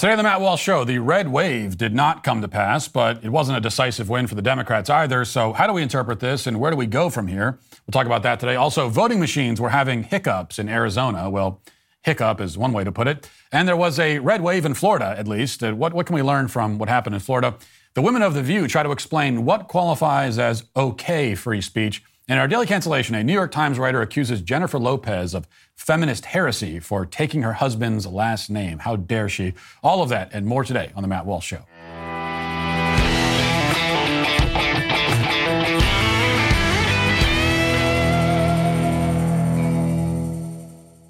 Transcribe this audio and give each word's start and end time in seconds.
Today 0.00 0.12
on 0.12 0.16
the 0.16 0.22
Matt 0.22 0.40
Walsh 0.40 0.62
Show, 0.62 0.82
the 0.84 0.98
red 0.98 1.28
wave 1.28 1.76
did 1.76 1.94
not 1.94 2.24
come 2.24 2.40
to 2.40 2.48
pass, 2.48 2.88
but 2.88 3.22
it 3.22 3.28
wasn't 3.28 3.58
a 3.58 3.60
decisive 3.60 4.08
win 4.08 4.26
for 4.26 4.34
the 4.34 4.40
Democrats 4.40 4.88
either. 4.88 5.26
So, 5.26 5.52
how 5.52 5.66
do 5.66 5.74
we 5.74 5.82
interpret 5.82 6.20
this 6.20 6.46
and 6.46 6.58
where 6.58 6.70
do 6.70 6.76
we 6.78 6.86
go 6.86 7.10
from 7.10 7.26
here? 7.26 7.58
We'll 7.86 7.92
talk 7.92 8.06
about 8.06 8.22
that 8.22 8.40
today. 8.40 8.56
Also, 8.56 8.88
voting 8.88 9.20
machines 9.20 9.60
were 9.60 9.68
having 9.68 10.04
hiccups 10.04 10.58
in 10.58 10.70
Arizona. 10.70 11.28
Well, 11.28 11.60
hiccup 12.00 12.40
is 12.40 12.56
one 12.56 12.72
way 12.72 12.82
to 12.82 12.90
put 12.90 13.08
it. 13.08 13.28
And 13.52 13.68
there 13.68 13.76
was 13.76 13.98
a 13.98 14.20
red 14.20 14.40
wave 14.40 14.64
in 14.64 14.72
Florida, 14.72 15.14
at 15.18 15.28
least. 15.28 15.60
What, 15.60 15.92
what 15.92 16.06
can 16.06 16.14
we 16.14 16.22
learn 16.22 16.48
from 16.48 16.78
what 16.78 16.88
happened 16.88 17.14
in 17.14 17.20
Florida? 17.20 17.56
The 17.92 18.00
women 18.00 18.22
of 18.22 18.32
The 18.32 18.42
View 18.42 18.68
try 18.68 18.82
to 18.82 18.92
explain 18.92 19.44
what 19.44 19.68
qualifies 19.68 20.38
as 20.38 20.64
okay 20.74 21.34
free 21.34 21.60
speech. 21.60 22.02
In 22.30 22.38
our 22.38 22.46
daily 22.46 22.64
cancellation, 22.64 23.16
a 23.16 23.24
New 23.24 23.32
York 23.32 23.50
Times 23.50 23.76
writer 23.76 24.02
accuses 24.02 24.40
Jennifer 24.40 24.78
Lopez 24.78 25.34
of 25.34 25.48
feminist 25.74 26.26
heresy 26.26 26.78
for 26.78 27.04
taking 27.04 27.42
her 27.42 27.54
husband's 27.54 28.06
last 28.06 28.50
name. 28.50 28.78
How 28.78 28.94
dare 28.94 29.28
she? 29.28 29.54
All 29.82 30.00
of 30.00 30.10
that 30.10 30.30
and 30.32 30.46
more 30.46 30.62
today 30.62 30.92
on 30.94 31.02
The 31.02 31.08
Matt 31.08 31.26
Walsh 31.26 31.46
Show. 31.46 31.66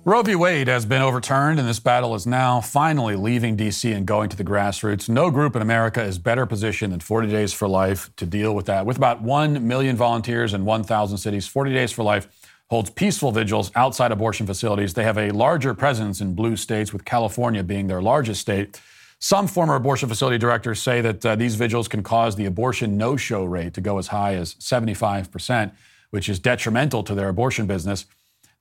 Roe 0.03 0.23
v. 0.23 0.35
Wade 0.35 0.69
has 0.69 0.87
been 0.87 1.03
overturned, 1.03 1.59
and 1.59 1.69
this 1.69 1.79
battle 1.79 2.15
is 2.15 2.27
now 2.27 2.63
finally 2.63 3.17
leaving 3.17 3.55
D.C. 3.55 3.93
and 3.93 4.07
going 4.07 4.31
to 4.31 4.37
the 4.37 4.43
grassroots. 4.43 5.11
No 5.11 5.31
group 5.31 5.55
in 5.55 5.61
America 5.61 6.03
is 6.03 6.19
better 6.19 6.47
positioned 6.47 6.95
than 6.95 7.01
40 7.01 7.29
Days 7.29 7.53
for 7.53 7.69
Life 7.69 8.11
to 8.17 8.25
deal 8.25 8.55
with 8.55 8.65
that. 8.65 8.87
With 8.87 8.97
about 8.97 9.21
1 9.21 9.69
million 9.69 9.97
volunteers 9.97 10.55
in 10.55 10.65
1,000 10.65 11.19
cities, 11.19 11.47
40 11.47 11.75
Days 11.75 11.93
for 11.93 12.03
Life 12.03 12.29
holds 12.71 12.89
peaceful 12.89 13.31
vigils 13.31 13.71
outside 13.75 14.11
abortion 14.11 14.47
facilities. 14.47 14.95
They 14.95 15.05
have 15.05 15.19
a 15.19 15.33
larger 15.33 15.75
presence 15.75 16.23
in 16.23 16.35
blue 16.35 16.57
states, 16.57 16.95
with 16.95 17.05
California 17.05 17.63
being 17.63 17.87
their 17.87 18.01
largest 18.01 18.41
state. 18.41 18.81
Some 19.19 19.47
former 19.47 19.75
abortion 19.75 20.09
facility 20.09 20.39
directors 20.39 20.81
say 20.81 21.03
that 21.03 21.27
uh, 21.27 21.37
these 21.37 21.57
vigils 21.57 21.89
can 21.89 22.03
cause 22.03 22.37
the 22.37 22.47
abortion 22.47 22.97
no 22.97 23.19
show 23.19 23.45
rate 23.45 23.75
to 23.75 23.83
go 23.83 23.99
as 23.99 24.07
high 24.07 24.35
as 24.37 24.55
75%, 24.55 25.73
which 26.09 26.31
is 26.31 26.39
detrimental 26.39 27.03
to 27.03 27.15
their 27.15 27.29
abortion 27.29 27.67
business. 27.67 28.07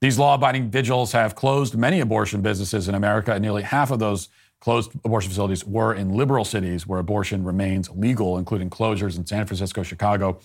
These 0.02 0.18
law 0.18 0.36
abiding 0.36 0.72
vigils 0.72 1.12
have 1.12 1.36
closed 1.36 1.76
many 1.76 2.00
abortion 2.00 2.42
businesses 2.42 2.88
in 2.88 2.96
America, 2.96 3.34
and 3.34 3.42
nearly 3.42 3.64
half 3.64 3.92
of 3.92 4.00
those 4.00 4.30
closed 4.62 4.92
abortion 5.04 5.30
facilities 5.30 5.66
were 5.66 5.94
in 5.94 6.16
liberal 6.16 6.46
cities 6.46 6.88
where 6.88 7.00
abortion 7.00 7.44
remains 7.44 7.90
legal, 7.90 8.38
including 8.38 8.70
closures 8.70 9.18
in 9.18 9.26
San 9.26 9.46
Francisco, 9.46 9.84
Chicago, 9.84 10.40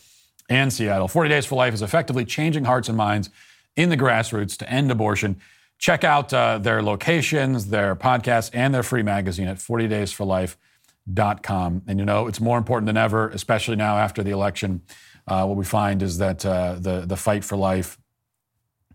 and 0.48 0.72
Seattle. 0.72 1.06
40 1.08 1.28
Days 1.28 1.44
for 1.46 1.56
Life 1.56 1.74
is 1.74 1.82
effectively 1.82 2.24
changing 2.24 2.64
hearts 2.64 2.88
and 2.88 2.96
minds 2.96 3.30
in 3.76 3.90
the 3.90 3.96
grassroots 3.96 4.56
to 4.58 4.68
end 4.68 4.90
abortion. 4.90 5.36
Check 5.78 6.02
out 6.04 6.32
uh, 6.32 6.58
their 6.58 6.82
locations, 6.82 7.66
their 7.66 7.94
podcasts, 7.96 8.50
and 8.52 8.74
their 8.74 8.82
free 8.82 9.02
magazine 9.02 9.48
at 9.48 9.58
40daysforlife.com. 9.58 11.82
And 11.86 11.98
you 11.98 12.04
know, 12.04 12.26
it's 12.26 12.40
more 12.40 12.58
important 12.58 12.86
than 12.86 12.96
ever, 12.96 13.28
especially 13.30 13.76
now 13.76 13.98
after 13.98 14.22
the 14.22 14.30
election. 14.30 14.82
Uh, 15.26 15.46
what 15.46 15.56
we 15.56 15.64
find 15.64 16.02
is 16.02 16.18
that 16.18 16.44
uh, 16.44 16.74
the, 16.78 17.06
the 17.06 17.16
fight 17.16 17.44
for 17.44 17.56
life 17.56 17.98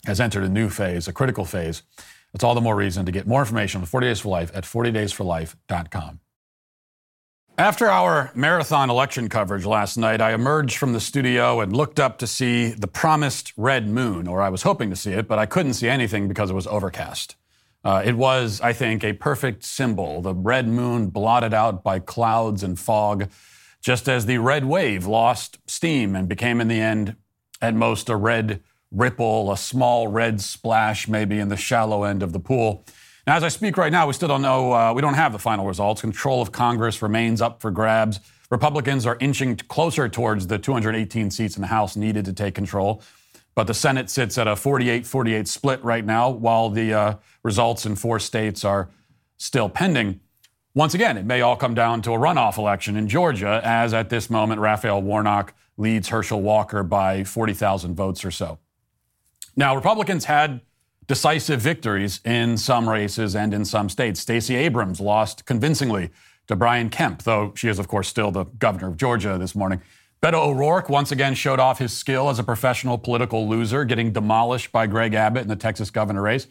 has 0.06 0.20
entered 0.20 0.44
a 0.44 0.50
new 0.50 0.70
phase, 0.70 1.08
a 1.08 1.14
critical 1.14 1.46
phase. 1.46 1.84
That's 2.34 2.44
all 2.44 2.56
the 2.56 2.62
more 2.62 2.76
reason 2.76 3.06
to 3.06 3.12
get 3.12 3.28
more 3.28 3.42
information 3.42 3.82
on 3.82 3.88
40 3.88 4.08
Days 4.08 4.20
for 4.20 4.30
Life 4.30 4.52
at 4.54 4.64
40daysforlife.com. 4.64 6.20
After 7.58 7.90
our 7.90 8.32
marathon 8.34 8.90
election 8.90 9.28
coverage 9.28 9.66
last 9.66 9.98
night, 9.98 10.22
I 10.22 10.34
emerged 10.34 10.78
from 10.78 10.94
the 10.94 11.02
studio 11.02 11.60
and 11.60 11.76
looked 11.76 12.00
up 12.00 12.18
to 12.20 12.28
see 12.28 12.70
the 12.70 12.88
promised 12.88 13.52
red 13.58 13.86
moon, 13.86 14.30
or 14.30 14.42
I 14.42 14.48
was 14.48 14.64
hoping 14.64 14.90
to 14.92 14.96
see 14.96 15.12
it, 15.12 15.28
but 15.28 15.40
I 15.40 15.46
couldn't 15.46 15.74
see 15.74 15.90
anything 15.90 16.30
because 16.30 16.50
it 16.50 16.54
was 16.54 16.68
overcast. 16.68 17.36
Uh, 17.84 18.02
it 18.06 18.16
was, 18.16 18.62
I 18.62 18.72
think, 18.72 19.04
a 19.04 19.12
perfect 19.12 19.66
symbol, 19.66 20.22
the 20.22 20.34
red 20.34 20.70
moon 20.70 21.08
blotted 21.08 21.54
out 21.54 21.84
by 21.84 22.00
clouds 22.00 22.64
and 22.64 22.80
fog, 22.80 23.30
just 23.82 24.08
as 24.08 24.26
the 24.26 24.38
red 24.38 24.64
wave 24.64 25.06
lost 25.06 25.60
steam 25.68 26.16
and 26.16 26.30
became, 26.30 26.62
in 26.62 26.70
the 26.70 26.80
end, 26.80 27.18
at 27.62 27.76
most 27.76 28.08
a 28.08 28.16
red 28.16 28.62
ripple, 28.92 29.52
a 29.52 29.58
small 29.58 30.08
red 30.08 30.42
splash 30.42 31.08
maybe 31.08 31.40
in 31.40 31.50
the 31.50 31.58
shallow 31.58 32.04
end 32.04 32.24
of 32.24 32.34
the 32.34 32.40
pool. 32.40 32.86
Now, 33.28 33.36
as 33.36 33.44
I 33.44 33.50
speak 33.50 33.78
right 33.78 33.92
now, 33.92 34.08
we 34.08 34.14
still 34.14 34.28
don't 34.28 34.42
know, 34.42 34.74
uh, 34.74 34.94
we 34.94 35.02
don't 35.02 35.14
have 35.14 35.34
the 35.34 35.40
final 35.40 35.66
results. 35.66 36.02
Control 36.02 36.42
of 36.42 36.52
Congress 36.52 37.02
remains 37.02 37.42
up 37.42 37.62
for 37.62 37.70
grabs. 37.70 38.20
Republicans 38.50 39.06
are 39.06 39.18
inching 39.20 39.56
closer 39.56 40.10
towards 40.10 40.48
the 40.48 40.58
218 40.58 41.30
seats 41.30 41.56
in 41.56 41.62
the 41.62 41.68
House 41.68 41.96
needed 41.96 42.26
to 42.26 42.34
take 42.34 42.56
control. 42.56 43.04
But 43.54 43.68
the 43.68 43.74
Senate 43.74 44.10
sits 44.10 44.38
at 44.38 44.48
a 44.48 44.56
48 44.56 45.06
48 45.06 45.48
split 45.48 45.84
right 45.84 46.06
now, 46.06 46.30
while 46.30 46.70
the 46.70 46.94
uh, 46.94 47.16
results 47.44 47.86
in 47.86 47.96
four 47.96 48.20
states 48.20 48.64
are 48.64 48.90
still 49.38 49.70
pending. 49.70 50.22
Once 50.74 50.94
again, 50.94 51.18
it 51.18 51.26
may 51.26 51.42
all 51.42 51.56
come 51.56 51.74
down 51.74 52.02
to 52.04 52.14
a 52.14 52.18
runoff 52.18 52.58
election 52.58 52.96
in 52.96 53.08
Georgia, 53.08 53.60
as 53.64 53.94
at 53.94 54.10
this 54.10 54.30
moment, 54.30 54.62
Raphael 54.62 55.02
Warnock 55.02 55.54
leads 55.78 56.10
Herschel 56.10 56.42
Walker 56.42 56.84
by 56.84 57.24
40,000 57.24 57.96
votes 57.96 58.24
or 58.24 58.32
so. 58.32 58.60
Now, 59.56 59.76
Republicans 59.76 60.26
had 60.26 60.62
decisive 61.08 61.60
victories 61.60 62.22
in 62.24 62.56
some 62.58 62.88
races 62.88 63.36
and 63.36 63.54
in 63.54 63.66
some 63.66 63.90
states. 63.90 64.20
Stacey 64.20 64.56
Abrams 64.56 65.00
lost 65.00 65.46
convincingly 65.46 66.12
to 66.48 66.56
Brian 66.56 66.90
Kemp, 66.90 67.24
though 67.24 67.52
she 67.56 67.68
is, 67.68 67.80
of 67.80 67.88
course, 67.88 68.08
still 68.08 68.32
the 68.32 68.46
governor 68.46 68.88
of 68.88 68.98
Georgia 68.98 69.38
this 69.38 69.56
morning. 69.56 69.82
Beto 70.22 70.48
O'Rourke 70.48 70.90
once 70.90 71.12
again 71.12 71.34
showed 71.34 71.60
off 71.60 71.80
his 71.80 71.96
skill 71.96 72.30
as 72.30 72.40
a 72.40 72.44
professional 72.44 72.98
political 72.98 73.48
loser, 73.48 73.86
getting 73.86 74.12
demolished 74.12 74.72
by 74.72 74.86
Greg 74.86 75.14
Abbott 75.14 75.44
in 75.44 75.48
the 75.48 75.56
Texas 75.56 75.90
governor 75.90 76.22
race. 76.22 76.46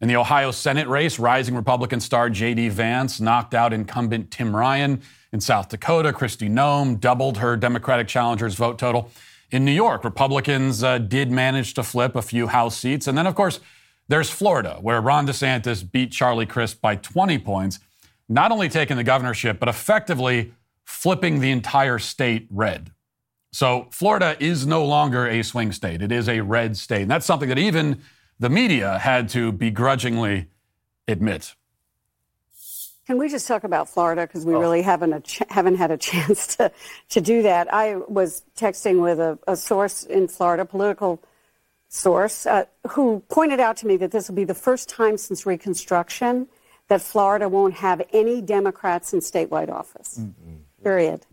In 0.00 0.08
the 0.08 0.16
Ohio 0.16 0.50
Senate 0.50 0.88
race, 0.88 1.18
rising 1.18 1.54
Republican 1.54 2.00
star 2.00 2.28
J.D. 2.28 2.70
Vance 2.70 3.20
knocked 3.20 3.54
out 3.54 3.72
incumbent 3.72 4.30
Tim 4.30 4.54
Ryan. 4.54 5.00
In 5.32 5.40
South 5.40 5.68
Dakota, 5.68 6.12
Kristi 6.12 6.50
Noem 6.50 7.00
doubled 7.00 7.38
her 7.38 7.56
Democratic 7.56 8.08
challenger's 8.08 8.54
vote 8.54 8.78
total. 8.78 9.10
In 9.54 9.64
New 9.64 9.70
York, 9.70 10.02
Republicans 10.02 10.82
uh, 10.82 10.98
did 10.98 11.30
manage 11.30 11.74
to 11.74 11.84
flip 11.84 12.16
a 12.16 12.22
few 12.22 12.48
House 12.48 12.76
seats. 12.76 13.06
And 13.06 13.16
then, 13.16 13.24
of 13.24 13.36
course, 13.36 13.60
there's 14.08 14.28
Florida, 14.28 14.78
where 14.80 15.00
Ron 15.00 15.28
DeSantis 15.28 15.88
beat 15.88 16.10
Charlie 16.10 16.44
Crist 16.44 16.80
by 16.80 16.96
20 16.96 17.38
points, 17.38 17.78
not 18.28 18.50
only 18.50 18.68
taking 18.68 18.96
the 18.96 19.04
governorship, 19.04 19.60
but 19.60 19.68
effectively 19.68 20.52
flipping 20.82 21.38
the 21.38 21.52
entire 21.52 22.00
state 22.00 22.48
red. 22.50 22.90
So 23.52 23.86
Florida 23.92 24.36
is 24.40 24.66
no 24.66 24.84
longer 24.84 25.28
a 25.28 25.44
swing 25.44 25.70
state, 25.70 26.02
it 26.02 26.10
is 26.10 26.28
a 26.28 26.40
red 26.40 26.76
state. 26.76 27.02
And 27.02 27.10
that's 27.12 27.24
something 27.24 27.48
that 27.48 27.58
even 27.58 28.02
the 28.40 28.50
media 28.50 28.98
had 28.98 29.28
to 29.28 29.52
begrudgingly 29.52 30.48
admit. 31.06 31.54
Can 33.06 33.18
we 33.18 33.28
just 33.28 33.46
talk 33.46 33.64
about 33.64 33.88
Florida 33.88 34.26
because 34.26 34.46
we 34.46 34.54
oh. 34.54 34.60
really 34.60 34.82
haven't 34.82 35.24
ch- 35.24 35.42
haven't 35.48 35.76
had 35.76 35.90
a 35.90 35.96
chance 36.10 36.56
to 36.56 36.72
to 37.10 37.20
do 37.20 37.42
that? 37.42 37.72
I 37.72 37.96
was 37.96 38.42
texting 38.56 39.02
with 39.02 39.20
a, 39.20 39.38
a 39.46 39.56
source 39.56 40.04
in 40.04 40.28
Florida, 40.28 40.64
political 40.64 41.22
source 41.88 42.46
uh, 42.46 42.64
who 42.90 43.22
pointed 43.28 43.60
out 43.60 43.76
to 43.78 43.86
me 43.86 43.96
that 43.98 44.10
this 44.10 44.28
will 44.28 44.34
be 44.34 44.44
the 44.44 44.54
first 44.54 44.88
time 44.88 45.16
since 45.16 45.46
Reconstruction 45.46 46.48
that 46.88 47.00
Florida 47.00 47.48
won't 47.48 47.74
have 47.74 48.02
any 48.12 48.42
Democrats 48.42 49.14
in 49.14 49.20
statewide 49.20 49.70
office. 49.70 50.18
Mm-hmm. 50.18 50.56
Period. 50.82 51.24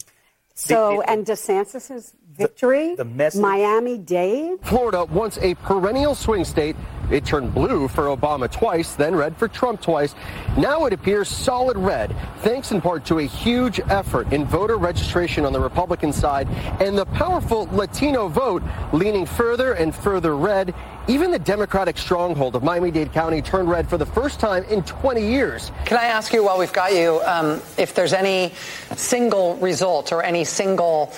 So, 0.53 1.01
and 1.01 1.25
DeSantis's 1.25 2.13
victory, 2.35 2.95
the, 2.95 3.03
the 3.03 3.39
Miami 3.39 3.97
Dade. 3.97 4.59
Florida, 4.63 5.05
once 5.05 5.37
a 5.39 5.55
perennial 5.55 6.15
swing 6.15 6.45
state, 6.45 6.75
it 7.11 7.25
turned 7.25 7.53
blue 7.53 7.89
for 7.89 8.05
Obama 8.05 8.49
twice, 8.49 8.95
then 8.95 9.13
red 9.13 9.35
for 9.35 9.49
Trump 9.49 9.81
twice. 9.81 10.15
Now 10.57 10.85
it 10.85 10.93
appears 10.93 11.27
solid 11.27 11.77
red, 11.77 12.15
thanks 12.37 12.71
in 12.71 12.79
part 12.79 13.03
to 13.05 13.19
a 13.19 13.23
huge 13.23 13.81
effort 13.89 14.31
in 14.31 14.45
voter 14.45 14.77
registration 14.77 15.43
on 15.43 15.51
the 15.51 15.59
Republican 15.59 16.13
side 16.13 16.47
and 16.79 16.97
the 16.97 17.05
powerful 17.07 17.67
Latino 17.73 18.29
vote 18.29 18.63
leaning 18.93 19.25
further 19.25 19.73
and 19.73 19.93
further 19.93 20.37
red. 20.37 20.73
Even 21.07 21.31
the 21.31 21.39
Democratic 21.39 21.97
stronghold 21.97 22.55
of 22.55 22.63
Miami 22.63 22.91
Dade 22.91 23.11
County 23.11 23.41
turned 23.41 23.69
red 23.69 23.89
for 23.89 23.97
the 23.97 24.05
first 24.05 24.39
time 24.39 24.63
in 24.65 24.83
20 24.83 25.21
years. 25.21 25.71
Can 25.85 25.97
I 25.97 26.05
ask 26.05 26.31
you, 26.31 26.43
while 26.43 26.59
we've 26.59 26.71
got 26.71 26.93
you, 26.93 27.19
um, 27.25 27.61
if 27.77 27.93
there's 27.95 28.13
any 28.13 28.53
single 28.95 29.55
result 29.57 30.13
or 30.13 30.23
any 30.23 30.45
single 30.45 31.11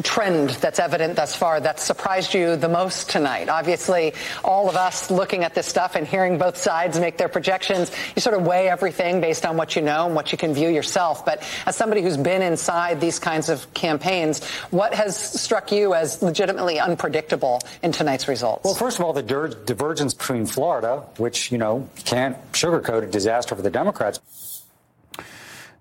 trend 0.00 0.50
that's 0.50 0.78
evident 0.78 1.16
thus 1.16 1.36
far 1.36 1.60
that 1.60 1.78
surprised 1.80 2.32
you 2.32 2.56
the 2.56 2.68
most 2.68 3.10
tonight? 3.10 3.48
Obviously, 3.48 4.14
all 4.44 4.68
of 4.68 4.76
us 4.76 5.10
looking 5.10 5.44
at 5.44 5.54
this 5.54 5.66
stuff 5.66 5.94
and 5.94 6.06
hearing 6.06 6.38
both 6.38 6.56
sides 6.56 6.98
make 6.98 7.18
their 7.18 7.28
projections, 7.28 7.90
you 8.16 8.22
sort 8.22 8.36
of 8.36 8.46
weigh 8.46 8.68
everything 8.68 9.20
based 9.20 9.44
on 9.44 9.56
what 9.56 9.76
you 9.76 9.82
know 9.82 10.06
and 10.06 10.14
what 10.14 10.32
you 10.32 10.38
can 10.38 10.54
view 10.54 10.68
yourself. 10.68 11.26
But 11.26 11.42
as 11.66 11.76
somebody 11.76 12.00
who's 12.02 12.16
been 12.16 12.42
inside 12.42 13.00
these 13.00 13.18
kinds 13.18 13.48
of 13.48 13.72
campaigns, 13.74 14.42
what 14.70 14.94
has 14.94 15.16
struck 15.16 15.72
you 15.72 15.94
as 15.94 16.22
legitimately 16.22 16.78
unpredictable 16.78 17.60
in 17.82 17.92
tonight's 17.92 18.28
results? 18.28 18.64
Well, 18.64 18.74
first 18.74 18.98
of 18.98 19.04
all, 19.04 19.12
the 19.12 19.22
divergence 19.22 20.14
between 20.14 20.46
Florida, 20.46 21.04
which, 21.18 21.52
you 21.52 21.58
know, 21.58 21.88
can't 22.04 22.36
sugarcoat 22.52 23.02
a 23.02 23.06
disaster 23.06 23.54
for 23.54 23.62
the 23.62 23.70
Democrats. 23.70 24.20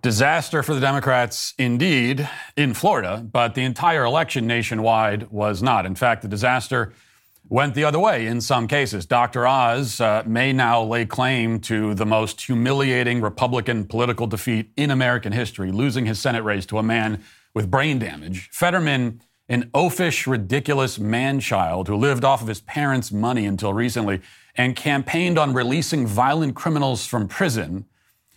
Disaster 0.02 0.64
for 0.64 0.74
the 0.74 0.82
Democrats, 0.82 1.54
indeed, 1.60 2.28
in 2.58 2.74
Florida, 2.74 3.24
but 3.32 3.54
the 3.54 3.64
entire 3.64 4.04
election 4.04 4.48
nationwide 4.48 5.30
was 5.30 5.62
not. 5.62 5.86
In 5.86 5.94
fact, 5.94 6.24
the 6.24 6.28
disaster 6.28 6.92
went 7.48 7.76
the 7.76 7.84
other 7.84 8.00
way 8.00 8.26
in 8.26 8.42
some 8.42 8.68
cases. 8.68 9.06
Dr. 9.06 9.46
Oz 9.46 10.02
uh, 10.02 10.24
may 10.26 10.54
now 10.54 10.82
lay 10.82 11.06
claim 11.06 11.60
to 11.60 11.94
the 11.94 12.06
most 12.06 12.42
humiliating 12.42 13.22
Republican 13.22 13.86
political 13.86 14.26
defeat 14.26 14.72
in 14.76 14.90
American 14.90 15.34
history, 15.34 15.72
losing 15.72 16.08
his 16.08 16.18
Senate 16.18 16.44
race 16.44 16.66
to 16.66 16.80
a 16.80 16.84
man 16.84 17.24
with 17.54 17.70
brain 17.70 18.00
damage. 18.00 18.50
Fetterman, 18.52 19.22
an 19.50 19.70
oafish, 19.76 20.26
ridiculous 20.26 20.98
man 20.98 21.40
child 21.40 21.88
who 21.88 21.96
lived 21.96 22.26
off 22.26 22.42
of 22.42 22.48
his 22.48 22.62
parents' 22.62 23.12
money 23.12 23.46
until 23.46 23.72
recently 23.72 24.20
and 24.56 24.76
campaigned 24.76 25.38
on 25.38 25.54
releasing 25.54 26.08
violent 26.08 26.56
criminals 26.56 27.06
from 27.06 27.28
prison, 27.28 27.86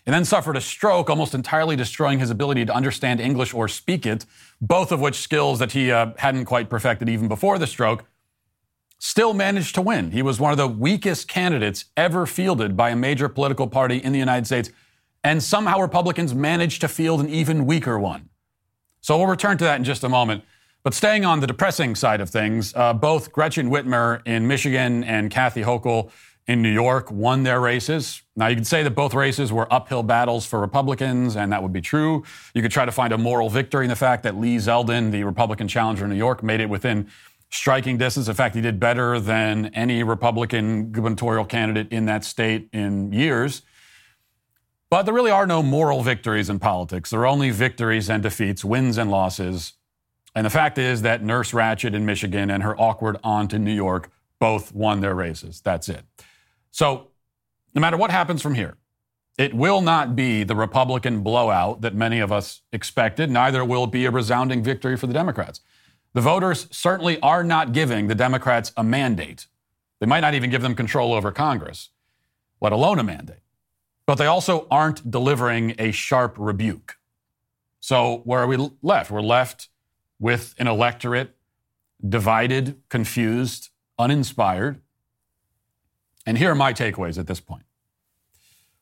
and 0.06 0.14
then 0.14 0.24
suffered 0.24 0.56
a 0.56 0.60
stroke, 0.60 1.08
almost 1.08 1.34
entirely 1.34 1.76
destroying 1.76 2.18
his 2.18 2.30
ability 2.30 2.64
to 2.66 2.74
understand 2.74 3.20
English 3.20 3.54
or 3.54 3.68
speak 3.68 4.04
it, 4.04 4.26
both 4.60 4.92
of 4.92 5.00
which 5.00 5.16
skills 5.16 5.58
that 5.58 5.72
he 5.72 5.90
uh, 5.90 6.12
hadn't 6.18 6.44
quite 6.44 6.68
perfected 6.68 7.08
even 7.08 7.28
before 7.28 7.58
the 7.58 7.66
stroke 7.66 8.04
still 8.98 9.34
managed 9.34 9.74
to 9.74 9.82
win. 9.82 10.12
He 10.12 10.22
was 10.22 10.40
one 10.40 10.50
of 10.50 10.56
the 10.56 10.66
weakest 10.66 11.28
candidates 11.28 11.84
ever 11.94 12.24
fielded 12.24 12.74
by 12.74 12.88
a 12.88 12.96
major 12.96 13.28
political 13.28 13.66
party 13.66 13.98
in 13.98 14.12
the 14.12 14.18
United 14.18 14.46
States, 14.46 14.70
and 15.22 15.42
somehow 15.42 15.78
Republicans 15.78 16.34
managed 16.34 16.80
to 16.80 16.88
field 16.88 17.20
an 17.20 17.28
even 17.28 17.66
weaker 17.66 17.98
one. 17.98 18.30
So 19.02 19.18
we'll 19.18 19.26
return 19.26 19.58
to 19.58 19.64
that 19.64 19.76
in 19.76 19.84
just 19.84 20.04
a 20.04 20.08
moment. 20.08 20.42
But 20.82 20.94
staying 20.94 21.26
on 21.26 21.40
the 21.40 21.46
depressing 21.46 21.94
side 21.94 22.22
of 22.22 22.30
things, 22.30 22.74
uh, 22.74 22.94
both 22.94 23.30
Gretchen 23.30 23.68
Whitmer 23.68 24.20
in 24.26 24.46
Michigan 24.46 25.04
and 25.04 25.30
Kathy 25.30 25.62
Hochul 25.62 26.10
in 26.46 26.60
New 26.60 26.72
York 26.72 27.10
won 27.10 27.42
their 27.42 27.60
races. 27.60 28.22
Now, 28.36 28.48
you 28.48 28.56
could 28.56 28.66
say 28.66 28.82
that 28.82 28.90
both 28.90 29.14
races 29.14 29.52
were 29.52 29.72
uphill 29.72 30.02
battles 30.02 30.44
for 30.44 30.60
Republicans, 30.60 31.36
and 31.36 31.52
that 31.52 31.62
would 31.62 31.72
be 31.72 31.80
true. 31.80 32.22
You 32.54 32.60
could 32.60 32.70
try 32.70 32.84
to 32.84 32.92
find 32.92 33.12
a 33.12 33.18
moral 33.18 33.48
victory 33.48 33.84
in 33.84 33.88
the 33.88 33.96
fact 33.96 34.22
that 34.24 34.36
Lee 34.36 34.56
Zeldin, 34.56 35.10
the 35.10 35.24
Republican 35.24 35.68
challenger 35.68 36.04
in 36.04 36.10
New 36.10 36.16
York, 36.16 36.42
made 36.42 36.60
it 36.60 36.68
within 36.68 37.08
striking 37.48 37.96
distance. 37.96 38.28
In 38.28 38.34
fact, 38.34 38.54
he 38.54 38.60
did 38.60 38.78
better 38.78 39.18
than 39.20 39.66
any 39.66 40.02
Republican 40.02 40.90
gubernatorial 40.92 41.44
candidate 41.44 41.90
in 41.90 42.06
that 42.06 42.24
state 42.24 42.68
in 42.72 43.12
years. 43.12 43.62
But 44.90 45.04
there 45.04 45.14
really 45.14 45.30
are 45.30 45.46
no 45.46 45.62
moral 45.62 46.02
victories 46.02 46.50
in 46.50 46.58
politics. 46.58 47.10
There 47.10 47.20
are 47.20 47.26
only 47.26 47.50
victories 47.50 48.10
and 48.10 48.22
defeats, 48.22 48.64
wins 48.64 48.98
and 48.98 49.10
losses. 49.10 49.74
And 50.34 50.44
the 50.44 50.50
fact 50.50 50.78
is 50.78 51.02
that 51.02 51.22
Nurse 51.22 51.52
Ratched 51.52 51.94
in 51.94 52.04
Michigan 52.04 52.50
and 52.50 52.62
her 52.62 52.78
awkward 52.78 53.18
aunt 53.24 53.54
in 53.54 53.64
New 53.64 53.72
York 53.72 54.10
both 54.40 54.74
won 54.74 55.00
their 55.00 55.14
races. 55.14 55.60
That's 55.60 55.88
it. 55.88 56.04
So, 56.74 57.12
no 57.72 57.80
matter 57.80 57.96
what 57.96 58.10
happens 58.10 58.42
from 58.42 58.56
here, 58.56 58.74
it 59.38 59.54
will 59.54 59.80
not 59.80 60.16
be 60.16 60.42
the 60.42 60.56
Republican 60.56 61.22
blowout 61.22 61.82
that 61.82 61.94
many 61.94 62.18
of 62.18 62.32
us 62.32 62.62
expected. 62.72 63.30
Neither 63.30 63.64
will 63.64 63.84
it 63.84 63.92
be 63.92 64.06
a 64.06 64.10
resounding 64.10 64.60
victory 64.60 64.96
for 64.96 65.06
the 65.06 65.12
Democrats. 65.12 65.60
The 66.14 66.20
voters 66.20 66.66
certainly 66.72 67.20
are 67.20 67.44
not 67.44 67.70
giving 67.70 68.08
the 68.08 68.16
Democrats 68.16 68.72
a 68.76 68.82
mandate. 68.82 69.46
They 70.00 70.06
might 70.06 70.18
not 70.18 70.34
even 70.34 70.50
give 70.50 70.62
them 70.62 70.74
control 70.74 71.14
over 71.14 71.30
Congress, 71.30 71.90
let 72.60 72.72
alone 72.72 72.98
a 72.98 73.04
mandate. 73.04 73.44
But 74.04 74.16
they 74.16 74.26
also 74.26 74.66
aren't 74.68 75.08
delivering 75.08 75.76
a 75.78 75.92
sharp 75.92 76.34
rebuke. 76.36 76.98
So, 77.78 78.22
where 78.24 78.40
are 78.40 78.48
we 78.48 78.70
left? 78.82 79.12
We're 79.12 79.20
left 79.20 79.68
with 80.18 80.56
an 80.58 80.66
electorate 80.66 81.36
divided, 82.04 82.80
confused, 82.88 83.68
uninspired. 83.96 84.80
And 86.26 86.38
here 86.38 86.50
are 86.50 86.54
my 86.54 86.72
takeaways 86.72 87.18
at 87.18 87.26
this 87.26 87.40
point. 87.40 87.64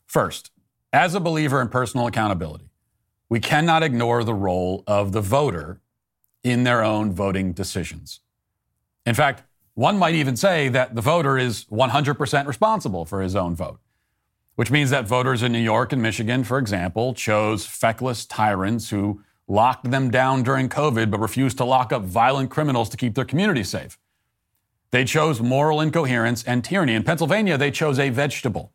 First, 0.06 0.50
as 0.92 1.14
a 1.14 1.20
believer 1.20 1.60
in 1.60 1.68
personal 1.68 2.06
accountability, 2.06 2.70
we 3.28 3.40
cannot 3.40 3.82
ignore 3.82 4.24
the 4.24 4.34
role 4.34 4.84
of 4.86 5.12
the 5.12 5.22
voter 5.22 5.80
in 6.44 6.64
their 6.64 6.84
own 6.84 7.12
voting 7.12 7.52
decisions. 7.52 8.20
In 9.06 9.14
fact, 9.14 9.42
one 9.74 9.98
might 9.98 10.14
even 10.14 10.36
say 10.36 10.68
that 10.68 10.94
the 10.94 11.00
voter 11.00 11.38
is 11.38 11.64
100% 11.66 12.46
responsible 12.46 13.04
for 13.04 13.22
his 13.22 13.34
own 13.34 13.54
vote, 13.54 13.80
which 14.56 14.70
means 14.70 14.90
that 14.90 15.08
voters 15.08 15.42
in 15.42 15.50
New 15.50 15.58
York 15.58 15.92
and 15.92 16.02
Michigan, 16.02 16.44
for 16.44 16.58
example, 16.58 17.14
chose 17.14 17.64
feckless 17.64 18.26
tyrants 18.26 18.90
who 18.90 19.22
locked 19.48 19.90
them 19.90 20.10
down 20.10 20.42
during 20.42 20.68
COVID 20.68 21.10
but 21.10 21.20
refused 21.20 21.56
to 21.58 21.64
lock 21.64 21.92
up 21.92 22.02
violent 22.02 22.50
criminals 22.50 22.88
to 22.90 22.96
keep 22.96 23.14
their 23.14 23.24
community 23.24 23.64
safe. 23.64 23.98
They 24.92 25.04
chose 25.04 25.40
moral 25.40 25.80
incoherence 25.80 26.44
and 26.44 26.62
tyranny. 26.62 26.94
In 26.94 27.02
Pennsylvania, 27.02 27.58
they 27.58 27.70
chose 27.70 27.98
a 27.98 28.10
vegetable. 28.10 28.72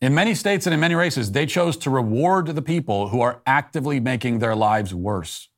In 0.00 0.14
many 0.14 0.34
states 0.34 0.66
and 0.66 0.74
in 0.74 0.80
many 0.80 0.94
races, 0.94 1.32
they 1.32 1.46
chose 1.46 1.76
to 1.78 1.90
reward 1.90 2.46
the 2.46 2.62
people 2.62 3.08
who 3.08 3.20
are 3.20 3.42
actively 3.46 3.98
making 4.00 4.38
their 4.38 4.54
lives 4.54 4.94
worse 4.94 5.48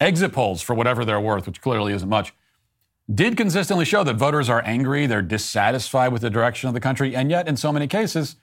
exit 0.00 0.32
polls, 0.32 0.62
for 0.62 0.74
whatever 0.74 1.04
they're 1.04 1.20
worth, 1.20 1.46
which 1.46 1.60
clearly 1.60 1.92
isn't 1.92 2.08
much, 2.08 2.34
did 3.12 3.36
consistently 3.36 3.84
show 3.84 4.02
that 4.04 4.14
voters 4.14 4.48
are 4.48 4.62
angry, 4.64 5.06
they're 5.06 5.22
dissatisfied 5.22 6.12
with 6.12 6.22
the 6.22 6.30
direction 6.30 6.68
of 6.68 6.74
the 6.74 6.80
country, 6.80 7.14
and 7.14 7.30
yet, 7.30 7.46
in 7.48 7.56
so 7.56 7.72
many 7.72 7.86
cases, 7.86 8.36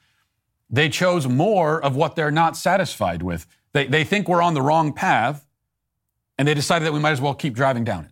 they 0.69 0.87
chose 0.87 1.27
more 1.27 1.81
of 1.81 1.95
what 1.95 2.15
they're 2.15 2.31
not 2.31 2.55
satisfied 2.55 3.23
with. 3.23 3.45
They, 3.73 3.87
they 3.87 4.03
think 4.03 4.27
we're 4.27 4.41
on 4.41 4.53
the 4.53 4.61
wrong 4.61 4.93
path, 4.93 5.45
and 6.37 6.47
they 6.47 6.53
decided 6.53 6.85
that 6.85 6.93
we 6.93 6.99
might 6.99 7.11
as 7.11 7.21
well 7.21 7.33
keep 7.33 7.53
driving 7.53 7.83
down 7.83 8.05
it. 8.05 8.10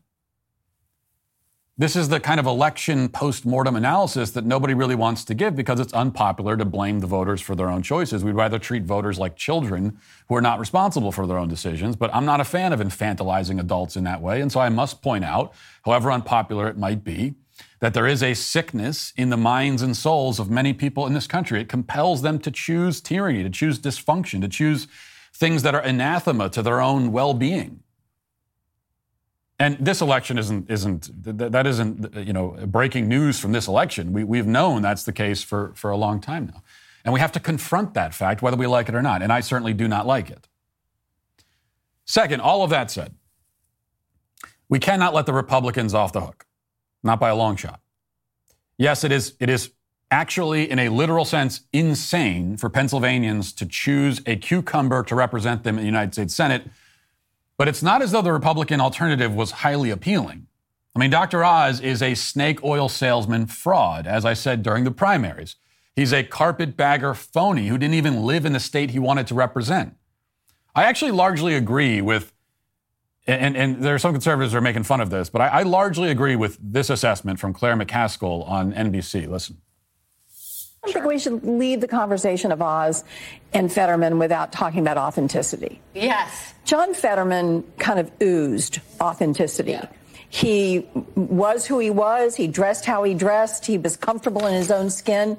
This 1.79 1.95
is 1.95 2.09
the 2.09 2.19
kind 2.19 2.41
of 2.41 2.45
election 2.45 3.07
post-mortem 3.07 3.77
analysis 3.77 4.31
that 4.31 4.45
nobody 4.45 4.73
really 4.73 4.95
wants 4.95 5.23
to 5.23 5.33
give 5.33 5.55
because 5.55 5.79
it's 5.79 5.93
unpopular 5.93 6.57
to 6.57 6.65
blame 6.65 6.99
the 6.99 7.07
voters 7.07 7.39
for 7.39 7.55
their 7.55 7.69
own 7.69 7.83
choices. 7.83 8.21
We'd 8.21 8.35
rather 8.35 8.59
treat 8.59 8.83
voters 8.83 9.17
like 9.17 9.37
children 9.37 9.97
who 10.27 10.35
are 10.35 10.41
not 10.41 10.59
responsible 10.59 11.13
for 11.13 11.25
their 11.25 11.37
own 11.37 11.47
decisions. 11.47 11.95
But 11.95 12.13
I'm 12.13 12.25
not 12.25 12.41
a 12.41 12.43
fan 12.43 12.73
of 12.73 12.81
infantilizing 12.81 13.61
adults 13.61 13.95
in 13.95 14.03
that 14.03 14.21
way. 14.21 14.41
And 14.41 14.51
so 14.51 14.59
I 14.59 14.67
must 14.67 15.01
point 15.01 15.23
out, 15.23 15.53
however 15.85 16.11
unpopular 16.11 16.67
it 16.67 16.77
might 16.77 17.05
be, 17.05 17.35
that 17.79 17.93
there 17.93 18.07
is 18.07 18.21
a 18.21 18.33
sickness 18.33 19.13
in 19.15 19.29
the 19.29 19.37
minds 19.37 19.81
and 19.81 19.95
souls 19.95 20.37
of 20.37 20.49
many 20.49 20.73
people 20.73 21.07
in 21.07 21.13
this 21.13 21.27
country. 21.27 21.61
It 21.61 21.69
compels 21.69 22.21
them 22.23 22.39
to 22.39 22.51
choose 22.51 22.99
tyranny, 22.99 23.41
to 23.43 23.49
choose 23.49 23.79
dysfunction, 23.79 24.41
to 24.41 24.49
choose 24.49 24.89
things 25.33 25.63
that 25.63 25.75
are 25.75 25.81
anathema 25.81 26.49
to 26.49 26.61
their 26.61 26.81
own 26.81 27.13
well-being. 27.13 27.79
And 29.59 29.77
this 29.77 29.99
election 30.01 30.37
isn't 30.37 30.71
isn't 30.71 31.09
that 31.23 31.67
isn't 31.67 32.15
you 32.15 32.31
know 32.31 32.57
breaking 32.65 33.09
news 33.09 33.39
from 33.39 33.51
this 33.51 33.67
election. 33.67 34.13
We 34.13 34.23
we've 34.23 34.47
known 34.47 34.81
that's 34.81 35.03
the 35.03 35.11
case 35.11 35.43
for 35.43 35.73
for 35.75 35.91
a 35.91 35.97
long 35.97 36.21
time 36.21 36.45
now, 36.47 36.63
and 37.03 37.13
we 37.13 37.19
have 37.19 37.33
to 37.33 37.39
confront 37.41 37.93
that 37.93 38.13
fact 38.13 38.41
whether 38.41 38.55
we 38.55 38.67
like 38.67 38.87
it 38.87 38.95
or 38.95 39.01
not. 39.01 39.21
And 39.21 39.33
I 39.33 39.41
certainly 39.41 39.73
do 39.73 39.87
not 39.87 40.07
like 40.07 40.29
it. 40.29 40.47
Second, 42.05 42.39
all 42.41 42.63
of 42.63 42.69
that 42.69 42.89
said, 42.89 43.13
we 44.69 44.79
cannot 44.79 45.13
let 45.13 45.25
the 45.25 45.33
Republicans 45.33 45.93
off 45.93 46.13
the 46.13 46.21
hook, 46.21 46.45
not 47.03 47.19
by 47.19 47.29
a 47.29 47.35
long 47.35 47.57
shot. 47.57 47.81
Yes, 48.77 49.03
it 49.03 49.11
is 49.11 49.33
it 49.41 49.49
is 49.49 49.71
actually, 50.09 50.71
in 50.71 50.79
a 50.79 50.89
literal 50.89 51.25
sense, 51.25 51.61
insane 51.73 52.55
for 52.55 52.69
Pennsylvanians 52.69 53.51
to 53.53 53.65
choose 53.65 54.21
a 54.25 54.37
cucumber 54.37 55.03
to 55.03 55.15
represent 55.15 55.63
them 55.63 55.75
in 55.75 55.81
the 55.81 55.85
United 55.85 56.13
States 56.13 56.33
Senate 56.33 56.63
but 57.59 57.67
it's 57.67 57.83
not 57.83 58.01
as 58.01 58.11
though 58.11 58.21
the 58.21 58.31
Republican 58.31 58.79
alternative 58.79 59.35
was 59.35 59.51
highly 59.51 59.89
appealing. 59.89 60.47
I 60.95 60.99
mean, 60.99 61.09
Dr. 61.09 61.43
Oz 61.43 61.81
is 61.81 62.01
a 62.01 62.15
snake 62.15 62.63
oil 62.63 62.87
salesman 62.87 63.47
fraud, 63.47 64.07
as 64.07 64.23
I 64.23 64.33
said 64.33 64.63
during 64.63 64.85
the 64.85 64.91
primaries. 64.91 65.57
He's 65.93 66.13
a 66.13 66.23
carpetbagger 66.23 67.13
phony 67.13 67.67
who 67.67 67.77
didn't 67.77 67.95
even 67.95 68.23
live 68.23 68.45
in 68.45 68.53
the 68.53 68.61
state 68.61 68.91
he 68.91 68.99
wanted 68.99 69.27
to 69.27 69.35
represent. 69.35 69.97
I 70.73 70.85
actually 70.85 71.11
largely 71.11 71.53
agree 71.53 71.99
with, 71.99 72.31
and, 73.27 73.57
and 73.57 73.83
there 73.83 73.93
are 73.93 73.99
some 73.99 74.13
conservatives 74.13 74.53
who 74.53 74.59
are 74.59 74.61
making 74.61 74.83
fun 74.83 75.01
of 75.01 75.09
this, 75.09 75.29
but 75.29 75.41
I, 75.41 75.47
I 75.47 75.63
largely 75.63 76.09
agree 76.09 76.37
with 76.37 76.57
this 76.61 76.89
assessment 76.89 77.39
from 77.39 77.51
Claire 77.51 77.75
McCaskill 77.75 78.47
on 78.47 78.71
NBC. 78.71 79.27
Listen. 79.27 79.57
I 80.83 80.87
don't 80.87 80.93
think 80.93 81.05
we 81.05 81.19
should 81.19 81.43
leave 81.43 81.81
the 81.81 81.87
conversation 81.87 82.51
of 82.51 82.61
Oz 82.61 83.03
and 83.53 83.71
Fetterman 83.71 84.17
without 84.17 84.51
talking 84.51 84.79
about 84.79 84.97
authenticity. 84.97 85.81
Yes. 85.93 86.53
John 86.63 86.93
Fetterman 86.93 87.63
kind 87.77 87.99
of 87.99 88.11
oozed 88.21 88.79
authenticity. 89.01 89.71
Yeah. 89.71 89.87
He 90.29 90.87
was 91.15 91.65
who 91.65 91.79
he 91.79 91.89
was. 91.89 92.35
He 92.35 92.47
dressed 92.47 92.85
how 92.85 93.03
he 93.03 93.13
dressed. 93.15 93.65
He 93.65 93.77
was 93.77 93.97
comfortable 93.97 94.45
in 94.45 94.53
his 94.53 94.69
own 94.69 94.89
skin. 94.91 95.37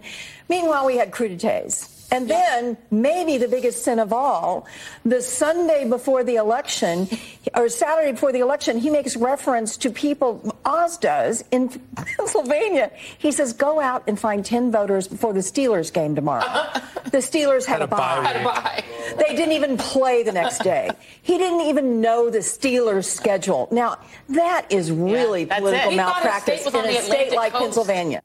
Meanwhile, 0.48 0.84
we 0.86 0.96
had 0.96 1.12
crudités. 1.12 1.89
And 2.12 2.28
then, 2.28 2.76
maybe 2.90 3.38
the 3.38 3.46
biggest 3.46 3.84
sin 3.84 3.98
of 3.98 4.12
all, 4.12 4.66
the 5.04 5.22
Sunday 5.22 5.88
before 5.88 6.24
the 6.24 6.36
election, 6.36 7.08
or 7.54 7.68
Saturday 7.68 8.12
before 8.12 8.32
the 8.32 8.40
election, 8.40 8.78
he 8.78 8.90
makes 8.90 9.16
reference 9.16 9.76
to 9.78 9.90
people, 9.90 10.56
Oz 10.64 10.98
does, 10.98 11.44
in 11.52 11.68
Pennsylvania. 11.96 12.90
He 13.18 13.30
says, 13.30 13.52
go 13.52 13.80
out 13.80 14.02
and 14.08 14.18
find 14.18 14.44
10 14.44 14.72
voters 14.72 15.06
before 15.06 15.32
the 15.32 15.40
Steelers 15.40 15.92
game 15.92 16.14
tomorrow. 16.16 16.44
the 17.06 17.18
Steelers 17.18 17.64
had, 17.64 17.80
had 17.80 17.82
a, 17.82 17.86
bye. 17.86 18.24
Had 18.24 18.36
a 18.36 18.44
bye. 18.44 18.84
They 19.16 19.36
didn't 19.36 19.52
even 19.52 19.76
play 19.76 20.22
the 20.22 20.32
next 20.32 20.62
day. 20.62 20.90
He 21.22 21.38
didn't 21.38 21.62
even 21.62 22.00
know 22.00 22.30
the 22.30 22.38
Steelers' 22.38 23.04
schedule. 23.04 23.68
Now, 23.70 23.98
that 24.30 24.66
is 24.70 24.90
really 24.90 25.44
yeah, 25.44 25.58
political 25.58 25.92
malpractice 25.92 26.66
in 26.66 26.74
a 26.74 27.02
state 27.02 27.32
like 27.32 27.52
Coast. 27.52 27.62
Pennsylvania. 27.64 28.22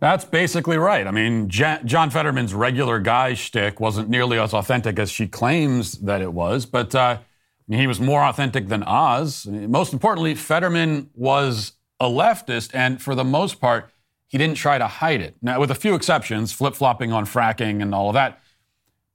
That's 0.00 0.24
basically 0.24 0.78
right. 0.78 1.06
I 1.06 1.10
mean, 1.10 1.48
John 1.48 2.10
Fetterman's 2.10 2.54
regular 2.54 3.00
guy 3.00 3.34
shtick 3.34 3.80
wasn't 3.80 4.08
nearly 4.08 4.38
as 4.38 4.54
authentic 4.54 4.98
as 4.98 5.10
she 5.10 5.26
claims 5.26 5.92
that 5.98 6.22
it 6.22 6.32
was, 6.32 6.66
but 6.66 6.94
uh, 6.94 7.18
he 7.68 7.86
was 7.86 8.00
more 8.00 8.22
authentic 8.22 8.68
than 8.68 8.84
Oz. 8.84 9.46
Most 9.46 9.92
importantly, 9.92 10.34
Fetterman 10.36 11.10
was 11.14 11.72
a 11.98 12.06
leftist, 12.06 12.70
and 12.74 13.02
for 13.02 13.16
the 13.16 13.24
most 13.24 13.60
part, 13.60 13.90
he 14.28 14.38
didn't 14.38 14.56
try 14.56 14.78
to 14.78 14.86
hide 14.86 15.20
it. 15.20 15.36
Now, 15.42 15.58
with 15.58 15.70
a 15.70 15.74
few 15.74 15.94
exceptions, 15.94 16.52
flip 16.52 16.74
flopping 16.74 17.12
on 17.12 17.24
fracking 17.24 17.82
and 17.82 17.94
all 17.94 18.08
of 18.08 18.14
that. 18.14 18.40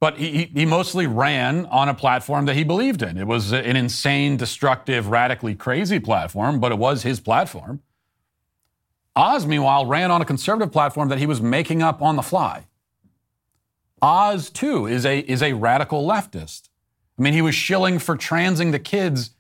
But 0.02 0.18
he, 0.18 0.52
he 0.54 0.66
mostly 0.66 1.08
ran 1.08 1.66
on 1.68 1.88
a 1.88 1.94
platform 1.94 2.46
that 2.48 2.56
he 2.56 2.66
believed 2.66 3.02
in. 3.02 3.18
It 3.18 3.25
was 3.25 3.54
an 3.54 3.78
insane, 3.78 4.36
destructive, 4.36 5.08
radically 5.08 5.56
crazy 5.56 6.00
platform, 6.00 6.60
but 6.60 6.74
it 6.74 6.78
was 6.78 7.04
his 7.04 7.22
platform. 7.22 7.82
Oz, 9.15 9.46
meanwhile, 9.46 9.86
ran 9.86 10.12
on 10.12 10.22
a 10.22 10.25
conservative 10.25 10.72
platform 10.72 11.10
that 11.10 11.20
he 11.20 11.25
was 11.25 11.41
making 11.41 11.82
up 11.82 12.01
on 12.01 12.15
the 12.15 12.22
fly. 12.22 12.65
Oz, 14.01 14.50
too, 14.50 14.88
is 14.88 15.05
a, 15.05 15.20
is 15.20 15.41
a 15.41 15.53
radical 15.53 16.05
leftist. 16.05 16.70
I 17.17 17.22
mean, 17.22 17.34
he 17.34 17.41
was 17.41 17.55
shilling 17.55 18.00
for 18.00 18.17
transing 18.17 18.72
the 18.72 18.79
kids 18.79 19.32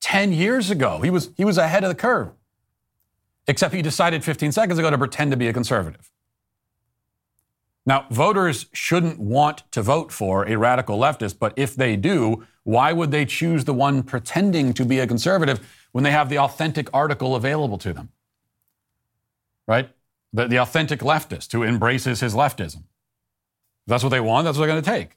10 0.00 0.32
years 0.32 0.70
ago. 0.70 1.00
He 1.00 1.10
was, 1.10 1.30
he 1.36 1.44
was 1.44 1.56
ahead 1.56 1.82
of 1.82 1.88
the 1.88 1.94
curve. 1.94 2.30
Except 3.48 3.74
he 3.74 3.82
decided 3.82 4.22
15 4.22 4.52
seconds 4.52 4.78
ago 4.78 4.90
to 4.90 4.98
pretend 4.98 5.30
to 5.30 5.36
be 5.36 5.48
a 5.48 5.52
conservative. 5.52 6.10
Now, 7.84 8.06
voters 8.10 8.66
shouldn't 8.72 9.18
want 9.18 9.64
to 9.72 9.82
vote 9.82 10.12
for 10.12 10.46
a 10.46 10.56
radical 10.56 10.98
leftist, 10.98 11.38
but 11.40 11.52
if 11.56 11.74
they 11.74 11.96
do, 11.96 12.46
why 12.62 12.92
would 12.92 13.10
they 13.10 13.24
choose 13.24 13.64
the 13.64 13.74
one 13.74 14.04
pretending 14.04 14.72
to 14.74 14.84
be 14.84 15.00
a 15.00 15.06
conservative 15.06 15.58
when 15.90 16.04
they 16.04 16.12
have 16.12 16.28
the 16.28 16.38
authentic 16.38 16.88
article 16.94 17.34
available 17.34 17.78
to 17.78 17.92
them? 17.92 18.10
Right? 19.66 19.90
The, 20.32 20.48
the 20.48 20.58
authentic 20.58 21.00
leftist 21.00 21.52
who 21.52 21.62
embraces 21.62 22.20
his 22.20 22.34
leftism. 22.34 22.78
If 22.78 23.88
that's 23.88 24.02
what 24.02 24.10
they 24.10 24.20
want, 24.20 24.44
that's 24.44 24.56
what 24.56 24.66
they're 24.66 24.74
going 24.74 24.82
to 24.82 24.90
take. 24.90 25.16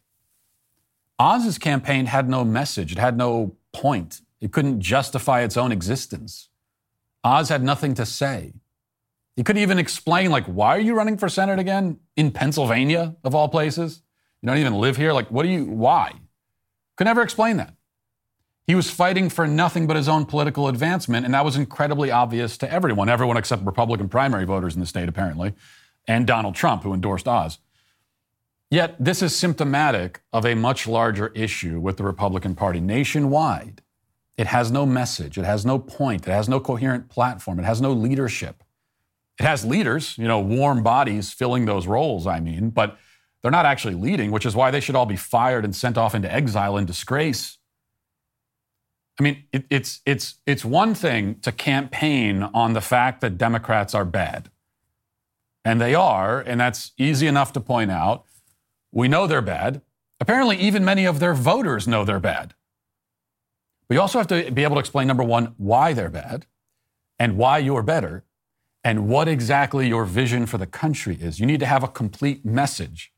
Oz's 1.20 1.58
campaign 1.58 2.08
had 2.08 2.28
no 2.28 2.44
message, 2.44 2.92
it 2.92 2.98
had 2.98 3.18
no 3.18 3.56
point, 3.72 4.22
it 4.42 4.52
couldn't 4.52 4.82
justify 4.82 5.42
its 5.42 5.56
own 5.56 5.72
existence. 5.72 6.50
Oz 7.24 7.50
had 7.50 7.64
nothing 7.64 7.94
to 7.94 8.06
say. 8.06 8.54
He 9.36 9.44
couldn't 9.44 9.62
even 9.62 9.80
explain, 9.80 10.32
like, 10.32 10.46
why 10.46 10.76
are 10.76 10.80
you 10.80 10.96
running 10.96 11.18
for 11.18 11.30
Senate 11.30 11.60
again 11.60 12.00
in 12.16 12.32
Pennsylvania, 12.32 13.16
of 13.24 13.36
all 13.36 13.50
places? 13.50 14.02
You 14.42 14.48
don't 14.48 14.58
even 14.58 14.76
live 14.76 14.98
here. 14.98 15.12
Like, 15.12 15.30
what 15.30 15.44
do 15.44 15.50
you, 15.50 15.66
why? 15.66 16.14
Could 16.96 17.06
never 17.06 17.22
explain 17.22 17.58
that. 17.58 17.74
He 18.68 18.74
was 18.74 18.90
fighting 18.90 19.30
for 19.30 19.46
nothing 19.46 19.86
but 19.86 19.96
his 19.96 20.10
own 20.10 20.26
political 20.26 20.68
advancement, 20.68 21.24
and 21.24 21.34
that 21.36 21.46
was 21.46 21.56
incredibly 21.56 22.10
obvious 22.10 22.58
to 22.58 22.72
everyone, 22.72 23.10
everyone 23.10 23.38
except 23.38 23.64
Republican 23.64 24.10
primary 24.10 24.46
voters 24.46 24.74
in 24.74 24.80
the 24.80 24.88
state, 24.88 25.08
apparently, 25.08 25.54
and 26.08 26.26
Donald 26.26 26.56
Trump, 26.56 26.82
who 26.84 26.94
endorsed 26.94 27.28
Oz. 27.28 27.60
Yet, 28.72 28.96
this 29.00 29.22
is 29.22 29.36
symptomatic 29.36 30.22
of 30.34 30.46
a 30.46 30.56
much 30.56 30.88
larger 30.88 31.28
issue 31.28 31.80
with 31.80 31.98
the 31.98 32.04
Republican 32.04 32.56
Party 32.56 32.80
nationwide. 32.80 33.82
It 34.36 34.48
has 34.48 34.72
no 34.72 34.86
message, 34.86 35.38
it 35.38 35.46
has 35.46 35.64
no 35.66 35.78
point, 35.78 36.28
it 36.28 36.32
has 36.32 36.50
no 36.50 36.60
coherent 36.60 37.08
platform, 37.08 37.60
it 37.60 37.66
has 37.66 37.80
no 37.80 37.94
leadership. 37.94 38.64
It 39.40 39.44
has 39.44 39.64
leaders, 39.64 40.18
you 40.18 40.28
know, 40.28 40.40
warm 40.40 40.82
bodies 40.82 41.32
filling 41.32 41.66
those 41.66 41.86
roles, 41.86 42.26
I 42.26 42.40
mean, 42.40 42.72
but 42.72 42.98
they're 43.42 43.52
not 43.52 43.66
actually 43.66 43.96
leading, 43.96 44.32
which 44.32 44.46
is 44.46 44.56
why 44.56 44.72
they 44.72 44.80
should 44.80 44.96
all 44.96 45.06
be 45.06 45.16
fired 45.16 45.64
and 45.64 45.76
sent 45.76 45.98
off 45.98 46.16
into 46.16 46.34
exile 46.34 46.78
and 46.78 46.88
disgrace. 46.88 47.60
I 49.20 49.24
mean, 49.24 49.44
it, 49.52 49.66
it's, 49.70 50.02
it's, 50.06 50.36
it's 50.46 50.66
one 50.66 50.94
thing 50.94 51.40
to 51.40 51.52
campaign 51.52 52.44
on 52.54 52.74
the 52.74 52.82
fact 52.82 53.22
that 53.22 53.38
Democrats 53.38 53.96
are 53.96 54.06
bad. 54.06 54.50
And 55.64 55.82
they 55.82 55.96
are, 55.96 56.42
and 56.42 56.60
that's 56.60 56.92
easy 56.98 57.26
enough 57.26 57.54
to 57.54 57.62
point 57.62 57.92
out. 57.92 58.26
We 58.92 59.08
know 59.08 59.26
they're 59.26 59.42
bad. 59.42 59.82
Apparently, 60.20 60.58
even 60.58 60.86
many 60.86 61.06
of 61.06 61.20
their 61.20 61.34
voters 61.34 61.88
know 61.88 62.06
they're 62.06 62.20
bad. 62.20 62.54
But 63.88 63.96
you 63.96 64.02
also 64.02 64.18
have 64.20 64.28
to 64.28 64.52
be 64.52 64.64
able 64.64 64.76
to 64.76 64.80
explain, 64.80 65.08
number 65.08 65.24
one, 65.24 65.54
why 65.58 65.94
they're 65.94 66.10
bad 66.10 66.46
and 67.18 67.38
why 67.38 67.60
you're 67.60 67.84
better 67.84 68.24
and 68.84 69.08
what 69.08 69.28
exactly 69.28 69.88
your 69.88 70.06
vision 70.06 70.46
for 70.46 70.58
the 70.58 70.68
country 70.68 71.18
is. 71.20 71.40
You 71.40 71.46
need 71.46 71.60
to 71.60 71.66
have 71.66 71.84
a 71.84 71.88
complete 71.88 72.46
message. 72.46 73.12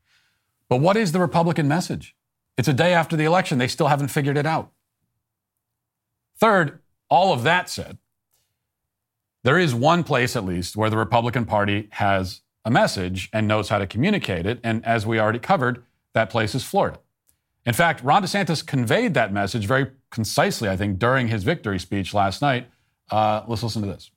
But 0.70 0.78
what 0.78 0.96
is 0.98 1.12
the 1.12 1.20
Republican 1.20 1.68
message? 1.68 2.16
It's 2.58 2.68
a 2.68 2.74
day 2.74 2.94
after 2.94 3.16
the 3.16 3.26
election. 3.26 3.58
They 3.58 3.68
still 3.68 3.88
haven't 3.88 4.08
figured 4.10 4.38
it 4.38 4.46
out. 4.46 4.72
Third, 6.40 6.80
all 7.10 7.34
of 7.34 7.44
that 7.44 7.70
said, 7.70 7.98
there 9.44 9.58
is 9.58 9.74
one 9.74 10.04
place 10.04 10.36
at 10.36 10.46
least 10.46 10.76
where 10.76 10.90
the 10.90 10.98
Republican 10.98 11.46
Party 11.46 11.88
has 11.92 12.42
a 12.66 12.72
message 12.72 13.30
and 13.32 13.48
knows 13.48 13.70
how 13.70 13.78
to 13.78 13.88
communicate 13.88 14.46
it. 14.46 14.60
And 14.64 14.86
as 14.86 15.06
we 15.06 15.20
already 15.20 15.40
covered, 15.40 15.84
that 16.14 16.30
place 16.30 16.54
is 16.54 16.64
Florida. 16.64 17.00
In 17.66 17.74
fact, 17.74 18.04
Ron 18.04 18.24
DeSantis 18.24 18.66
conveyed 18.66 19.14
that 19.14 19.32
message 19.34 19.66
very 19.66 19.92
concisely, 20.10 20.70
I 20.70 20.78
think, 20.78 21.00
during 21.00 21.28
his 21.28 21.44
victory 21.44 21.80
speech 21.80 22.14
last 22.14 22.42
night. 22.42 22.70
Uh, 23.10 23.44
let's 23.48 23.64
listen 23.64 23.82
to 23.84 23.88
this. 23.88 24.12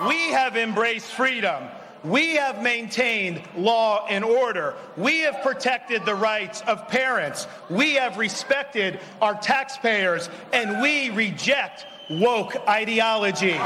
We 0.00 0.30
have 0.30 0.56
embraced 0.56 1.12
freedom. 1.12 1.64
We 2.04 2.36
have 2.36 2.62
maintained 2.62 3.42
law 3.56 4.06
and 4.06 4.24
order. 4.24 4.74
We 4.96 5.20
have 5.20 5.42
protected 5.42 6.04
the 6.04 6.14
rights 6.14 6.60
of 6.66 6.86
parents. 6.88 7.46
We 7.70 7.94
have 7.94 8.18
respected 8.18 9.00
our 9.22 9.34
taxpayers, 9.34 10.28
and 10.52 10.82
we 10.82 11.08
reject 11.10 11.86
woke 12.10 12.56
ideology. 12.68 13.58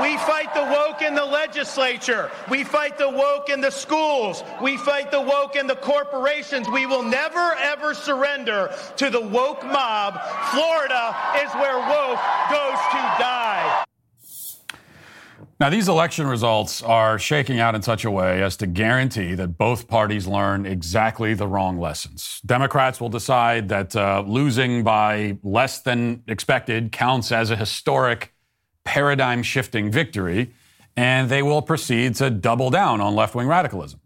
We 0.00 0.16
fight 0.18 0.52
the 0.54 0.64
woke 0.64 1.02
in 1.02 1.14
the 1.14 1.24
legislature. 1.24 2.30
We 2.50 2.64
fight 2.64 2.98
the 2.98 3.08
woke 3.08 3.48
in 3.48 3.60
the 3.60 3.70
schools. 3.70 4.42
We 4.60 4.76
fight 4.76 5.12
the 5.12 5.20
woke 5.20 5.54
in 5.54 5.68
the 5.68 5.76
corporations. 5.76 6.68
We 6.68 6.84
will 6.84 7.04
never, 7.04 7.54
ever 7.54 7.94
surrender 7.94 8.74
to 8.96 9.10
the 9.10 9.20
woke 9.20 9.64
mob. 9.64 10.20
Florida 10.50 11.16
is 11.44 11.50
where 11.54 11.78
woke 11.78 12.20
goes 12.50 12.80
to 12.90 13.02
die. 13.22 13.63
Now, 15.60 15.70
these 15.70 15.88
election 15.88 16.26
results 16.26 16.82
are 16.82 17.18
shaking 17.18 17.60
out 17.60 17.74
in 17.74 17.82
such 17.82 18.04
a 18.04 18.10
way 18.10 18.42
as 18.42 18.56
to 18.58 18.66
guarantee 18.66 19.34
that 19.34 19.56
both 19.56 19.88
parties 19.88 20.26
learn 20.26 20.66
exactly 20.66 21.34
the 21.34 21.46
wrong 21.46 21.78
lessons. 21.78 22.40
Democrats 22.44 23.00
will 23.00 23.08
decide 23.08 23.68
that 23.68 23.94
uh, 23.94 24.24
losing 24.26 24.82
by 24.82 25.38
less 25.42 25.80
than 25.80 26.22
expected 26.26 26.92
counts 26.92 27.30
as 27.32 27.50
a 27.50 27.56
historic 27.56 28.34
paradigm 28.84 29.42
shifting 29.42 29.90
victory, 29.90 30.52
and 30.96 31.28
they 31.28 31.42
will 31.42 31.62
proceed 31.62 32.14
to 32.16 32.30
double 32.30 32.70
down 32.70 33.00
on 33.00 33.14
left 33.14 33.34
wing 33.34 33.46
radicalism. 33.46 34.00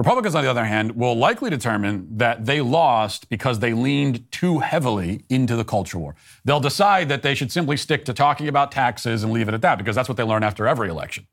Republicans, 0.00 0.34
on 0.34 0.42
the 0.42 0.48
other 0.48 0.64
hand, 0.64 0.96
will 0.96 1.14
likely 1.14 1.50
determine 1.50 2.08
that 2.16 2.46
they 2.46 2.62
lost 2.62 3.28
because 3.28 3.58
they 3.58 3.74
leaned 3.74 4.32
too 4.32 4.60
heavily 4.60 5.26
into 5.28 5.56
the 5.56 5.62
culture 5.62 5.98
war. 5.98 6.14
They'll 6.42 6.58
decide 6.58 7.10
that 7.10 7.22
they 7.22 7.34
should 7.34 7.52
simply 7.52 7.76
stick 7.76 8.06
to 8.06 8.14
talking 8.14 8.48
about 8.48 8.72
taxes 8.72 9.22
and 9.22 9.30
leave 9.30 9.46
it 9.46 9.52
at 9.52 9.60
that 9.60 9.76
because 9.76 9.94
that's 9.94 10.08
what 10.08 10.16
they 10.16 10.22
learn 10.22 10.42
after 10.42 10.66
every 10.66 10.88
election. 10.88 11.26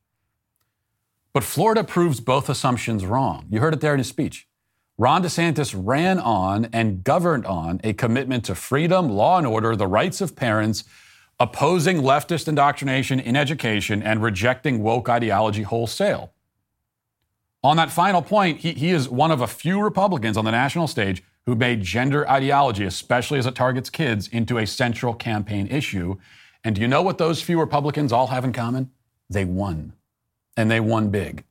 But 1.32 1.46
Florida 1.46 1.82
proves 1.82 2.20
both 2.20 2.50
assumptions 2.50 3.06
wrong. 3.06 3.46
You 3.50 3.62
heard 3.62 3.74
it 3.74 3.80
there 3.80 3.94
in 3.94 4.00
his 4.00 4.10
speech. 4.10 4.50
Ron 4.98 5.24
DeSantis 5.24 5.74
ran 5.74 6.20
on 6.20 6.68
and 6.74 7.06
governed 7.06 7.46
on 7.46 7.80
a 7.86 7.94
commitment 7.94 8.44
to 8.46 8.54
freedom, 8.54 9.08
law 9.08 9.38
and 9.38 9.48
order, 9.48 9.78
the 9.78 9.88
rights 9.88 10.20
of 10.20 10.36
parents, 10.36 10.84
opposing 11.40 12.02
leftist 12.02 12.50
indoctrination 12.50 13.22
in 13.22 13.38
education 13.38 14.04
and 14.04 14.22
rejecting 14.22 14.84
woke 14.84 15.08
ideology 15.08 15.64
wholesale. 15.64 16.34
On 17.68 17.76
that 17.76 17.92
final 17.92 18.22
point, 18.22 18.60
he, 18.60 18.72
he 18.72 18.92
is 18.92 19.10
one 19.10 19.30
of 19.30 19.42
a 19.42 19.46
few 19.46 19.82
Republicans 19.82 20.38
on 20.38 20.46
the 20.46 20.52
national 20.52 20.88
stage 20.88 21.22
who 21.46 21.54
made 21.54 21.82
gender 21.82 22.26
ideology, 22.30 22.86
especially 22.86 23.40
as 23.40 23.46
it 23.46 23.56
targets 23.56 23.90
kids, 23.90 24.30
into 24.30 24.58
a 24.58 24.66
central 24.66 25.14
campaign 25.14 25.68
issue. 25.68 26.16
And 26.64 26.76
do 26.76 26.82
you 26.82 26.88
know 26.88 27.02
what 27.02 27.18
those 27.18 27.42
few 27.42 27.60
Republicans 27.60 28.14
all 28.14 28.28
have 28.28 28.46
in 28.46 28.54
common? 28.54 28.92
They 29.30 29.44
won. 29.44 29.92
And 30.56 30.72
they 30.72 30.80
won 30.80 31.10
big. 31.10 31.44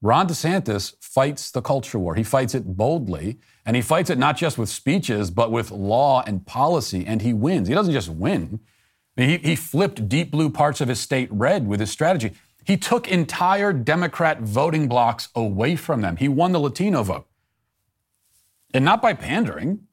Ron 0.00 0.28
DeSantis 0.28 0.94
fights 1.00 1.50
the 1.50 1.60
culture 1.60 1.98
war. 1.98 2.14
He 2.14 2.22
fights 2.22 2.54
it 2.54 2.76
boldly, 2.76 3.40
and 3.64 3.74
he 3.74 3.82
fights 3.82 4.10
it 4.10 4.16
not 4.16 4.36
just 4.36 4.58
with 4.58 4.68
speeches, 4.68 5.32
but 5.32 5.50
with 5.50 5.72
law 5.72 6.22
and 6.24 6.46
policy, 6.46 7.04
and 7.04 7.20
he 7.20 7.32
wins. 7.32 7.66
He 7.66 7.74
doesn't 7.74 7.92
just 7.92 8.10
win. 8.10 8.60
He, 9.16 9.38
he 9.38 9.56
flipped 9.56 10.08
deep 10.08 10.30
blue 10.30 10.50
parts 10.50 10.80
of 10.80 10.86
his 10.86 11.00
state 11.00 11.28
red 11.32 11.66
with 11.66 11.80
his 11.80 11.90
strategy. 11.90 12.30
He 12.66 12.76
took 12.76 13.06
entire 13.06 13.72
Democrat 13.72 14.40
voting 14.40 14.88
blocks 14.88 15.28
away 15.36 15.76
from 15.76 16.00
them. 16.00 16.16
He 16.16 16.26
won 16.26 16.50
the 16.50 16.58
Latino 16.58 17.04
vote. 17.04 17.28
And 18.74 18.84
not 18.84 19.00
by 19.00 19.14
pandering, 19.14 19.86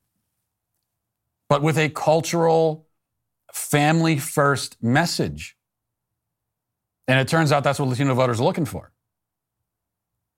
but 1.48 1.62
with 1.62 1.78
a 1.78 1.90
cultural, 1.90 2.88
family 3.54 4.18
first 4.18 4.82
message. 4.82 5.56
And 7.08 7.20
it 7.20 7.28
turns 7.28 7.52
out 7.52 7.64
that's 7.64 7.78
what 7.78 7.90
Latino 7.90 8.16
voters 8.16 8.40
are 8.42 8.44
looking 8.44 8.66
for. 8.66 8.92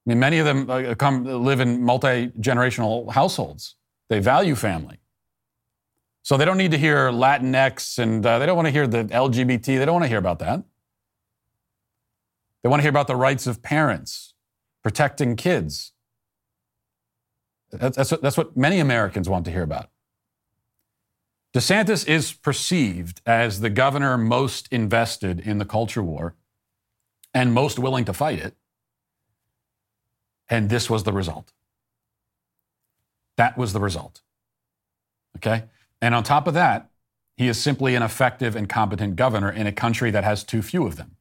I 0.06 0.10
mean, 0.10 0.20
many 0.20 0.40
of 0.40 0.46
them 0.46 0.70
uh, 0.70 0.94
come 0.96 1.24
live 1.24 1.62
in 1.62 1.82
multi 1.82 2.28
generational 2.32 3.10
households. 3.14 3.76
They 4.10 4.20
value 4.20 4.56
family. 4.56 5.00
So 6.22 6.36
they 6.36 6.44
don't 6.44 6.58
need 6.58 6.72
to 6.72 6.78
hear 6.78 7.12
Latinx 7.12 7.98
and 7.98 8.26
uh, 8.26 8.40
they 8.40 8.46
don't 8.46 8.58
want 8.58 8.66
to 8.66 8.72
hear 8.72 8.88
the 8.88 9.06
LGBT. 9.06 9.66
They 9.66 9.86
don't 9.86 9.94
want 9.94 10.04
to 10.04 10.10
hear 10.10 10.18
about 10.18 10.40
that. 10.40 10.64
They 12.66 12.70
want 12.70 12.80
to 12.80 12.82
hear 12.82 12.90
about 12.90 13.06
the 13.06 13.16
rights 13.16 13.46
of 13.46 13.62
parents, 13.62 14.34
protecting 14.82 15.36
kids. 15.36 15.92
That's, 17.72 17.96
that's, 17.96 18.10
what, 18.10 18.24
that's 18.24 18.38
what 18.38 18.58
many 18.58 18.80
Americans 18.80 19.30
want 19.30 19.46
to 19.46 19.52
hear 19.52 19.62
about. 19.62 19.92
DeSantis 21.54 22.08
is 22.08 22.34
perceived 22.34 23.22
as 23.24 23.60
the 23.60 23.70
governor 23.70 24.18
most 24.18 24.68
invested 24.72 25.40
in 25.40 25.60
the 25.60 25.66
culture 25.66 26.02
war 26.02 26.34
and 27.36 27.54
most 27.54 27.78
willing 27.78 28.04
to 28.06 28.14
fight 28.14 28.40
it. 28.40 28.56
And 30.50 30.68
this 30.68 30.90
was 30.90 31.04
the 31.04 31.14
result. 31.14 31.54
That 33.38 33.60
was 33.60 33.74
the 33.74 33.80
result. 33.80 34.22
Okay? 35.38 35.66
And 36.02 36.16
on 36.16 36.24
top 36.24 36.48
of 36.48 36.56
that, 36.56 36.90
he 37.38 37.48
is 37.48 37.62
simply 37.62 37.94
an 37.94 38.02
effective 38.02 38.56
and 38.56 38.68
competent 38.68 39.18
governor 39.18 39.52
in 39.52 39.68
a 39.68 39.72
country 39.72 40.10
that 40.10 40.24
has 40.24 40.44
too 40.44 40.64
few 40.64 40.88
of 40.88 40.96
them. 40.96 41.15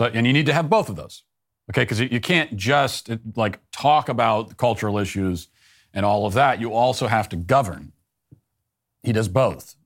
So, 0.00 0.06
and 0.06 0.26
you 0.26 0.32
need 0.32 0.46
to 0.46 0.54
have 0.54 0.70
both 0.70 0.88
of 0.88 0.96
those. 0.96 1.24
Okay? 1.70 1.82
Because 1.82 2.00
you 2.00 2.20
can't 2.20 2.56
just 2.56 3.10
uh, 3.10 3.18
like 3.36 3.60
talk 3.70 4.08
about 4.08 4.56
cultural 4.56 4.96
issues 4.96 5.48
and 5.92 6.06
all 6.06 6.24
of 6.24 6.32
that. 6.32 6.58
You 6.58 6.72
also 6.72 7.06
have 7.06 7.28
to 7.28 7.36
govern. 7.36 7.92
He 9.02 9.12
does 9.12 9.28
both. 9.28 9.76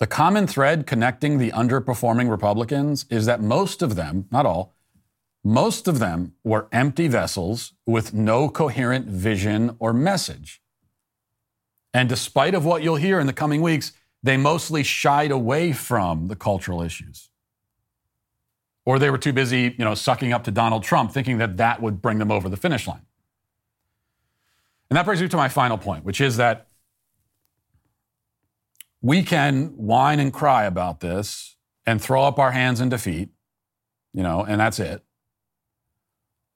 The 0.00 0.08
common 0.08 0.48
thread 0.48 0.88
connecting 0.88 1.38
the 1.38 1.52
underperforming 1.52 2.28
Republicans 2.28 3.06
is 3.10 3.26
that 3.26 3.40
most 3.40 3.80
of 3.80 3.94
them, 3.94 4.26
not 4.32 4.44
all, 4.44 4.74
most 5.44 5.86
of 5.86 6.00
them 6.00 6.32
were 6.42 6.66
empty 6.72 7.06
vessels 7.06 7.74
with 7.86 8.12
no 8.12 8.48
coherent 8.48 9.06
vision 9.06 9.76
or 9.78 9.92
message. 9.92 10.60
And 11.92 12.08
despite 12.08 12.56
of 12.56 12.64
what 12.64 12.82
you'll 12.82 12.96
hear 12.96 13.20
in 13.20 13.28
the 13.28 13.32
coming 13.32 13.62
weeks, 13.62 13.92
they 14.20 14.36
mostly 14.36 14.82
shied 14.82 15.30
away 15.30 15.72
from 15.72 16.26
the 16.26 16.34
cultural 16.34 16.82
issues. 16.82 17.30
Or 18.86 18.98
they 18.98 19.10
were 19.10 19.18
too 19.18 19.32
busy, 19.32 19.74
you 19.78 19.84
know, 19.84 19.94
sucking 19.94 20.32
up 20.32 20.44
to 20.44 20.50
Donald 20.50 20.82
Trump, 20.82 21.12
thinking 21.12 21.38
that 21.38 21.56
that 21.56 21.80
would 21.80 22.02
bring 22.02 22.18
them 22.18 22.30
over 22.30 22.48
the 22.48 22.56
finish 22.56 22.86
line. 22.86 23.06
And 24.90 24.96
that 24.96 25.06
brings 25.06 25.22
me 25.22 25.28
to 25.28 25.36
my 25.36 25.48
final 25.48 25.78
point, 25.78 26.04
which 26.04 26.20
is 26.20 26.36
that 26.36 26.68
we 29.00 29.22
can 29.22 29.68
whine 29.76 30.20
and 30.20 30.32
cry 30.32 30.64
about 30.64 31.00
this 31.00 31.56
and 31.86 32.00
throw 32.00 32.24
up 32.24 32.38
our 32.38 32.52
hands 32.52 32.80
in 32.80 32.88
defeat, 32.88 33.30
you 34.12 34.22
know, 34.22 34.44
and 34.44 34.60
that's 34.60 34.78
it. 34.78 35.02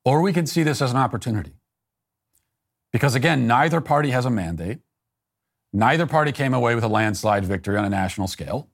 Or 0.04 0.22
we 0.22 0.32
can 0.32 0.46
see 0.46 0.62
this 0.62 0.80
as 0.80 0.90
an 0.90 0.96
opportunity. 0.96 1.52
Because 2.92 3.14
again, 3.14 3.46
neither 3.46 3.80
party 3.80 4.10
has 4.10 4.24
a 4.24 4.30
mandate. 4.30 4.78
Neither 5.72 6.06
party 6.06 6.32
came 6.32 6.54
away 6.54 6.74
with 6.74 6.84
a 6.84 6.88
landslide 6.88 7.44
victory 7.44 7.76
on 7.76 7.84
a 7.84 7.90
national 7.90 8.26
scale. 8.26 8.68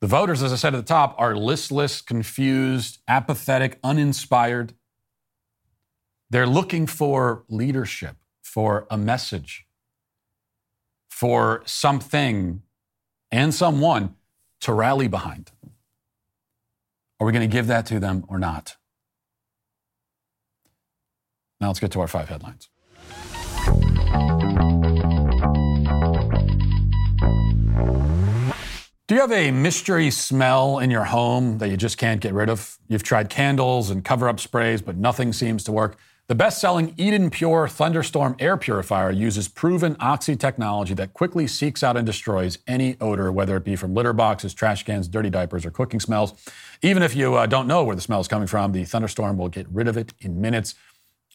The 0.00 0.06
voters, 0.06 0.42
as 0.42 0.52
I 0.52 0.56
said 0.56 0.74
at 0.74 0.78
the 0.78 0.82
top, 0.82 1.14
are 1.18 1.36
listless, 1.36 2.00
confused, 2.00 2.98
apathetic, 3.06 3.78
uninspired. 3.84 4.72
They're 6.30 6.46
looking 6.46 6.86
for 6.86 7.44
leadership, 7.48 8.16
for 8.42 8.86
a 8.90 8.96
message, 8.96 9.66
for 11.10 11.62
something 11.66 12.62
and 13.30 13.54
someone 13.54 14.14
to 14.60 14.72
rally 14.72 15.06
behind. 15.06 15.50
Are 17.18 17.26
we 17.26 17.32
going 17.32 17.48
to 17.48 17.52
give 17.52 17.66
that 17.66 17.84
to 17.86 18.00
them 18.00 18.24
or 18.28 18.38
not? 18.38 18.76
Now 21.60 21.66
let's 21.66 21.80
get 21.80 21.90
to 21.92 22.00
our 22.00 22.08
five 22.08 22.30
headlines. 22.30 22.70
Do 29.10 29.16
you 29.16 29.22
have 29.22 29.32
a 29.32 29.50
mystery 29.50 30.08
smell 30.12 30.78
in 30.78 30.88
your 30.88 31.02
home 31.02 31.58
that 31.58 31.68
you 31.68 31.76
just 31.76 31.98
can't 31.98 32.20
get 32.20 32.32
rid 32.32 32.48
of? 32.48 32.78
You've 32.86 33.02
tried 33.02 33.28
candles 33.28 33.90
and 33.90 34.04
cover 34.04 34.28
up 34.28 34.38
sprays, 34.38 34.82
but 34.82 34.96
nothing 34.96 35.32
seems 35.32 35.64
to 35.64 35.72
work. 35.72 35.98
The 36.28 36.36
best 36.36 36.60
selling 36.60 36.94
Eden 36.96 37.28
Pure 37.28 37.70
Thunderstorm 37.70 38.36
air 38.38 38.56
purifier 38.56 39.10
uses 39.10 39.48
proven 39.48 39.96
oxy 39.98 40.36
technology 40.36 40.94
that 40.94 41.12
quickly 41.12 41.48
seeks 41.48 41.82
out 41.82 41.96
and 41.96 42.06
destroys 42.06 42.58
any 42.68 42.96
odor, 43.00 43.32
whether 43.32 43.56
it 43.56 43.64
be 43.64 43.74
from 43.74 43.94
litter 43.94 44.12
boxes, 44.12 44.54
trash 44.54 44.84
cans, 44.84 45.08
dirty 45.08 45.28
diapers, 45.28 45.66
or 45.66 45.72
cooking 45.72 45.98
smells. 45.98 46.32
Even 46.80 47.02
if 47.02 47.16
you 47.16 47.34
uh, 47.34 47.46
don't 47.46 47.66
know 47.66 47.82
where 47.82 47.96
the 47.96 48.02
smell 48.02 48.20
is 48.20 48.28
coming 48.28 48.46
from, 48.46 48.70
the 48.70 48.84
Thunderstorm 48.84 49.36
will 49.36 49.48
get 49.48 49.66
rid 49.72 49.88
of 49.88 49.96
it 49.96 50.12
in 50.20 50.40
minutes. 50.40 50.76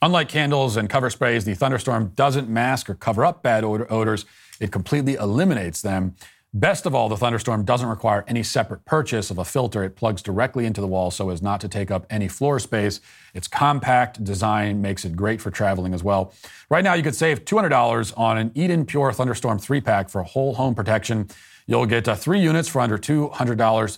Unlike 0.01 0.29
candles 0.29 0.77
and 0.77 0.89
cover 0.89 1.09
sprays, 1.09 1.43
the 1.43 1.55
thunderstorm 1.55 2.13
doesn't 2.15 2.47
mask 2.47 2.89
or 2.89 2.95
cover 2.95 3.25
up 3.25 3.43
bad 3.43 3.63
odor- 3.63 3.91
odors. 3.91 4.25
It 4.59 4.71
completely 4.71 5.15
eliminates 5.15 5.81
them. 5.81 6.15
Best 6.55 6.85
of 6.85 6.95
all, 6.95 7.09
the 7.09 7.17
thunderstorm 7.17 7.65
doesn't 7.65 7.89
require 7.89 8.23
any 8.29 8.41
separate 8.41 8.85
purchase 8.85 9.29
of 9.29 9.37
a 9.37 9.43
filter. 9.43 9.83
It 9.83 9.97
plugs 9.97 10.21
directly 10.21 10.65
into 10.65 10.79
the 10.79 10.87
wall 10.87 11.11
so 11.11 11.29
as 11.29 11.41
not 11.41 11.59
to 11.59 11.67
take 11.67 11.91
up 11.91 12.05
any 12.09 12.29
floor 12.29 12.59
space. 12.59 13.01
Its 13.33 13.45
compact 13.45 14.23
design 14.23 14.81
makes 14.81 15.03
it 15.03 15.17
great 15.17 15.41
for 15.41 15.51
traveling 15.51 15.93
as 15.93 16.01
well. 16.01 16.33
Right 16.69 16.81
now, 16.81 16.93
you 16.93 17.03
could 17.03 17.13
save 17.13 17.43
$200 17.43 18.17
on 18.17 18.37
an 18.37 18.53
Eden 18.55 18.85
Pure 18.85 19.11
Thunderstorm 19.11 19.59
3 19.59 19.81
pack 19.81 20.07
for 20.07 20.23
whole 20.23 20.53
home 20.53 20.73
protection. 20.73 21.27
You'll 21.67 21.87
get 21.87 22.07
uh, 22.07 22.15
three 22.15 22.39
units 22.39 22.69
for 22.69 22.79
under 22.79 22.97
$200. 22.97 23.97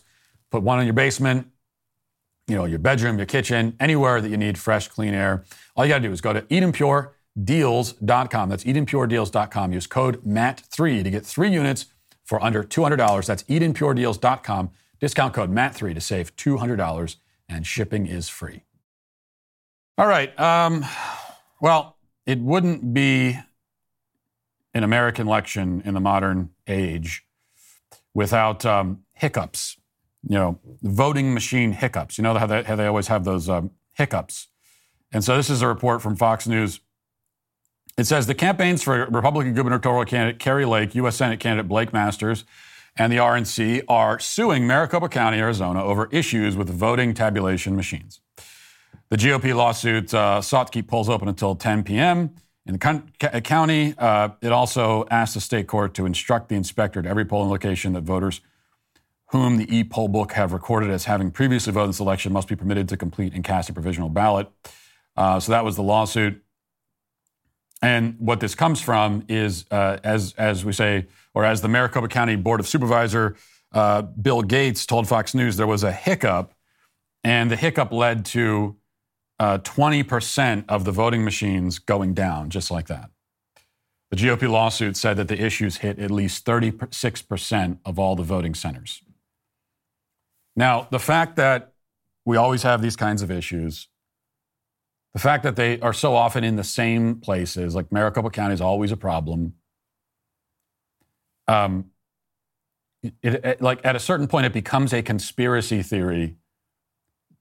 Put 0.49 0.63
one 0.63 0.79
in 0.79 0.87
your 0.87 0.95
basement, 0.95 1.45
you 2.47 2.55
know, 2.55 2.65
your 2.65 2.79
bedroom, 2.79 3.17
your 3.17 3.27
kitchen, 3.27 3.75
anywhere 3.79 4.19
that 4.19 4.29
you 4.29 4.37
need 4.37 4.57
fresh, 4.57 4.87
clean 4.87 5.13
air. 5.13 5.43
All 5.75 5.85
you 5.85 5.89
got 5.89 5.99
to 5.99 6.07
do 6.07 6.11
is 6.11 6.21
go 6.21 6.33
to 6.33 6.41
EdenPureDeals.com. 6.41 8.49
That's 8.49 8.63
EdenPureDeals.com. 8.63 9.73
Use 9.73 9.85
code 9.85 10.25
MATT3 10.25 11.03
to 11.03 11.11
get 11.11 11.23
three 11.23 11.51
units 11.51 11.85
for 12.27 12.43
under 12.43 12.63
$200. 12.63 13.25
That's 13.25 13.41
EdenPureDeals.com. 13.43 14.69
Discount 14.99 15.33
code 15.33 15.51
MATT3 15.51 15.95
to 15.95 16.01
save 16.01 16.35
$200, 16.35 17.15
and 17.49 17.65
shipping 17.65 18.05
is 18.05 18.29
free. 18.29 18.63
All 19.97 20.07
right. 20.07 20.39
Um, 20.39 20.85
well, 21.59 21.97
it 22.27 22.39
wouldn't 22.39 22.93
be 22.93 23.39
an 24.75 24.83
American 24.83 25.27
election 25.27 25.81
in 25.85 25.95
the 25.95 25.99
modern 25.99 26.51
age 26.67 27.25
without 28.13 28.63
um, 28.65 29.03
hiccups 29.13 29.77
you 30.27 30.35
know, 30.35 30.59
voting 30.81 31.33
machine 31.33 31.71
hiccups. 31.71 32.17
You 32.17 32.23
know 32.23 32.33
how 32.37 32.45
they, 32.45 32.63
how 32.63 32.75
they 32.75 32.87
always 32.87 33.07
have 33.07 33.23
those 33.23 33.49
um, 33.49 33.71
hiccups. 33.93 34.47
And 35.11 35.23
so 35.23 35.37
this 35.37 35.49
is 35.49 35.61
a 35.61 35.67
report 35.67 36.01
from 36.01 36.15
Fox 36.15 36.47
News. 36.47 36.81
It 37.97 38.05
says 38.05 38.27
the 38.27 38.35
campaigns 38.35 38.83
for 38.83 39.07
Republican 39.07 39.55
gubernatorial 39.55 40.05
candidate 40.05 40.39
Kari 40.39 40.65
Lake, 40.65 40.93
U.S. 40.95 41.15
Senate 41.15 41.39
candidate 41.39 41.67
Blake 41.67 41.91
Masters, 41.91 42.45
and 42.95 43.11
the 43.11 43.17
RNC 43.17 43.83
are 43.87 44.19
suing 44.19 44.67
Maricopa 44.67 45.09
County, 45.09 45.39
Arizona, 45.39 45.83
over 45.83 46.07
issues 46.11 46.55
with 46.55 46.69
voting 46.69 47.15
tabulation 47.15 47.75
machines. 47.75 48.21
The 49.09 49.17
GOP 49.17 49.55
lawsuit 49.55 50.13
uh, 50.13 50.41
sought 50.41 50.67
to 50.67 50.73
keep 50.73 50.87
polls 50.87 51.09
open 51.09 51.27
until 51.27 51.55
10 51.55 51.83
p.m. 51.83 52.35
In 52.67 52.73
the 52.73 52.79
con- 52.79 53.11
county, 53.43 53.95
uh, 53.97 54.29
it 54.41 54.51
also 54.51 55.07
asked 55.09 55.33
the 55.33 55.41
state 55.41 55.67
court 55.67 55.93
to 55.95 56.05
instruct 56.05 56.49
the 56.49 56.55
inspector 56.55 56.99
at 56.99 57.05
every 57.05 57.25
polling 57.25 57.49
location 57.49 57.93
that 57.93 58.03
voters 58.03 58.41
whom 59.31 59.57
the 59.57 59.75
e-poll 59.75 60.07
book 60.07 60.33
have 60.33 60.53
recorded 60.53 60.89
as 60.89 61.05
having 61.05 61.31
previously 61.31 61.73
voted 61.73 61.85
in 61.85 61.89
this 61.91 61.99
election 61.99 62.31
must 62.31 62.47
be 62.47 62.55
permitted 62.55 62.87
to 62.89 62.95
complete 62.97 63.33
and 63.33 63.43
cast 63.43 63.69
a 63.69 63.73
provisional 63.73 64.09
ballot. 64.09 64.47
Uh, 65.15 65.39
so 65.39 65.51
that 65.51 65.65
was 65.65 65.75
the 65.75 65.83
lawsuit. 65.83 66.41
And 67.81 68.15
what 68.19 68.39
this 68.39 68.55
comes 68.55 68.81
from 68.81 69.23
is, 69.27 69.65
uh, 69.69 69.97
as 70.03 70.33
as 70.37 70.65
we 70.65 70.73
say, 70.73 71.05
or 71.33 71.45
as 71.45 71.61
the 71.61 71.67
Maricopa 71.67 72.07
County 72.07 72.35
Board 72.35 72.59
of 72.59 72.67
Supervisor 72.67 73.35
uh, 73.71 74.01
Bill 74.01 74.41
Gates 74.41 74.85
told 74.85 75.07
Fox 75.07 75.35
News, 75.35 75.57
there 75.57 75.67
was 75.67 75.83
a 75.83 75.91
hiccup, 75.91 76.53
and 77.23 77.51
the 77.51 77.55
hiccup 77.55 77.91
led 77.91 78.25
to 78.25 78.77
uh, 79.39 79.59
twenty 79.59 80.01
percent 80.01 80.65
of 80.67 80.85
the 80.85 80.91
voting 80.91 81.23
machines 81.23 81.77
going 81.77 82.15
down, 82.15 82.49
just 82.49 82.71
like 82.71 82.87
that. 82.87 83.11
The 84.09 84.17
GOP 84.17 84.49
lawsuit 84.49 84.97
said 84.97 85.17
that 85.17 85.27
the 85.27 85.39
issues 85.39 85.77
hit 85.77 85.99
at 85.99 86.09
least 86.09 86.45
thirty 86.45 86.73
six 86.89 87.21
percent 87.21 87.79
of 87.85 87.99
all 87.99 88.15
the 88.15 88.23
voting 88.23 88.55
centers. 88.55 89.03
Now, 90.55 90.87
the 90.89 90.99
fact 90.99 91.35
that 91.35 91.73
we 92.25 92.37
always 92.37 92.63
have 92.63 92.81
these 92.81 92.95
kinds 92.95 93.21
of 93.21 93.29
issues, 93.29 93.87
the 95.17 95.21
fact 95.21 95.41
that 95.41 95.55
they 95.55 95.79
are 95.79 95.93
so 95.93 96.13
often 96.13 96.43
in 96.43 96.57
the 96.57 96.63
same 96.63 97.15
places, 97.15 97.73
like 97.73 97.91
Maricopa 97.91 98.29
County 98.29 98.53
is 98.53 98.61
always 98.61 98.91
a 98.91 98.95
problem. 98.95 99.55
Um, 101.47 101.85
it, 103.01 103.43
it, 103.43 103.59
like 103.59 103.83
at 103.83 103.95
a 103.95 103.99
certain 103.99 104.27
point, 104.27 104.45
it 104.45 104.53
becomes 104.53 104.93
a 104.93 105.01
conspiracy 105.01 105.81
theory 105.81 106.35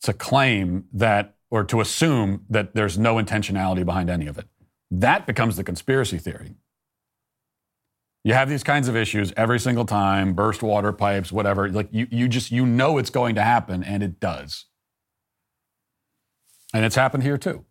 to 0.04 0.14
claim 0.14 0.86
that 0.94 1.34
or 1.50 1.64
to 1.64 1.82
assume 1.82 2.46
that 2.48 2.74
there's 2.74 2.96
no 2.96 3.16
intentionality 3.16 3.84
behind 3.84 4.08
any 4.08 4.26
of 4.26 4.38
it. 4.38 4.46
That 4.90 5.26
becomes 5.26 5.56
the 5.56 5.64
conspiracy 5.64 6.16
theory. 6.16 6.54
You 8.24 8.32
have 8.32 8.48
these 8.48 8.64
kinds 8.64 8.88
of 8.88 8.96
issues 8.96 9.34
every 9.36 9.60
single 9.60 9.84
time, 9.84 10.32
burst 10.32 10.62
water 10.62 10.92
pipes, 10.92 11.30
whatever. 11.30 11.68
Like 11.68 11.90
you, 11.90 12.08
you 12.10 12.26
just 12.26 12.50
you 12.50 12.64
know 12.64 12.96
it's 12.96 13.10
going 13.10 13.34
to 13.34 13.42
happen, 13.42 13.84
and 13.84 14.02
it 14.02 14.18
does. 14.18 14.64
And 16.72 16.86
it's 16.86 16.96
happened 16.96 17.22
here 17.22 17.36
too. 17.36 17.65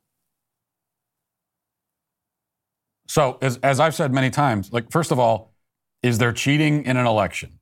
So, 3.07 3.37
as, 3.41 3.57
as 3.57 3.79
I've 3.79 3.95
said 3.95 4.13
many 4.13 4.29
times, 4.29 4.71
like 4.73 4.91
first 4.91 5.11
of 5.11 5.19
all, 5.19 5.53
is 6.01 6.17
there 6.17 6.31
cheating 6.31 6.85
in 6.85 6.97
an 6.97 7.05
election? 7.05 7.59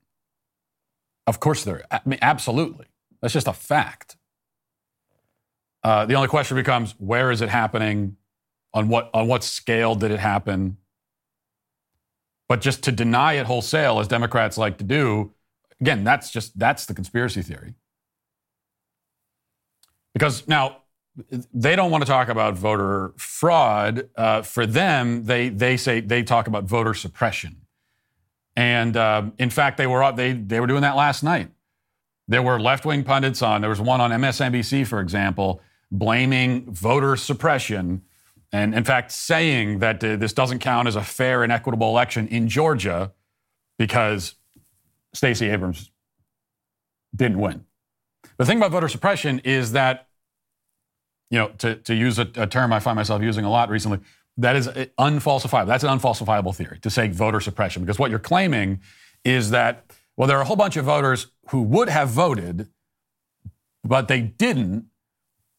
Of 1.27 1.39
course 1.39 1.63
there. 1.63 1.83
I 1.91 2.01
mean, 2.05 2.19
absolutely. 2.21 2.87
That's 3.21 3.33
just 3.33 3.47
a 3.47 3.53
fact. 3.53 4.17
Uh, 5.83 6.05
the 6.05 6.15
only 6.15 6.27
question 6.27 6.55
becomes 6.55 6.95
where 6.97 7.31
is 7.31 7.41
it 7.41 7.49
happening? 7.49 8.17
On 8.73 8.89
what 8.89 9.11
on 9.13 9.27
what 9.27 9.43
scale 9.43 9.95
did 9.95 10.11
it 10.11 10.19
happen? 10.19 10.77
But 12.49 12.61
just 12.61 12.83
to 12.83 12.91
deny 12.91 13.33
it 13.33 13.45
wholesale, 13.45 13.99
as 13.99 14.07
Democrats 14.07 14.57
like 14.57 14.77
to 14.79 14.83
do, 14.83 15.33
again, 15.79 16.03
that's 16.03 16.31
just 16.31 16.57
that's 16.57 16.85
the 16.85 16.93
conspiracy 16.93 17.41
theory. 17.41 17.75
Because 20.13 20.47
now 20.47 20.82
they 21.53 21.75
don't 21.75 21.91
want 21.91 22.03
to 22.03 22.07
talk 22.09 22.27
about 22.27 22.55
voter 22.55 23.13
fraud. 23.17 24.09
Uh, 24.15 24.41
for 24.41 24.65
them, 24.65 25.25
they 25.25 25.49
they 25.49 25.77
say 25.77 25.99
they 25.99 26.23
talk 26.23 26.47
about 26.47 26.63
voter 26.63 26.93
suppression. 26.93 27.57
And 28.55 28.97
uh, 28.97 29.25
in 29.37 29.49
fact, 29.49 29.77
they 29.77 29.87
were 29.87 30.11
they 30.11 30.33
they 30.33 30.59
were 30.59 30.67
doing 30.67 30.81
that 30.81 30.95
last 30.95 31.23
night. 31.23 31.49
There 32.27 32.41
were 32.41 32.59
left 32.59 32.85
wing 32.85 33.03
pundits 33.03 33.41
on. 33.41 33.61
There 33.61 33.69
was 33.69 33.81
one 33.81 34.01
on 34.01 34.11
MSNBC, 34.11 34.87
for 34.87 34.99
example, 35.01 35.61
blaming 35.91 36.71
voter 36.71 37.15
suppression, 37.15 38.01
and 38.51 38.73
in 38.73 38.83
fact 38.83 39.11
saying 39.11 39.79
that 39.79 40.03
uh, 40.03 40.15
this 40.15 40.33
doesn't 40.33 40.59
count 40.59 40.87
as 40.87 40.95
a 40.95 41.03
fair 41.03 41.43
and 41.43 41.51
equitable 41.51 41.89
election 41.89 42.27
in 42.27 42.47
Georgia 42.47 43.11
because 43.77 44.35
Stacey 45.13 45.49
Abrams 45.49 45.91
didn't 47.15 47.39
win. 47.39 47.65
The 48.37 48.45
thing 48.45 48.57
about 48.57 48.71
voter 48.71 48.87
suppression 48.87 49.39
is 49.39 49.73
that 49.73 50.07
you 51.33 51.39
know, 51.39 51.47
to, 51.57 51.73
to 51.77 51.95
use 51.95 52.19
a, 52.19 52.29
a 52.35 52.45
term 52.45 52.71
I 52.71 52.79
find 52.79 52.95
myself 52.95 53.23
using 53.23 53.43
a 53.43 53.49
lot 53.49 53.67
recently, 53.69 53.97
that 54.37 54.55
is 54.55 54.67
unfalsifiable. 54.67 55.65
That's 55.65 55.83
an 55.83 55.89
unfalsifiable 55.89 56.55
theory 56.55 56.77
to 56.81 56.91
say 56.91 57.07
voter 57.07 57.39
suppression, 57.39 57.81
because 57.81 57.97
what 57.97 58.11
you're 58.11 58.19
claiming 58.19 58.81
is 59.25 59.49
that, 59.49 59.83
well, 60.15 60.27
there 60.27 60.37
are 60.37 60.41
a 60.41 60.45
whole 60.45 60.55
bunch 60.55 60.77
of 60.77 60.85
voters 60.85 61.25
who 61.49 61.63
would 61.63 61.89
have 61.89 62.09
voted, 62.09 62.67
but 63.83 64.07
they 64.07 64.21
didn't. 64.21 64.85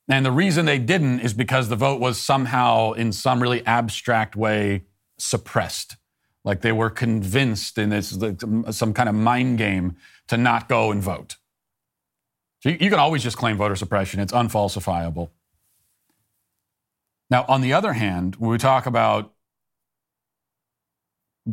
And 0.09 0.25
the 0.25 0.31
reason 0.31 0.65
they 0.65 0.79
didn't 0.79 1.19
is 1.21 1.35
because 1.35 1.69
the 1.69 1.77
vote 1.77 2.01
was 2.01 2.21
somehow, 2.21 2.93
in 2.93 3.11
some 3.11 3.43
really 3.43 3.67
abstract 3.67 4.37
way, 4.37 4.85
suppressed. 5.19 5.97
Like 6.45 6.61
they 6.61 6.71
were 6.71 6.91
convinced 6.91 7.79
in 7.79 7.91
this 7.91 8.17
some 8.71 8.95
kind 8.95 9.09
of 9.09 9.17
mind 9.17 9.59
game 9.59 9.97
to 10.29 10.37
not 10.37 10.69
go 10.69 10.93
and 10.93 11.03
vote. 11.03 11.35
So 12.61 12.69
you, 12.69 12.77
you 12.81 12.91
can 12.91 13.01
always 13.01 13.25
just 13.25 13.37
claim 13.37 13.57
voter 13.57 13.75
suppression, 13.75 14.21
it's 14.21 14.33
unfalsifiable. 14.33 15.31
Now, 17.31 17.45
on 17.49 17.61
the 17.61 17.73
other 17.73 17.95
hand, 17.95 18.37
when 18.37 18.51
we 18.51 18.59
talk 18.59 18.87
about 18.87 19.33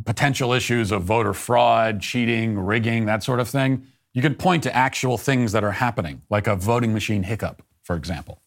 potential 0.06 0.54
issues 0.54 0.92
of 0.92 1.04
voter 1.04 1.34
fraud, 1.34 2.02
cheating, 2.02 2.58
rigging, 2.60 3.06
that 3.06 3.24
sort 3.24 3.40
of 3.40 3.50
thing, 3.50 3.88
you 4.14 4.22
can 4.22 4.36
point 4.36 4.64
to 4.64 4.76
actual 4.76 5.18
things 5.18 5.52
that 5.54 5.64
are 5.64 5.72
happening, 5.72 6.22
like 6.30 6.48
a 6.48 6.56
voting 6.56 6.94
machine 6.94 7.24
hiccup, 7.24 7.62
for 7.84 7.96
example. 7.96 8.42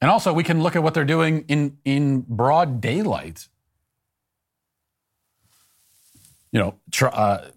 And 0.00 0.10
also, 0.10 0.32
we 0.32 0.42
can 0.42 0.62
look 0.62 0.74
at 0.74 0.82
what 0.82 0.94
they're 0.94 1.04
doing 1.04 1.44
in, 1.48 1.78
in 1.84 2.24
broad 2.28 2.80
daylight. 2.80 3.48
You 6.50 6.60
know, 6.60 6.74
tr- 6.90 7.06
uh, 7.06 7.48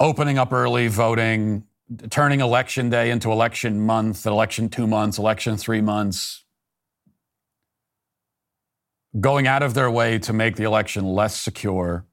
opening 0.00 0.38
up 0.38 0.52
early 0.52 0.88
voting, 0.88 1.64
turning 2.10 2.40
election 2.40 2.90
day 2.90 3.10
into 3.10 3.30
election 3.30 3.80
month, 3.80 4.26
election 4.26 4.68
two 4.68 4.86
months, 4.86 5.18
election 5.18 5.56
three 5.56 5.80
months, 5.80 6.44
going 9.20 9.46
out 9.46 9.62
of 9.62 9.74
their 9.74 9.90
way 9.90 10.18
to 10.18 10.32
make 10.32 10.56
the 10.56 10.64
election 10.64 11.04
less 11.04 11.38
secure. 11.38 12.06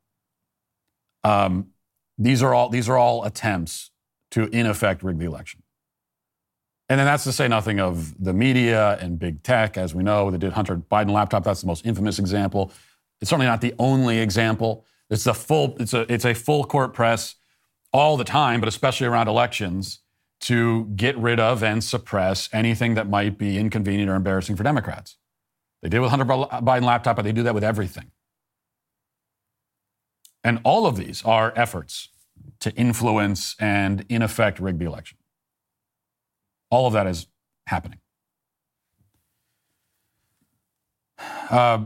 Um, 1.23 1.67
these 2.17 2.43
are 2.43 2.53
all 2.53 2.69
these 2.69 2.89
are 2.89 2.97
all 2.97 3.23
attempts 3.23 3.91
to 4.31 4.47
in 4.47 4.65
effect 4.65 5.03
rig 5.03 5.17
the 5.17 5.25
election. 5.25 5.61
And 6.89 6.99
then 6.99 7.05
that's 7.05 7.23
to 7.23 7.31
say 7.31 7.47
nothing 7.47 7.79
of 7.79 8.21
the 8.21 8.33
media 8.33 8.97
and 8.99 9.17
big 9.17 9.43
tech, 9.43 9.77
as 9.77 9.95
we 9.95 10.03
know, 10.03 10.29
they 10.29 10.37
did 10.37 10.51
Hunter 10.51 10.75
Biden 10.75 11.11
laptop. 11.11 11.43
That's 11.43 11.61
the 11.61 11.67
most 11.67 11.85
infamous 11.85 12.19
example. 12.19 12.71
It's 13.21 13.29
certainly 13.29 13.45
not 13.45 13.61
the 13.61 13.73
only 13.79 14.19
example. 14.19 14.85
It's 15.09 15.25
a 15.25 15.33
full 15.33 15.75
it's 15.79 15.93
a 15.93 16.11
it's 16.11 16.25
a 16.25 16.33
full 16.33 16.65
court 16.65 16.93
press 16.93 17.35
all 17.93 18.17
the 18.17 18.23
time, 18.23 18.59
but 18.59 18.69
especially 18.69 19.07
around 19.07 19.27
elections, 19.27 19.99
to 20.41 20.85
get 20.95 21.17
rid 21.17 21.39
of 21.39 21.63
and 21.63 21.83
suppress 21.83 22.49
anything 22.51 22.95
that 22.95 23.07
might 23.07 23.37
be 23.37 23.57
inconvenient 23.57 24.09
or 24.09 24.15
embarrassing 24.15 24.55
for 24.55 24.63
Democrats. 24.63 25.17
They 25.81 25.89
did 25.89 25.99
with 25.99 26.09
Hunter 26.09 26.25
Biden 26.25 26.83
laptop, 26.83 27.15
but 27.15 27.23
they 27.23 27.31
do 27.31 27.43
that 27.43 27.53
with 27.53 27.63
everything. 27.63 28.11
And 30.43 30.59
all 30.63 30.87
of 30.87 30.95
these 30.95 31.23
are 31.23 31.53
efforts 31.55 32.09
to 32.59 32.71
influence 32.75 33.55
and, 33.59 34.05
in 34.09 34.21
effect, 34.21 34.59
rig 34.59 34.79
the 34.79 34.85
election. 34.85 35.17
All 36.69 36.87
of 36.87 36.93
that 36.93 37.05
is 37.05 37.27
happening. 37.67 37.99
Uh, 41.19 41.85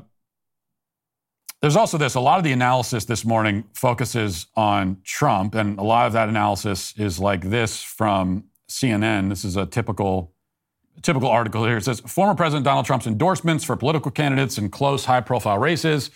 there's 1.61 1.75
also 1.75 1.97
this 1.97 2.15
a 2.15 2.19
lot 2.19 2.37
of 2.37 2.43
the 2.43 2.51
analysis 2.51 3.05
this 3.05 3.25
morning 3.25 3.63
focuses 3.73 4.47
on 4.55 4.97
Trump, 5.03 5.55
and 5.55 5.79
a 5.79 5.83
lot 5.83 6.07
of 6.07 6.13
that 6.13 6.29
analysis 6.29 6.93
is 6.97 7.19
like 7.19 7.41
this 7.41 7.81
from 7.81 8.45
CNN. 8.69 9.29
This 9.29 9.45
is 9.45 9.55
a 9.55 9.65
typical 9.65 10.31
typical 11.01 11.29
article 11.29 11.65
here. 11.65 11.77
It 11.77 11.83
says 11.83 11.99
former 12.01 12.35
President 12.35 12.63
Donald 12.63 12.85
Trump's 12.85 13.05
endorsements 13.07 13.63
for 13.63 13.75
political 13.75 14.11
candidates 14.11 14.57
in 14.57 14.69
close, 14.69 15.05
high 15.05 15.21
profile 15.21 15.57
races 15.57 16.09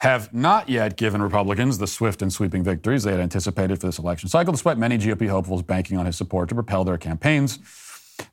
have 0.00 0.32
not 0.32 0.68
yet 0.68 0.96
given 0.96 1.20
Republicans 1.20 1.78
the 1.78 1.86
swift 1.86 2.22
and 2.22 2.32
sweeping 2.32 2.62
victories 2.62 3.02
they 3.02 3.10
had 3.10 3.20
anticipated 3.20 3.80
for 3.80 3.86
this 3.86 3.98
election 3.98 4.28
cycle, 4.28 4.52
despite 4.52 4.78
many 4.78 4.96
GOP 4.96 5.28
hopefuls 5.28 5.62
banking 5.62 5.98
on 5.98 6.06
his 6.06 6.16
support 6.16 6.48
to 6.48 6.54
propel 6.54 6.84
their 6.84 6.98
campaigns. 6.98 7.58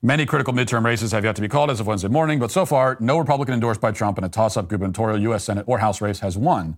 Many 0.01 0.25
critical 0.25 0.53
midterm 0.53 0.85
races 0.85 1.11
have 1.11 1.23
yet 1.23 1.35
to 1.35 1.41
be 1.41 1.47
called 1.47 1.71
as 1.71 1.79
of 1.79 1.87
Wednesday 1.87 2.07
morning, 2.07 2.39
but 2.39 2.51
so 2.51 2.65
far, 2.65 2.97
no 2.99 3.17
Republican 3.17 3.53
endorsed 3.53 3.81
by 3.81 3.91
Trump 3.91 4.17
in 4.17 4.23
a 4.23 4.29
toss 4.29 4.57
up 4.57 4.67
gubernatorial, 4.67 5.19
U.S. 5.21 5.43
Senate, 5.43 5.65
or 5.67 5.79
House 5.79 6.01
race 6.01 6.19
has 6.19 6.37
won. 6.37 6.77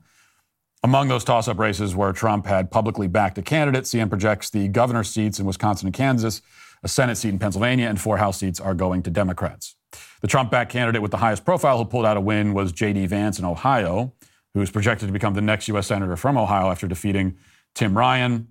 Among 0.83 1.07
those 1.07 1.23
toss 1.23 1.47
up 1.47 1.57
races 1.57 1.95
where 1.95 2.13
Trump 2.13 2.45
had 2.45 2.71
publicly 2.71 3.07
backed 3.07 3.37
a 3.37 3.41
candidate, 3.41 3.85
CNN 3.85 4.09
projects 4.09 4.49
the 4.49 4.67
governor 4.67 5.03
seats 5.03 5.39
in 5.39 5.45
Wisconsin 5.45 5.87
and 5.87 5.93
Kansas, 5.93 6.41
a 6.83 6.87
Senate 6.87 7.17
seat 7.17 7.29
in 7.29 7.39
Pennsylvania, 7.39 7.89
and 7.89 7.99
four 7.99 8.17
House 8.17 8.37
seats 8.37 8.59
are 8.59 8.73
going 8.73 9.01
to 9.03 9.09
Democrats. 9.09 9.75
The 10.21 10.27
Trump 10.27 10.51
backed 10.51 10.71
candidate 10.71 11.01
with 11.01 11.11
the 11.11 11.17
highest 11.17 11.45
profile 11.45 11.77
who 11.77 11.85
pulled 11.85 12.05
out 12.05 12.17
a 12.17 12.21
win 12.21 12.53
was 12.53 12.71
J.D. 12.71 13.07
Vance 13.07 13.39
in 13.39 13.45
Ohio, 13.45 14.13
who 14.53 14.61
is 14.61 14.69
projected 14.71 15.07
to 15.07 15.13
become 15.13 15.33
the 15.33 15.41
next 15.41 15.67
U.S. 15.67 15.87
Senator 15.87 16.15
from 16.15 16.37
Ohio 16.37 16.69
after 16.69 16.87
defeating 16.87 17.37
Tim 17.73 17.97
Ryan. 17.97 18.49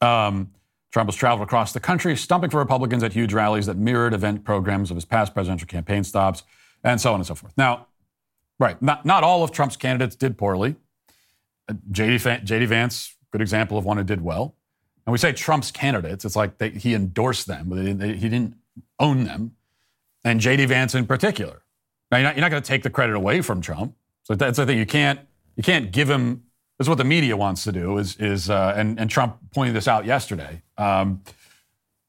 Um, 0.00 0.52
Trump 0.90 1.08
has 1.08 1.16
traveled 1.16 1.46
across 1.46 1.72
the 1.72 1.80
country, 1.80 2.16
stumping 2.16 2.50
for 2.50 2.58
Republicans 2.58 3.02
at 3.02 3.12
huge 3.12 3.32
rallies 3.32 3.66
that 3.66 3.76
mirrored 3.76 4.14
event 4.14 4.44
programs 4.44 4.90
of 4.90 4.96
his 4.96 5.04
past 5.04 5.34
presidential 5.34 5.66
campaign 5.66 6.02
stops, 6.02 6.42
and 6.82 7.00
so 7.00 7.12
on 7.12 7.20
and 7.20 7.26
so 7.26 7.34
forth. 7.34 7.52
Now, 7.56 7.86
right, 8.58 8.80
not, 8.80 9.04
not 9.04 9.22
all 9.22 9.42
of 9.42 9.52
Trump's 9.52 9.76
candidates 9.76 10.16
did 10.16 10.38
poorly. 10.38 10.76
Uh, 11.68 11.74
J.D. 11.90 12.18
J.D. 12.44 12.66
Vance, 12.66 13.16
good 13.30 13.42
example 13.42 13.76
of 13.76 13.84
one 13.84 13.98
who 13.98 14.04
did 14.04 14.22
well. 14.22 14.54
And 15.06 15.12
we 15.12 15.18
say 15.18 15.32
Trump's 15.32 15.70
candidates, 15.70 16.24
it's 16.24 16.36
like 16.36 16.58
they, 16.58 16.70
he 16.70 16.94
endorsed 16.94 17.46
them, 17.46 17.68
but 17.68 17.76
they, 17.76 17.92
they, 17.92 18.12
he 18.14 18.28
didn't 18.28 18.54
own 18.98 19.24
them. 19.24 19.56
And 20.24 20.40
J.D. 20.40 20.66
Vance 20.66 20.94
in 20.94 21.06
particular. 21.06 21.62
Now, 22.10 22.18
you're 22.18 22.28
not, 22.28 22.36
not 22.38 22.50
going 22.50 22.62
to 22.62 22.66
take 22.66 22.82
the 22.82 22.90
credit 22.90 23.14
away 23.14 23.42
from 23.42 23.60
Trump. 23.60 23.94
So 24.22 24.34
that's 24.34 24.56
the 24.56 24.66
thing. 24.66 24.78
You 24.78 24.86
can't, 24.86 25.20
you 25.56 25.62
can't 25.62 25.92
give 25.92 26.08
him 26.08 26.44
is 26.80 26.88
what 26.88 26.98
the 26.98 27.04
media 27.04 27.36
wants 27.36 27.64
to 27.64 27.72
do. 27.72 27.98
Is 27.98 28.16
is 28.16 28.50
uh, 28.50 28.74
and 28.76 28.98
and 28.98 29.10
Trump 29.10 29.38
pointed 29.52 29.74
this 29.74 29.88
out 29.88 30.04
yesterday. 30.04 30.62
Um, 30.76 31.22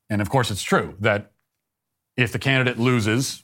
and 0.10 0.21
of 0.21 0.29
course, 0.29 0.51
it's 0.51 0.63
true 0.63 0.95
that 0.99 1.32
if 2.17 2.32
the 2.32 2.39
candidate 2.39 2.79
loses, 2.79 3.43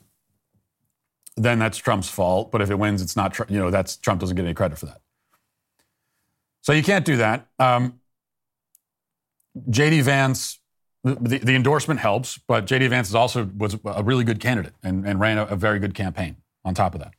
then 1.37 1.59
that's 1.59 1.77
Trump's 1.77 2.09
fault. 2.09 2.51
But 2.51 2.61
if 2.61 2.69
it 2.69 2.79
wins, 2.79 3.01
it's 3.01 3.15
not. 3.15 3.37
You 3.49 3.59
know, 3.59 3.71
that's 3.71 3.97
Trump 3.97 4.21
doesn't 4.21 4.35
get 4.35 4.45
any 4.45 4.53
credit 4.53 4.77
for 4.77 4.87
that. 4.87 5.01
So 6.61 6.73
you 6.73 6.83
can't 6.83 7.05
do 7.05 7.17
that. 7.17 7.47
Um, 7.59 7.99
J.D. 9.69 10.01
Vance, 10.01 10.59
the, 11.03 11.37
the, 11.37 11.55
endorsement 11.55 11.99
helps, 11.99 12.39
but 12.47 12.65
J.D. 12.65 12.87
Vance 12.87 13.07
is 13.07 13.15
also 13.15 13.49
was 13.55 13.77
a 13.85 14.03
really 14.03 14.23
good 14.23 14.39
candidate 14.39 14.73
and, 14.83 15.07
and 15.07 15.19
ran 15.19 15.37
a, 15.37 15.45
a 15.45 15.55
very 15.55 15.79
good 15.79 15.93
campaign 15.93 16.37
on 16.65 16.73
top 16.73 16.95
of 16.95 17.01
that. 17.01 17.13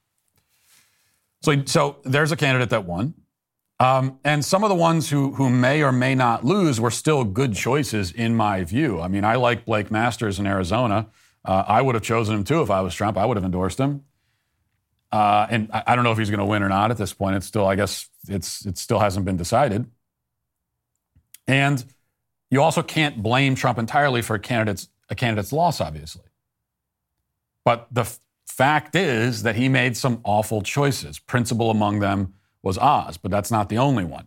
So, 1.43 1.65
so 1.65 1.99
there's 2.05 2.33
a 2.33 2.37
candidate 2.37 2.71
that 2.71 2.85
won. 2.85 3.15
Um, 3.79 4.19
and 4.25 4.45
some 4.45 4.65
of 4.65 4.71
the 4.71 4.75
ones 4.75 5.11
who, 5.11 5.33
who 5.35 5.51
may 5.51 5.83
or 5.83 5.93
may 5.93 6.15
not 6.15 6.45
lose 6.45 6.81
were 6.81 6.91
still 6.91 7.25
good 7.25 7.55
choices 7.55 8.11
in 8.11 8.35
my 8.35 8.65
view. 8.65 9.01
I 9.01 9.09
mean, 9.09 9.25
I 9.25 9.37
like 9.37 9.67
Blake 9.67 9.91
Masters 9.91 10.39
in 10.39 10.47
Arizona. 10.47 11.09
Uh, 11.45 11.65
I 11.67 11.83
would 11.83 11.95
have 11.95 12.03
chosen 12.03 12.37
him 12.37 12.45
too 12.45 12.63
if 12.63 12.71
I 12.71 12.81
was 12.81 12.95
Trump. 12.95 13.19
I 13.19 13.27
would 13.27 13.37
have 13.37 13.45
endorsed 13.45 13.79
him. 13.79 14.05
Uh, 15.13 15.47
and 15.51 15.71
I, 15.73 15.83
I, 15.89 15.95
don't 15.95 16.05
know 16.05 16.13
if 16.13 16.19
he's 16.19 16.31
going 16.31 16.41
to 16.41 16.47
win 16.47 16.63
or 16.63 16.69
not 16.69 16.91
at 16.91 16.97
this 16.97 17.13
point. 17.13 17.37
It's 17.37 17.47
still, 17.47 17.67
I 17.67 17.77
guess, 17.77 18.09
it's 18.29 18.67
it 18.67 18.77
still 18.77 18.99
hasn't 18.99 19.25
been 19.25 19.37
decided. 19.37 19.89
And 21.47 21.85
you 22.51 22.61
also 22.61 22.83
can't 22.83 23.23
blame 23.23 23.55
Trump 23.55 23.79
entirely 23.79 24.21
for 24.21 24.35
a 24.35 24.41
candidate's 24.41 24.89
a 25.09 25.15
candidate's 25.15 25.53
loss, 25.53 25.81
obviously. 25.81 26.25
But 27.65 27.87
the 27.93 28.03
f- 28.03 28.19
fact 28.47 28.97
is 28.97 29.45
that 29.45 29.55
he 29.55 29.69
made 29.69 29.97
some 29.97 30.21
awful 30.25 30.63
choices. 30.63 31.21
Principal 31.21 31.71
among 31.71 32.01
them 32.01 32.35
was 32.67 32.77
Oz, 32.79 33.17
but 33.17 33.31
that's 33.31 33.51
not 33.51 33.69
the 33.69 33.79
only 33.79 34.05
one. 34.05 34.27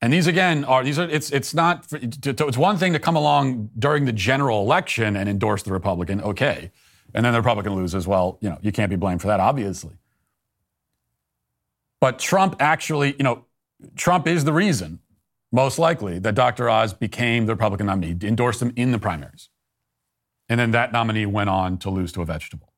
And 0.00 0.12
these 0.12 0.26
again 0.26 0.64
are 0.64 0.82
these 0.82 0.98
are 0.98 1.08
it's 1.08 1.30
it's 1.30 1.54
not 1.54 1.86
it's 1.92 2.58
one 2.58 2.76
thing 2.76 2.92
to 2.92 2.98
come 2.98 3.16
along 3.16 3.70
during 3.78 4.04
the 4.06 4.12
general 4.12 4.62
election 4.62 5.16
and 5.16 5.28
endorse 5.28 5.62
the 5.62 5.72
Republican, 5.72 6.20
okay, 6.22 6.72
and 7.14 7.24
then 7.24 7.32
the 7.32 7.38
Republican 7.38 7.74
loses. 7.74 8.06
Well, 8.06 8.38
you 8.40 8.48
know 8.50 8.58
you 8.60 8.72
can't 8.72 8.90
be 8.90 8.96
blamed 8.96 9.22
for 9.22 9.28
that, 9.28 9.40
obviously. 9.40 9.94
But 12.00 12.18
Trump 12.18 12.56
actually, 12.60 13.14
you 13.18 13.24
know, 13.24 13.46
Trump 13.96 14.26
is 14.26 14.44
the 14.44 14.52
reason, 14.52 14.98
most 15.52 15.78
likely, 15.78 16.18
that 16.18 16.34
Dr. 16.34 16.68
Oz 16.68 16.92
became 16.92 17.46
the 17.46 17.52
Republican 17.52 17.86
nominee, 17.86 18.16
endorsed 18.26 18.60
him 18.60 18.72
in 18.76 18.92
the 18.92 18.98
primaries. 18.98 19.48
And 20.50 20.60
then 20.60 20.72
that 20.72 20.92
nominee 20.92 21.24
went 21.24 21.48
on 21.48 21.78
to 21.78 21.88
lose 21.88 22.12
to 22.12 22.20
a 22.20 22.26
vegetable. 22.26 22.74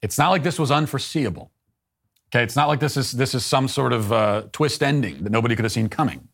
It's 0.00 0.18
not 0.18 0.30
like 0.30 0.42
this 0.42 0.58
was 0.58 0.72
unforeseeable. 0.72 1.52
Okay, 2.34 2.42
it's 2.42 2.56
not 2.56 2.68
like 2.68 2.80
this 2.80 2.96
is 2.96 3.12
this 3.12 3.34
is 3.34 3.44
some 3.44 3.68
sort 3.68 3.92
of 3.92 4.10
uh, 4.10 4.44
twist 4.52 4.82
ending 4.82 5.22
that 5.22 5.30
nobody 5.30 5.54
could 5.54 5.66
have 5.66 5.72
seen 5.72 5.88
coming. 5.88 6.28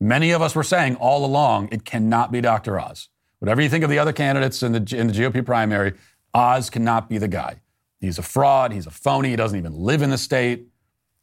Many 0.00 0.30
of 0.30 0.40
us 0.40 0.54
were 0.54 0.62
saying 0.62 0.96
all 0.96 1.24
along 1.26 1.68
it 1.70 1.84
cannot 1.84 2.32
be 2.32 2.40
Dr. 2.40 2.80
Oz. 2.80 3.08
Whatever 3.38 3.60
you 3.60 3.68
think 3.68 3.84
of 3.84 3.90
the 3.90 3.98
other 3.98 4.12
candidates 4.12 4.62
in 4.62 4.72
the 4.72 4.96
in 4.96 5.08
the 5.08 5.12
GOP 5.12 5.44
primary, 5.44 5.92
Oz 6.32 6.70
cannot 6.70 7.10
be 7.10 7.18
the 7.18 7.28
guy. 7.28 7.60
He's 8.00 8.18
a 8.18 8.22
fraud. 8.22 8.72
He's 8.72 8.86
a 8.86 8.90
phony. 8.90 9.30
He 9.30 9.36
doesn't 9.36 9.58
even 9.58 9.74
live 9.74 10.02
in 10.02 10.10
the 10.10 10.18
state. 10.18 10.66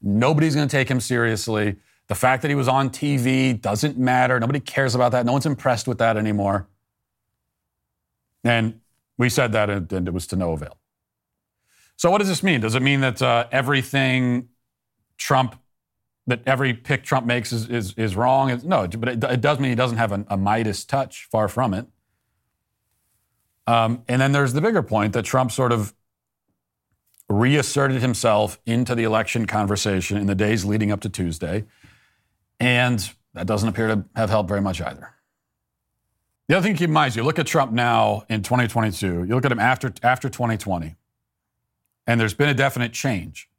Nobody's 0.02 0.56
going 0.56 0.68
to 0.68 0.72
take 0.72 0.90
him 0.90 1.02
seriously. 1.02 1.76
The 2.08 2.16
fact 2.16 2.42
that 2.44 2.50
he 2.50 2.56
was 2.56 2.68
on 2.68 2.90
TV 2.90 3.60
doesn't 3.60 3.98
matter. 3.98 4.40
Nobody 4.40 4.60
cares 4.60 4.96
about 4.96 5.12
that. 5.12 5.26
No 5.26 5.34
one's 5.34 5.46
impressed 5.46 5.88
with 5.88 5.98
that 5.98 6.16
anymore. 6.16 6.68
And 8.44 8.80
we 9.18 9.30
said 9.30 9.52
that, 9.52 9.70
and 9.70 10.08
it 10.08 10.14
was 10.14 10.26
to 10.28 10.36
no 10.36 10.54
avail. 10.54 10.79
So, 12.00 12.10
what 12.10 12.20
does 12.20 12.30
this 12.30 12.44
mean? 12.44 12.62
Does 12.62 12.76
it 12.76 12.82
mean 12.82 13.02
that 13.02 13.22
uh, 13.22 13.48
everything 13.52 14.48
Trump, 15.18 15.60
that 16.28 16.42
every 16.46 16.74
pick 16.74 17.04
Trump 17.04 17.26
makes 17.26 17.52
is, 17.52 17.68
is, 17.68 17.94
is 17.96 18.16
wrong? 18.16 18.58
No, 18.64 18.88
but 18.88 19.10
it, 19.10 19.22
it, 19.22 19.42
does 19.42 19.60
mean 19.60 19.72
he 19.72 19.76
doesn't 19.76 19.98
have 19.98 20.14
a, 20.14 20.26
a 20.30 20.38
Midas 20.38 20.86
touch, 20.86 21.28
far 21.30 21.50
from 21.50 21.74
it. 21.74 21.88
Um, 23.68 24.04
and 24.08 24.22
then 24.22 24.32
there's 24.32 24.54
the 24.54 24.62
bigger 24.62 24.82
point 24.82 25.12
that 25.12 25.26
Trump 25.26 25.52
sort 25.52 25.74
of 25.74 25.94
reasserted 27.28 28.02
himself 28.02 28.62
into 28.66 28.96
the 28.96 29.04
election 29.04 29.46
conversation 29.46 30.16
in 30.16 30.26
the 30.26 30.36
days 30.36 30.64
leading 30.64 30.94
up 30.94 31.02
to 31.02 31.10
Tuesday. 31.10 31.66
And 32.62 33.12
that 33.34 33.46
doesn't 33.46 33.68
appear 33.68 33.88
to 33.90 34.06
have 34.16 34.30
helped 34.30 34.48
very 34.48 34.62
much 34.62 34.80
either. 34.80 35.16
The 36.48 36.56
other 36.56 36.64
thing 36.64 36.76
to 36.76 36.80
keep 36.80 36.88
in 36.88 36.94
mind 36.94 37.10
is 37.10 37.18
you 37.18 37.24
look 37.24 37.40
at 37.40 37.46
Trump 37.46 37.74
now 37.74 38.24
in 38.30 38.42
2022, 38.42 39.26
you 39.26 39.36
look 39.36 39.44
at 39.44 39.52
him 39.52 39.60
after, 39.60 39.94
after 40.02 40.30
2020, 40.30 40.96
and 42.08 42.20
there's 42.20 42.34
been 42.34 42.50
a 42.50 42.54
definite 42.54 42.94
change. 42.94 43.50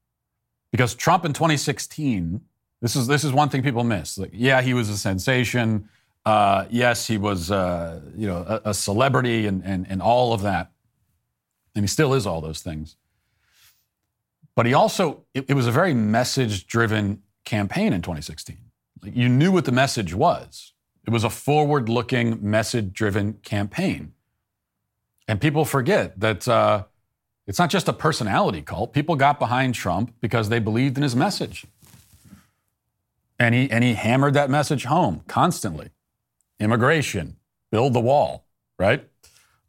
Because 0.71 0.95
Trump 0.95 1.25
in 1.25 1.33
2016, 1.33 2.41
this 2.81 2.97
is 2.97 3.07
this 3.07 3.25
is 3.25 3.33
one 3.33 3.49
thing 3.49 3.63
people 3.63 3.85
miss. 3.85 4.17
Like, 4.17 4.31
yeah, 4.33 4.63
he 4.63 4.75
was 4.75 4.89
a 4.89 4.97
sensation. 4.97 5.89
Uh, 6.25 6.67
yes, 6.71 7.07
he 7.07 7.19
was 7.19 7.51
uh, 7.51 8.01
you 8.17 8.27
know 8.27 8.45
a, 8.47 8.71
a 8.71 8.75
celebrity 8.75 9.47
and, 9.47 9.63
and 9.65 9.87
and 9.89 10.01
all 10.01 10.33
of 10.33 10.43
that, 10.43 10.71
and 11.75 11.83
he 11.83 11.87
still 11.87 12.15
is 12.15 12.27
all 12.27 12.41
those 12.41 12.61
things. 12.61 12.97
But 14.55 14.67
he 14.67 14.75
also 14.75 15.25
it, 15.35 15.47
it 15.49 15.55
was 15.55 15.67
a 15.67 15.73
very 15.73 15.95
message 15.95 16.67
driven 16.67 17.23
campaign 17.45 17.93
in 17.93 18.03
2016. 18.03 18.59
Like, 19.03 19.17
you 19.17 19.29
knew 19.29 19.53
what 19.53 19.65
the 19.65 19.73
message 19.73 20.15
was. 20.15 20.73
It 21.07 21.11
was 21.11 21.25
a 21.25 21.31
forward 21.31 21.89
looking, 21.89 22.39
message 22.43 22.93
driven 22.93 23.35
campaign, 23.43 24.13
and 25.29 25.41
people 25.41 25.65
forget 25.65 26.19
that. 26.21 26.49
Uh, 26.49 26.85
it's 27.51 27.59
not 27.59 27.69
just 27.69 27.89
a 27.89 27.93
personality 27.93 28.63
cult. 28.63 28.93
People 28.93 29.17
got 29.17 29.41
behind 29.41 29.75
Trump 29.75 30.15
because 30.21 30.51
they 30.51 30.61
believed 30.61 30.97
in 30.97 31.03
his 31.03 31.17
message. 31.17 31.67
And 33.41 33.57
he, 33.57 33.69
and 33.69 33.83
he 33.83 33.95
hammered 33.95 34.35
that 34.35 34.49
message 34.49 34.85
home 34.85 35.23
constantly. 35.27 35.91
Immigration, 36.61 37.39
build 37.73 37.93
the 37.93 38.01
wall, 38.01 38.47
right? 38.79 39.05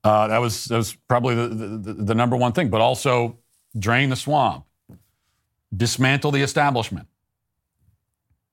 Uh, 0.04 0.28
that, 0.28 0.38
was, 0.38 0.66
that 0.66 0.78
was 0.78 0.94
probably 1.08 1.34
the, 1.34 1.48
the, 1.48 1.94
the 1.94 2.14
number 2.14 2.38
one 2.38 2.52
thing, 2.52 2.70
but 2.70 2.82
also 2.82 3.40
drain 3.76 4.10
the 4.10 4.16
swamp, 4.16 4.64
dismantle 5.76 6.30
the 6.30 6.44
establishment. 6.44 7.08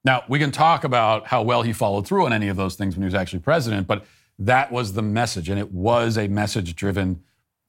Now, 0.05 0.25
we 0.27 0.39
can 0.39 0.53
talk 0.53 0.85
about 0.85 1.27
how 1.27 1.43
well 1.43 1.61
he 1.61 1.75
followed 1.75 2.07
through 2.07 2.25
on 2.25 2.33
any 2.33 2.49
of 2.49 2.57
those 2.57 2.77
things 2.77 2.95
when 2.95 3.03
he 3.03 3.07
was 3.07 3.15
actually 3.15 3.41
president, 3.41 3.87
but 3.87 4.07
that 4.39 4.73
was 4.73 4.95
the 4.95 5.03
message, 5.03 5.51
and 5.51 5.59
it 5.59 5.71
was 5.71 6.17
a 6.17 6.29
message 6.29 6.75
driven 6.75 7.23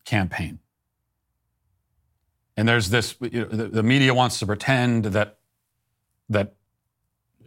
campaign. 0.06 0.60
And 2.60 2.68
there's 2.68 2.90
this, 2.90 3.16
you 3.22 3.40
know, 3.40 3.46
the, 3.46 3.68
the, 3.70 3.84
media 3.84 4.14
wants 4.14 4.40
to 4.40 4.46
pretend 4.46 5.06
that, 5.06 5.38
that 6.28 6.56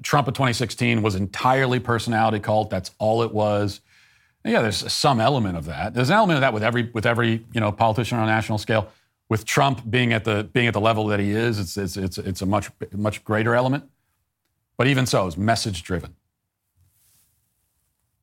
Trump 0.03 0.27
of 0.27 0.33
2016 0.33 1.03
was 1.03 1.17
entirely 1.17 1.81
personality 1.81 2.41
cult. 2.41 2.71
That's 2.71 2.93
all 2.97 3.23
it 3.23 3.31
was. 3.31 3.83
Yeah, 4.43 4.63
there's 4.63 4.91
some 4.91 5.21
element 5.21 5.59
of 5.59 5.67
that. 5.67 5.93
There's 5.93 6.09
an 6.09 6.17
element 6.17 6.39
of 6.39 6.41
that 6.41 6.55
with 6.55 6.63
every, 6.63 6.91
with 6.95 7.05
every, 7.05 7.45
you 7.53 7.61
know, 7.61 7.71
politician 7.71 8.17
on 8.17 8.25
a 8.25 8.33
national 8.33 8.57
scale. 8.57 8.91
With 9.29 9.45
Trump 9.45 9.83
being 9.91 10.15
at 10.15 10.25
the, 10.25 10.49
being 10.51 10.67
at 10.67 10.73
the 10.73 10.81
level 10.81 11.09
that 11.09 11.21
he 11.21 11.33
is, 11.33 11.59
it's, 11.59 11.77
it's, 11.77 11.99
it's, 11.99 12.17
it's 12.17 12.41
a 12.41 12.47
much, 12.47 12.71
much 12.93 13.23
greater 13.23 13.55
element. 13.55 13.85
But 14.79 14.87
even 14.87 15.05
so, 15.05 15.27
it's 15.27 15.37
message 15.37 15.83
driven. 15.83 16.17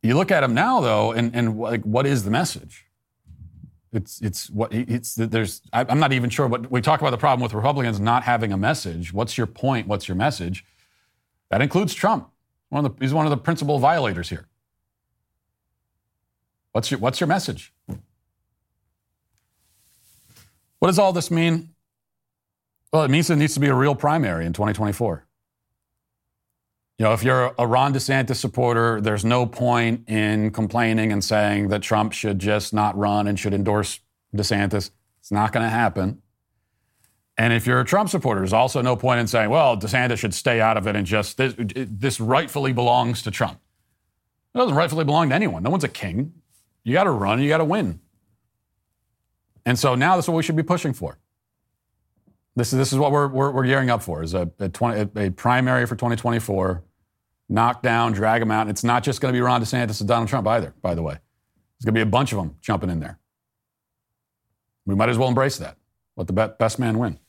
You 0.02 0.15
look 0.15 0.32
at 0.32 0.41
him 0.43 0.56
now, 0.56 0.82
though, 0.82 1.12
and, 1.12 1.36
and 1.36 1.60
like, 1.60 1.84
what 1.84 2.08
is 2.08 2.23
the 2.23 2.32
message? 2.32 2.88
It's 3.91 4.21
it's 4.21 4.49
what 4.52 4.71
it's 4.71 5.15
there's 5.15 5.62
I'm 5.73 5.99
not 5.99 6.13
even 6.13 6.30
sure 6.30 6.47
what 6.47 6.69
we 6.69 6.80
talk 6.80 7.02
about 7.02 7.10
the 7.10 7.17
problem 7.17 7.41
with 7.41 7.54
Republicans 7.54 7.99
not 7.99 8.23
having 8.23 8.52
a 8.52 8.58
message. 8.58 9.12
What's 9.13 9.38
your 9.38 9.47
point? 9.47 9.88
What's 9.88 10.08
your 10.08 10.15
message? 10.15 10.63
That 11.49 11.62
includes 11.62 11.95
Trump. 11.95 12.30
One 12.69 12.86
of 12.86 12.95
the, 12.95 13.04
he's 13.04 13.13
one 13.13 13.25
of 13.25 13.32
the 13.32 13.38
principal 13.38 13.80
violators 13.80 14.30
here. 14.30 14.47
What's 16.71 16.91
your 16.91 16.99
what's 16.99 17.19
your 17.19 17.28
message? 17.28 17.73
What 20.78 20.88
does 20.88 20.99
all 20.99 21.12
this 21.12 21.32
mean? 21.32 21.69
Well, 22.93 23.04
it 23.04 23.12
means 23.12 23.28
there 23.28 23.38
needs 23.38 23.56
to 23.56 23.60
be 23.60 23.67
a 23.67 23.75
real 23.75 23.95
primary 23.95 24.45
in 24.45 24.54
2024. 24.54 25.25
You 27.00 27.06
know, 27.06 27.14
if 27.14 27.24
you're 27.24 27.56
a 27.58 27.66
Ron 27.66 27.94
DeSantis 27.94 28.36
supporter, 28.36 29.00
there's 29.00 29.24
no 29.24 29.46
point 29.46 30.10
in 30.10 30.52
complaining 30.52 31.14
and 31.14 31.24
saying 31.24 31.70
that 31.70 31.82
Trump 31.82 32.12
should 32.12 32.40
just 32.40 32.74
not 32.74 32.98
run 32.98 33.26
and 33.26 33.40
should 33.40 33.54
endorse 33.54 34.02
DeSantis. 34.36 34.92
It's 35.22 35.32
not 35.32 35.54
going 35.54 35.64
to 35.64 35.70
happen. 35.70 36.22
And 37.38 37.54
if 37.54 37.66
you're 37.66 37.80
a 37.80 37.86
Trump 37.86 38.10
supporter, 38.10 38.42
there's 38.42 38.52
also 38.52 38.82
no 38.82 38.98
point 38.98 39.22
in 39.22 39.28
saying, 39.28 39.50
well, 39.50 39.78
DeSantis 39.78 40.18
should 40.18 40.34
stay 40.34 40.60
out 40.60 40.76
of 40.76 40.88
it 40.88 40.98
and 40.98 41.08
just, 41.08 41.38
this, 41.38 41.56
this 41.58 42.20
rightfully 42.20 42.74
belongs 42.74 43.22
to 43.22 43.32
Trump. 43.32 43.62
It 44.54 44.58
doesn't 44.58 44.76
rightfully 44.76 45.06
belong 45.06 45.30
to 45.30 45.36
anyone. 45.36 45.64
No 45.64 45.70
one's 45.70 45.86
a 45.86 45.90
king. 45.90 46.34
You 46.84 46.92
got 46.92 47.06
to 47.06 47.12
run, 47.12 47.42
you 47.42 47.48
got 47.48 47.60
to 47.60 47.66
win. 47.66 48.02
And 49.66 49.80
so 49.80 49.96
now 49.96 50.18
this 50.18 50.26
is 50.26 50.30
what 50.30 50.36
we 50.36 50.44
should 50.44 50.58
be 50.58 50.64
pushing 50.64 50.92
for. 50.92 51.18
This 52.58 52.74
is, 52.74 52.78
this 52.78 52.92
is 52.92 53.00
what 53.00 53.14
we're, 53.14 53.30
we're, 53.30 53.52
we're 53.52 53.66
gearing 53.66 53.90
up 53.90 54.04
for, 54.04 54.22
is 54.22 54.34
a, 54.34 54.52
a, 54.60 54.68
20, 54.68 55.12
a 55.16 55.32
primary 55.32 55.86
for 55.86 55.96
2024 55.96 56.84
knock 57.50 57.82
down, 57.82 58.14
drag 58.14 58.42
them 58.42 58.52
out. 58.52 58.62
And 58.62 58.70
it's 58.70 58.84
not 58.84 59.04
just 59.04 59.20
going 59.20 59.34
to 59.34 59.38
be 59.38 59.42
Ron 59.42 59.62
DeSantis 59.62 60.00
and 60.00 60.08
Donald 60.08 60.30
Trump 60.30 60.48
either, 60.48 60.74
by 60.82 60.96
the 60.96 61.02
way. 61.02 61.14
There's 61.14 61.86
going 61.86 61.96
to 61.96 62.00
be 62.00 62.02
a 62.02 62.06
bunch 62.06 62.32
of 62.32 62.38
them 62.38 62.56
jumping 62.62 62.90
in 62.90 63.00
there. 63.00 63.20
We 64.86 64.96
might 64.96 65.10
as 65.10 65.18
well 65.18 65.28
embrace 65.28 65.58
that. 65.58 65.78
Let 66.16 66.28
the 66.28 66.34
best 66.34 66.80
man 66.80 66.98
win. 66.98 67.20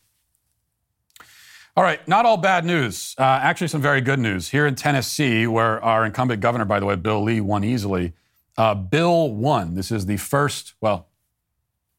All 1.77 1.85
right, 1.85 2.07
not 2.09 2.27
all 2.27 2.37
bad 2.37 2.65
news. 2.65 3.15
Uh, 3.17 3.23
actually, 3.23 3.69
some 3.69 3.81
very 3.81 4.01
good 4.01 4.19
news. 4.19 4.49
Here 4.49 4.67
in 4.67 4.75
Tennessee, 4.75 5.47
where 5.47 5.83
our 5.85 6.05
incumbent 6.05 6.41
governor, 6.41 6.65
by 6.65 6.81
the 6.81 6.87
way, 6.87 6.97
Bill 6.97 7.23
Lee, 7.23 7.41
won 7.41 7.63
easily. 7.63 8.13
Uh, 8.57 8.75
Bill 8.75 9.33
won. 9.33 9.75
This 9.75 9.93
is 9.93 10.07
the 10.07 10.17
first, 10.17 10.75
well, 10.81 11.09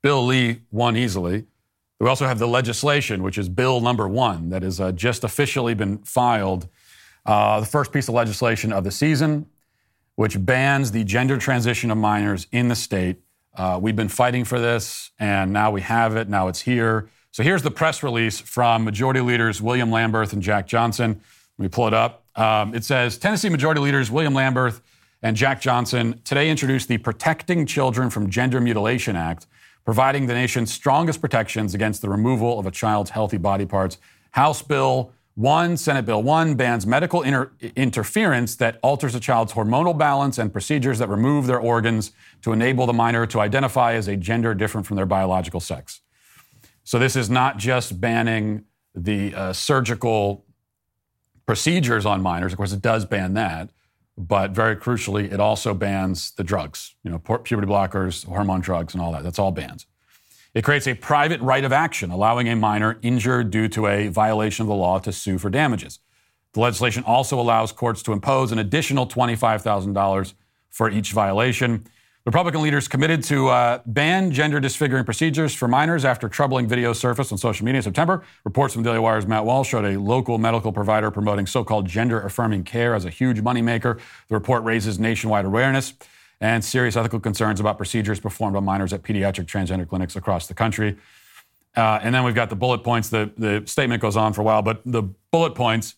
Bill 0.02 0.26
Lee 0.26 0.62
won 0.72 0.98
easily. 0.98 1.46
We 2.00 2.08
also 2.08 2.28
have 2.28 2.40
the 2.40 2.48
legislation, 2.48 3.24
which 3.24 3.38
is 3.38 3.48
Bill 3.48 3.80
number 3.80 4.08
one, 4.08 4.50
that 4.50 4.62
has 4.64 4.82
uh, 4.82 4.92
just 4.92 5.24
officially 5.24 5.74
been 5.74 6.00
filed 6.00 6.68
uh, 7.26 7.60
the 7.60 7.66
first 7.66 7.92
piece 7.92 8.08
of 8.08 8.16
legislation 8.16 8.74
of 8.74 8.84
the 8.84 8.92
season, 8.92 9.48
which 10.16 10.44
bans 10.44 10.92
the 10.92 11.04
gender 11.04 11.38
transition 11.38 11.92
of 11.92 11.98
minors 11.98 12.48
in 12.52 12.68
the 12.68 12.76
state. 12.76 13.22
Uh, 13.56 13.78
we've 13.82 13.96
been 13.96 14.10
fighting 14.10 14.46
for 14.46 14.60
this, 14.60 15.12
and 15.20 15.52
now 15.52 15.72
we 15.72 15.82
have 15.82 16.16
it. 16.16 16.30
Now 16.30 16.48
it's 16.48 16.62
here. 16.62 17.10
So 17.32 17.44
here's 17.44 17.62
the 17.62 17.72
press 17.72 18.04
release 18.04 18.40
from 18.40 18.84
Majority 18.84 19.22
Leaders 19.22 19.62
William 19.62 19.90
Lamberth 19.90 20.34
and 20.34 20.42
Jack 20.42 20.68
Johnson. 20.68 21.22
Let 21.58 21.64
me 21.64 21.70
pull 21.70 21.88
it 21.88 21.94
up. 21.94 22.26
Um, 22.36 22.74
it 22.74 22.84
says 22.84 23.18
Tennessee 23.18 23.50
Majority 23.50 23.82
Leaders 23.82 24.10
William 24.10 24.34
Lamberth 24.34 24.82
and 25.22 25.36
Jack 25.36 25.62
Johnson 25.62 26.20
today 26.24 26.50
introduced 26.50 26.88
the 26.88 26.98
Protecting 26.98 27.66
Children 27.66 28.10
from 28.10 28.30
Gender 28.30 28.60
Mutilation 28.60 29.16
Act, 29.16 29.48
providing 29.86 30.28
the 30.28 30.34
nation's 30.34 30.74
strongest 30.74 31.22
protections 31.22 31.74
against 31.74 32.02
the 32.02 32.10
removal 32.10 32.60
of 32.60 32.66
a 32.66 32.72
child's 32.72 33.12
healthy 33.12 33.38
body 33.38 33.66
parts. 33.66 33.98
House 34.32 34.62
Bill 34.62 35.12
one, 35.36 35.78
Senate 35.78 36.06
Bill 36.06 36.22
1 36.22 36.56
bans 36.56 36.86
medical 36.86 37.22
inter- 37.22 37.52
interference 37.76 38.56
that 38.58 38.80
alters 38.84 39.16
a 39.16 39.20
child's 39.20 39.54
hormonal 39.54 39.98
balance 39.98 40.38
and 40.38 40.52
procedures 40.52 41.00
that 41.00 41.08
remove 41.08 41.48
their 41.48 41.60
organs 41.60 42.12
to 42.42 42.52
enable 42.52 42.86
the 42.86 42.94
minor 42.94 43.26
to 43.28 43.40
identify 43.40 43.94
as 43.94 44.08
a 44.08 44.18
gender 44.18 44.54
different 44.54 44.86
from 44.86 44.98
their 44.98 45.06
biological 45.06 45.60
sex. 45.60 46.02
So, 46.84 47.00
this 47.00 47.16
is 47.16 47.30
not 47.30 47.58
just 47.58 48.02
banning 48.02 48.66
the 48.94 49.34
uh, 49.34 49.54
surgical 49.54 50.46
procedures 51.46 52.06
on 52.06 52.22
minors. 52.22 52.52
Of 52.52 52.58
course, 52.58 52.74
it 52.74 52.82
does 52.82 53.06
ban 53.06 53.34
that. 53.36 53.70
But 54.18 54.52
very 54.52 54.76
crucially, 54.76 55.32
it 55.32 55.40
also 55.40 55.74
bans 55.74 56.32
the 56.32 56.44
drugs, 56.44 56.96
you 57.04 57.10
know, 57.10 57.18
puberty 57.18 57.68
blockers, 57.68 58.26
hormone 58.26 58.60
drugs, 58.60 58.94
and 58.94 59.02
all 59.02 59.12
that. 59.14 59.24
That's 59.24 59.40
all 59.40 59.52
bans. 59.52 59.88
It 60.54 60.64
creates 60.64 60.88
a 60.88 60.94
private 60.94 61.40
right 61.40 61.64
of 61.64 61.72
action, 61.72 62.12
allowing 62.12 62.50
a 62.50 62.56
minor 62.56 62.98
injured 63.02 63.52
due 63.52 63.70
to 63.70 63.88
a 63.88 64.10
violation 64.10 64.64
of 64.64 64.68
the 64.68 64.76
law 64.76 65.00
to 65.00 65.12
sue 65.12 65.38
for 65.38 65.50
damages. 65.50 66.00
The 66.54 66.60
legislation 66.60 67.04
also 67.06 67.40
allows 67.40 67.72
courts 67.72 68.04
to 68.04 68.12
impose 68.12 68.52
an 68.52 68.60
additional 68.60 69.08
$25,000 69.08 70.34
for 70.70 70.90
each 70.90 71.14
violation. 71.14 71.86
Republican 72.26 72.62
leaders 72.62 72.88
committed 72.90 73.24
to 73.24 73.48
uh, 73.48 73.80
ban 73.86 74.30
gender 74.30 74.60
disfiguring 74.60 75.06
procedures 75.06 75.56
for 75.56 75.68
minors 75.70 76.04
after 76.04 76.28
troubling 76.28 76.68
videos 76.68 76.98
surfaced 76.98 77.32
on 77.32 77.38
social 77.38 77.66
media 77.66 77.78
in 77.78 77.84
September. 77.84 78.24
Reports 78.44 78.74
from 78.74 78.84
Daily 78.84 79.00
Wire's 79.00 79.26
Matt 79.26 79.46
Walsh 79.46 79.70
showed 79.70 79.86
a 79.86 79.98
local 79.98 80.38
medical 80.38 80.72
provider 80.74 81.10
promoting 81.10 81.48
so 81.48 81.64
called 81.64 81.88
gender 81.88 82.22
affirming 82.22 82.64
care 82.64 82.94
as 82.94 83.06
a 83.06 83.10
huge 83.10 83.42
moneymaker. 83.42 83.98
The 84.28 84.36
report 84.36 84.64
raises 84.64 85.00
nationwide 85.00 85.46
awareness 85.46 85.94
and 86.42 86.66
serious 86.66 86.98
ethical 86.98 87.20
concerns 87.20 87.60
about 87.60 87.78
procedures 87.78 88.20
performed 88.20 88.58
on 88.58 88.66
minors 88.66 88.92
at 88.92 89.04
pediatric 89.04 89.46
transgender 89.46 89.88
clinics 89.88 90.16
across 90.16 90.48
the 90.48 90.56
country. 90.56 90.98
Uh, 91.78 92.00
and 92.02 92.14
then 92.14 92.24
we've 92.24 92.36
got 92.36 92.50
the 92.50 92.56
bullet 92.56 92.84
points. 92.84 93.10
The, 93.10 93.32
the 93.38 93.64
statement 93.66 94.02
goes 94.02 94.18
on 94.18 94.34
for 94.34 94.42
a 94.42 94.44
while, 94.44 94.64
but 94.64 94.82
the 94.84 95.04
bullet 95.32 95.56
points, 95.56 95.96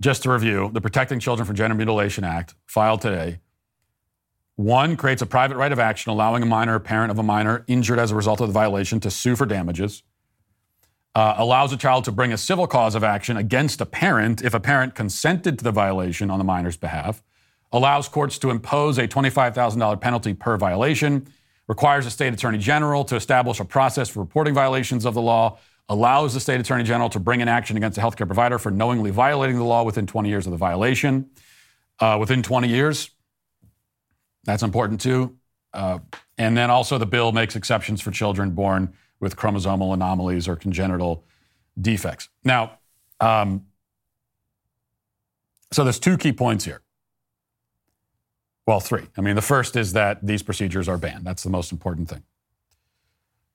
just 0.00 0.22
to 0.22 0.30
review 0.30 0.70
the 0.72 0.80
Protecting 0.80 1.18
Children 1.18 1.44
from 1.44 1.56
Gender 1.56 1.74
Mutilation 1.74 2.24
Act, 2.24 2.54
filed 2.66 3.02
today, 3.02 3.40
one 4.54 4.96
creates 4.96 5.22
a 5.22 5.26
private 5.26 5.56
right 5.56 5.72
of 5.72 5.78
action 5.78 6.10
allowing 6.10 6.42
a 6.42 6.46
minor 6.46 6.76
or 6.76 6.80
parent 6.80 7.10
of 7.10 7.18
a 7.18 7.22
minor 7.22 7.64
injured 7.66 7.98
as 7.98 8.12
a 8.12 8.14
result 8.14 8.40
of 8.40 8.46
the 8.46 8.52
violation 8.52 9.00
to 9.00 9.10
sue 9.10 9.36
for 9.36 9.44
damages. 9.44 10.02
Uh, 11.14 11.34
allows 11.36 11.72
a 11.72 11.76
child 11.76 12.04
to 12.04 12.12
bring 12.12 12.32
a 12.32 12.38
civil 12.38 12.66
cause 12.66 12.94
of 12.94 13.02
action 13.02 13.36
against 13.36 13.80
a 13.80 13.86
parent 13.86 14.42
if 14.42 14.54
a 14.54 14.60
parent 14.60 14.94
consented 14.94 15.58
to 15.58 15.64
the 15.64 15.72
violation 15.72 16.30
on 16.30 16.38
the 16.38 16.44
minor's 16.44 16.76
behalf. 16.76 17.22
Allows 17.72 18.08
courts 18.08 18.38
to 18.38 18.50
impose 18.50 18.98
a 18.98 19.06
$25,000 19.06 20.00
penalty 20.00 20.34
per 20.34 20.56
violation. 20.56 21.28
Requires 21.66 22.06
the 22.06 22.10
state 22.10 22.32
attorney 22.32 22.58
general 22.58 23.04
to 23.04 23.16
establish 23.16 23.60
a 23.60 23.64
process 23.64 24.08
for 24.08 24.20
reporting 24.20 24.54
violations 24.54 25.04
of 25.04 25.14
the 25.14 25.20
law. 25.20 25.58
Allows 25.90 26.34
the 26.34 26.40
state 26.40 26.60
attorney 26.60 26.84
general 26.84 27.10
to 27.10 27.20
bring 27.20 27.42
an 27.42 27.48
action 27.48 27.76
against 27.76 27.98
a 27.98 28.00
healthcare 28.00 28.26
provider 28.26 28.58
for 28.58 28.70
knowingly 28.70 29.10
violating 29.10 29.56
the 29.56 29.64
law 29.64 29.82
within 29.82 30.06
20 30.06 30.28
years 30.28 30.46
of 30.46 30.52
the 30.52 30.56
violation. 30.56 31.28
Uh, 32.00 32.16
within 32.18 32.42
20 32.42 32.68
years, 32.68 33.10
that's 34.44 34.62
important 34.62 35.00
too. 35.00 35.36
Uh, 35.74 35.98
and 36.38 36.56
then 36.56 36.70
also 36.70 36.96
the 36.96 37.06
bill 37.06 37.32
makes 37.32 37.54
exceptions 37.56 38.00
for 38.00 38.10
children 38.10 38.50
born 38.52 38.94
with 39.20 39.36
chromosomal 39.36 39.92
anomalies 39.92 40.48
or 40.48 40.56
congenital 40.56 41.24
defects. 41.80 42.28
Now, 42.44 42.78
um, 43.20 43.66
so 45.72 45.84
there's 45.84 45.98
two 45.98 46.16
key 46.16 46.32
points 46.32 46.64
here. 46.64 46.80
Well, 48.68 48.80
three. 48.80 49.06
I 49.16 49.22
mean, 49.22 49.34
the 49.34 49.40
first 49.40 49.76
is 49.76 49.94
that 49.94 50.18
these 50.22 50.42
procedures 50.42 50.90
are 50.90 50.98
banned. 50.98 51.24
That's 51.24 51.42
the 51.42 51.48
most 51.48 51.72
important 51.72 52.10
thing. 52.10 52.22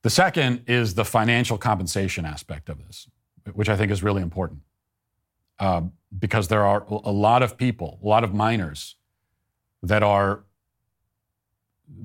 The 0.02 0.10
second 0.10 0.64
is 0.66 0.96
the 0.96 1.06
financial 1.06 1.56
compensation 1.56 2.26
aspect 2.26 2.68
of 2.68 2.84
this, 2.84 3.08
which 3.54 3.70
I 3.70 3.78
think 3.78 3.92
is 3.92 4.02
really 4.02 4.24
important. 4.24 4.62
Uh, 5.60 5.82
because 6.18 6.48
there 6.48 6.66
are 6.66 6.84
a 6.90 7.12
lot 7.12 7.44
of 7.44 7.58
people, 7.58 8.00
a 8.02 8.08
lot 8.08 8.24
of 8.24 8.34
minors 8.34 8.96
that 9.84 10.02
are 10.02 10.46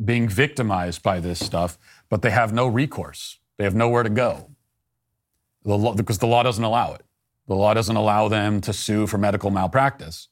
being 0.04 0.28
victimized 0.28 1.02
by 1.02 1.18
this 1.18 1.42
stuff, 1.42 1.78
but 2.10 2.20
they 2.20 2.30
have 2.30 2.52
no 2.52 2.66
recourse. 2.66 3.38
They 3.56 3.64
have 3.64 3.74
nowhere 3.74 4.02
to 4.02 4.10
go 4.10 4.50
the 5.64 5.78
law, 5.78 5.94
because 5.94 6.18
the 6.18 6.26
law 6.26 6.42
doesn't 6.42 6.62
allow 6.62 6.92
it. 6.92 7.06
The 7.46 7.54
law 7.54 7.72
doesn't 7.72 7.96
allow 7.96 8.28
them 8.28 8.60
to 8.60 8.74
sue 8.74 9.06
for 9.06 9.16
medical 9.16 9.50
malpractice 9.50 10.28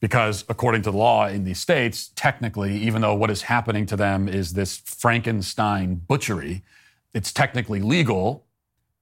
because, 0.00 0.44
according 0.48 0.82
to 0.82 0.90
the 0.90 0.96
law 0.96 1.26
in 1.26 1.44
these 1.44 1.58
states, 1.58 2.12
technically, 2.14 2.76
even 2.76 3.02
though 3.02 3.14
what 3.14 3.30
is 3.30 3.42
happening 3.42 3.86
to 3.86 3.96
them 3.96 4.28
is 4.28 4.52
this 4.52 4.76
Frankenstein 4.78 5.96
butchery, 5.96 6.62
it's 7.14 7.32
technically 7.32 7.80
legal, 7.80 8.46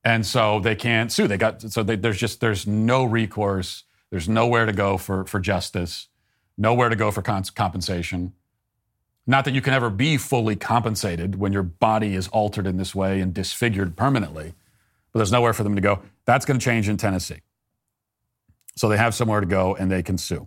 and 0.05 0.25
so 0.25 0.61
they 0.61 0.75
can't 0.75 1.13
sue. 1.13 1.27
They 1.27 1.37
got 1.37 1.61
so 1.61 1.83
they, 1.83 1.97
there's 1.97 2.19
just 2.19 2.41
there's 2.41 2.67
no 2.67 3.05
recourse. 3.05 3.85
There's 4.11 4.29
nowhere 4.29 4.65
to 4.65 4.73
go 4.73 4.97
for 4.97 5.25
for 5.25 5.41
justice, 5.41 6.09
nowhere 6.57 6.89
to 6.89 6.97
go 6.97 7.11
for 7.11 7.23
cons- 7.23 7.51
compensation. 7.51 8.33
Not 9.27 9.45
that 9.45 9.55
you 9.55 9.61
can 9.61 9.75
ever 9.75 9.91
be 9.91 10.17
fully 10.17 10.55
compensated 10.55 11.35
when 11.35 11.53
your 11.53 11.65
body 11.65 12.15
is 12.15 12.29
altered 12.29 12.67
in 12.67 12.77
this 12.77 12.95
way 12.95 13.21
and 13.21 13.35
disfigured 13.35 13.97
permanently, 13.97 14.55
but 15.13 15.19
there's 15.19 15.33
nowhere 15.33 15.53
for 15.53 15.65
them 15.65 15.75
to 15.75 15.81
go. 15.81 16.01
That's 16.25 16.47
going 16.47 16.61
to 16.61 16.65
change 16.65 16.89
in 16.89 16.97
Tennessee. 16.97 17.41
So 18.77 18.89
they 18.89 18.97
have 18.97 19.15
somewhere 19.15 19.41
to 19.41 19.47
go 19.47 19.75
and 19.75 19.91
they 19.91 20.03
can 20.03 20.17
sue. 20.17 20.47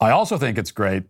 I 0.00 0.10
also 0.10 0.38
think 0.38 0.58
it's 0.58 0.70
great 0.70 1.04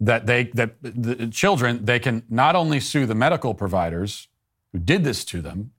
that 0.00 0.26
they 0.26 0.44
that 0.54 0.76
the 0.82 1.28
children 1.28 1.84
they 1.84 1.98
can 1.98 2.24
not 2.28 2.56
only 2.56 2.80
sue 2.80 3.06
the 3.06 3.14
medical 3.14 3.54
providers 3.54 4.28
who 4.72 4.78
did 4.78 5.04
this 5.04 5.24
to 5.26 5.40
them, 5.40 5.72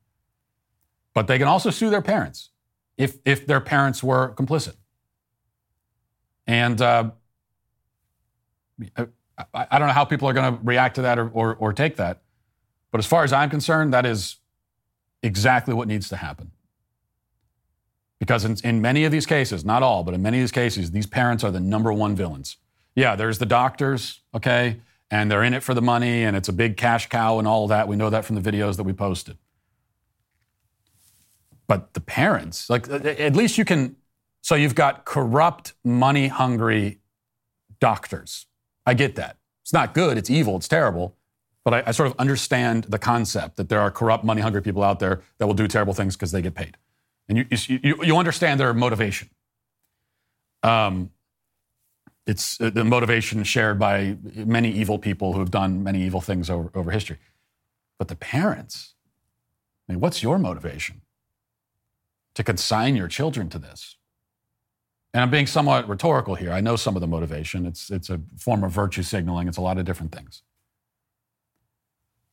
but 1.13 1.27
they 1.27 1.38
can 1.38 1.47
also 1.47 1.69
sue 1.69 1.89
their 1.89 2.01
parents 2.01 2.49
if 2.97 3.17
if 3.25 3.45
their 3.45 3.62
parents 3.62 4.03
were 4.03 4.34
complicit. 4.36 4.75
And 6.47 6.81
uh, 6.81 7.12
I, 8.97 9.08
I 9.53 9.79
don't 9.79 9.88
know 9.88 9.93
how 9.93 10.05
people 10.05 10.29
are 10.29 10.34
going 10.34 10.53
to 10.53 10.60
react 10.63 10.95
to 10.95 11.01
that 11.03 11.17
or, 11.19 11.29
or, 11.29 11.55
or 11.55 11.73
take 11.73 11.95
that. 11.97 12.21
But 12.91 12.99
as 12.99 13.05
far 13.05 13.23
as 13.23 13.34
I'm 13.34 13.49
concerned, 13.49 13.93
that 13.93 14.05
is 14.05 14.38
exactly 15.23 15.73
what 15.73 15.88
needs 15.88 16.08
to 16.10 16.17
happen. 16.17 16.51
Because 18.19 18.45
in, 18.45 18.58
in, 18.63 18.82
many 18.82 19.04
of 19.04 19.12
these 19.12 19.25
cases, 19.25 19.65
not 19.65 19.84
all, 19.84 20.04
but 20.04 20.13
in 20.13 20.21
many 20.21 20.38
of 20.38 20.43
these 20.43 20.51
cases, 20.51 20.91
these 20.91 21.06
parents 21.06 21.43
are 21.43 21.51
the 21.51 21.60
number 21.60 21.91
one 21.91 22.15
villains. 22.15 22.58
Yeah, 22.95 23.15
there's 23.15 23.39
the 23.39 23.45
doctors, 23.45 24.21
okay, 24.34 24.80
and 25.12 25.30
they're 25.30 25.43
in 25.43 25.54
it 25.54 25.63
for 25.63 25.73
the 25.73 25.82
money, 25.82 26.23
and 26.23 26.36
it's 26.36 26.47
a 26.47 26.54
big 26.54 26.78
cash 26.78 27.10
cow 27.10 27.39
and 27.39 27.47
all 27.47 27.67
that. 27.67 27.88
We 27.88 27.97
know 27.97 28.10
that 28.10 28.23
from 28.23 28.41
the 28.41 28.51
videos 28.51 28.78
that 28.78 28.84
we 28.84 28.93
posted. 28.93 29.38
But 31.67 31.93
the 31.93 31.99
parents, 31.99 32.69
like, 32.69 32.89
at 32.89 33.36
least 33.36 33.58
you 33.58 33.65
can. 33.65 33.97
So 34.41 34.54
you've 34.56 34.75
got 34.75 35.06
corrupt, 35.06 35.73
money 35.84 36.28
hungry 36.28 36.99
doctors 37.80 38.45
I 38.86 38.93
get 38.93 39.15
that. 39.15 39.38
It's 39.63 39.73
not 39.73 39.93
good, 39.93 40.17
it's 40.17 40.30
evil, 40.30 40.56
it's 40.58 40.67
terrible. 40.67 41.15
But 41.63 41.73
I, 41.73 41.84
I 41.88 41.91
sort 41.91 42.08
of 42.08 42.15
understand 42.19 42.86
the 42.86 42.99
concept 42.99 43.58
that 43.58 43.69
there 43.69 43.80
are 43.80 43.89
corrupt, 43.89 44.23
money 44.23 44.41
hungry 44.41 44.62
people 44.62 44.84
out 44.84 44.99
there 44.99 45.21
that 45.39 45.47
will 45.47 45.56
do 45.56 45.67
terrible 45.67 45.93
things 45.93 46.15
because 46.15 46.32
they 46.32 46.41
get 46.41 46.54
paid. 46.54 46.78
And 47.27 47.38
you, 47.38 47.45
you, 47.67 48.03
you 48.03 48.17
understand 48.17 48.59
their 48.59 48.73
motivation. 48.73 49.29
Um, 50.63 51.11
it's 52.25 52.59
uh, 52.59 52.69
the 52.69 52.83
motivation 52.83 53.43
shared 53.43 53.77
by 53.77 54.17
many 54.33 54.71
evil 54.71 54.97
people 54.97 55.33
who 55.33 55.39
have 55.39 55.51
done 55.51 55.83
many 55.83 56.03
evil 56.03 56.21
things 56.21 56.49
over, 56.49 56.71
over 56.73 56.91
history. 56.91 57.17
But 57.97 58.07
the 58.07 58.15
parents, 58.15 58.95
I 59.88 59.93
mean, 59.93 59.99
what's 59.99 60.23
your 60.23 60.39
motivation 60.39 61.01
to 62.33 62.43
consign 62.43 62.95
your 62.95 63.07
children 63.07 63.49
to 63.49 63.59
this? 63.59 63.97
And 65.13 65.21
I'm 65.21 65.29
being 65.29 65.47
somewhat 65.47 65.88
rhetorical 65.88 66.35
here. 66.35 66.51
I 66.51 66.61
know 66.61 66.75
some 66.75 66.95
of 66.95 67.01
the 67.01 67.07
motivation. 67.07 67.65
It's, 67.65 67.89
it's 67.89 68.09
a 68.09 68.19
form 68.38 68.63
of 68.63 68.71
virtue 68.71 69.03
signaling, 69.03 69.47
it's 69.47 69.57
a 69.57 69.61
lot 69.61 69.77
of 69.77 69.85
different 69.85 70.11
things. 70.11 70.43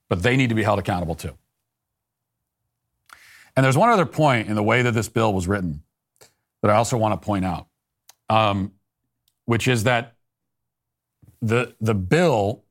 But 0.09 0.23
they 0.23 0.37
need 0.37 0.49
to 0.49 0.55
be 0.55 0.65
held 0.65 0.79
accountable 0.79 1.15
too. 1.15 1.39
And 3.57 3.65
there's 3.65 3.77
one 3.77 3.91
other 3.91 4.07
point 4.07 4.49
in 4.49 4.55
the 4.55 4.63
way 4.63 4.83
that 4.83 4.93
this 4.93 5.09
bill 5.09 5.33
was 5.33 5.47
written 5.47 5.83
that 6.63 6.71
I 6.71 6.75
also 6.75 6.97
want 6.97 7.21
to 7.21 7.25
point 7.25 7.45
out, 7.45 7.67
um, 8.29 8.73
which 9.45 9.69
is 9.69 9.85
that 9.85 10.15
the, 11.41 11.75
the 11.81 11.95
bill 11.95 12.63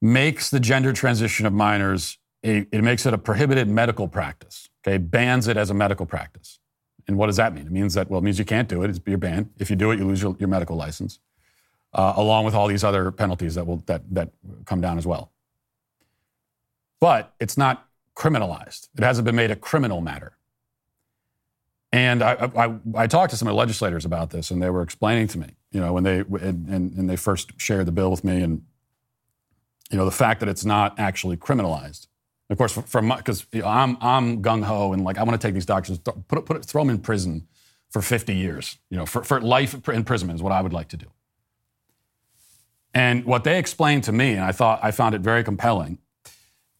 makes 0.00 0.50
the 0.50 0.60
gender 0.60 0.92
transition 0.92 1.44
of 1.46 1.52
minors, 1.52 2.18
a, 2.44 2.66
it 2.72 2.82
makes 2.82 3.04
it 3.04 3.12
a 3.12 3.18
prohibited 3.18 3.68
medical 3.68 4.08
practice, 4.08 4.68
okay, 4.86 4.96
bans 4.96 5.48
it 5.48 5.56
as 5.56 5.70
a 5.70 5.74
medical 5.74 6.06
practice. 6.06 6.58
And 7.06 7.16
what 7.16 7.26
does 7.26 7.36
that 7.36 7.54
mean? 7.54 7.66
It 7.66 7.72
means 7.72 7.94
that, 7.94 8.10
well, 8.10 8.18
it 8.18 8.24
means 8.24 8.38
you 8.38 8.44
can't 8.44 8.68
do 8.68 8.82
it. 8.82 8.90
It's, 8.90 9.00
you're 9.06 9.18
banned. 9.18 9.50
If 9.58 9.70
you 9.70 9.76
do 9.76 9.90
it, 9.90 9.98
you 9.98 10.06
lose 10.06 10.22
your, 10.22 10.36
your 10.38 10.48
medical 10.48 10.76
license, 10.76 11.18
uh, 11.92 12.14
along 12.16 12.44
with 12.44 12.54
all 12.54 12.68
these 12.68 12.84
other 12.84 13.10
penalties 13.10 13.54
that, 13.54 13.66
will, 13.66 13.82
that, 13.86 14.02
that 14.14 14.30
come 14.66 14.80
down 14.80 14.98
as 14.98 15.06
well. 15.06 15.32
But 17.00 17.34
it's 17.40 17.56
not 17.56 17.87
criminalized. 18.18 18.88
It 18.98 19.04
hasn't 19.04 19.24
been 19.24 19.36
made 19.36 19.52
a 19.52 19.56
criminal 19.56 20.00
matter. 20.00 20.36
And 21.92 22.20
I, 22.22 22.50
I, 22.54 22.74
I, 22.96 23.06
talked 23.06 23.30
to 23.30 23.36
some 23.36 23.48
of 23.48 23.52
the 23.52 23.56
legislators 23.56 24.04
about 24.04 24.28
this, 24.28 24.50
and 24.50 24.60
they 24.60 24.68
were 24.68 24.82
explaining 24.82 25.28
to 25.28 25.38
me, 25.38 25.46
you 25.70 25.80
know, 25.80 25.94
when 25.94 26.02
they 26.04 26.18
and, 26.18 26.68
and, 26.68 27.08
they 27.08 27.16
first 27.16 27.52
shared 27.58 27.86
the 27.86 27.92
bill 27.92 28.10
with 28.10 28.24
me, 28.24 28.42
and 28.42 28.62
you 29.90 29.96
know, 29.96 30.04
the 30.04 30.10
fact 30.10 30.40
that 30.40 30.50
it's 30.50 30.66
not 30.66 30.98
actually 30.98 31.38
criminalized. 31.38 32.08
Of 32.50 32.58
course, 32.58 32.72
from 32.72 33.08
because 33.16 33.46
you 33.52 33.62
know, 33.62 33.68
I'm 33.68 33.96
I'm 34.02 34.42
gung 34.42 34.64
ho 34.64 34.92
and 34.92 35.02
like 35.02 35.16
I 35.16 35.22
want 35.22 35.40
to 35.40 35.46
take 35.46 35.54
these 35.54 35.64
doctors, 35.64 35.98
put 35.98 36.44
put 36.44 36.62
throw 36.62 36.82
them 36.82 36.90
in 36.90 36.98
prison 36.98 37.46
for 37.88 38.02
50 38.02 38.34
years. 38.34 38.76
You 38.90 38.98
know, 38.98 39.06
for, 39.06 39.24
for 39.24 39.40
life 39.40 39.88
imprisonment 39.88 40.38
is 40.38 40.42
what 40.42 40.52
I 40.52 40.60
would 40.60 40.74
like 40.74 40.88
to 40.88 40.98
do. 40.98 41.06
And 42.92 43.24
what 43.24 43.44
they 43.44 43.58
explained 43.58 44.04
to 44.04 44.12
me, 44.12 44.32
and 44.32 44.44
I 44.44 44.52
thought 44.52 44.80
I 44.82 44.90
found 44.90 45.14
it 45.14 45.22
very 45.22 45.42
compelling, 45.42 45.98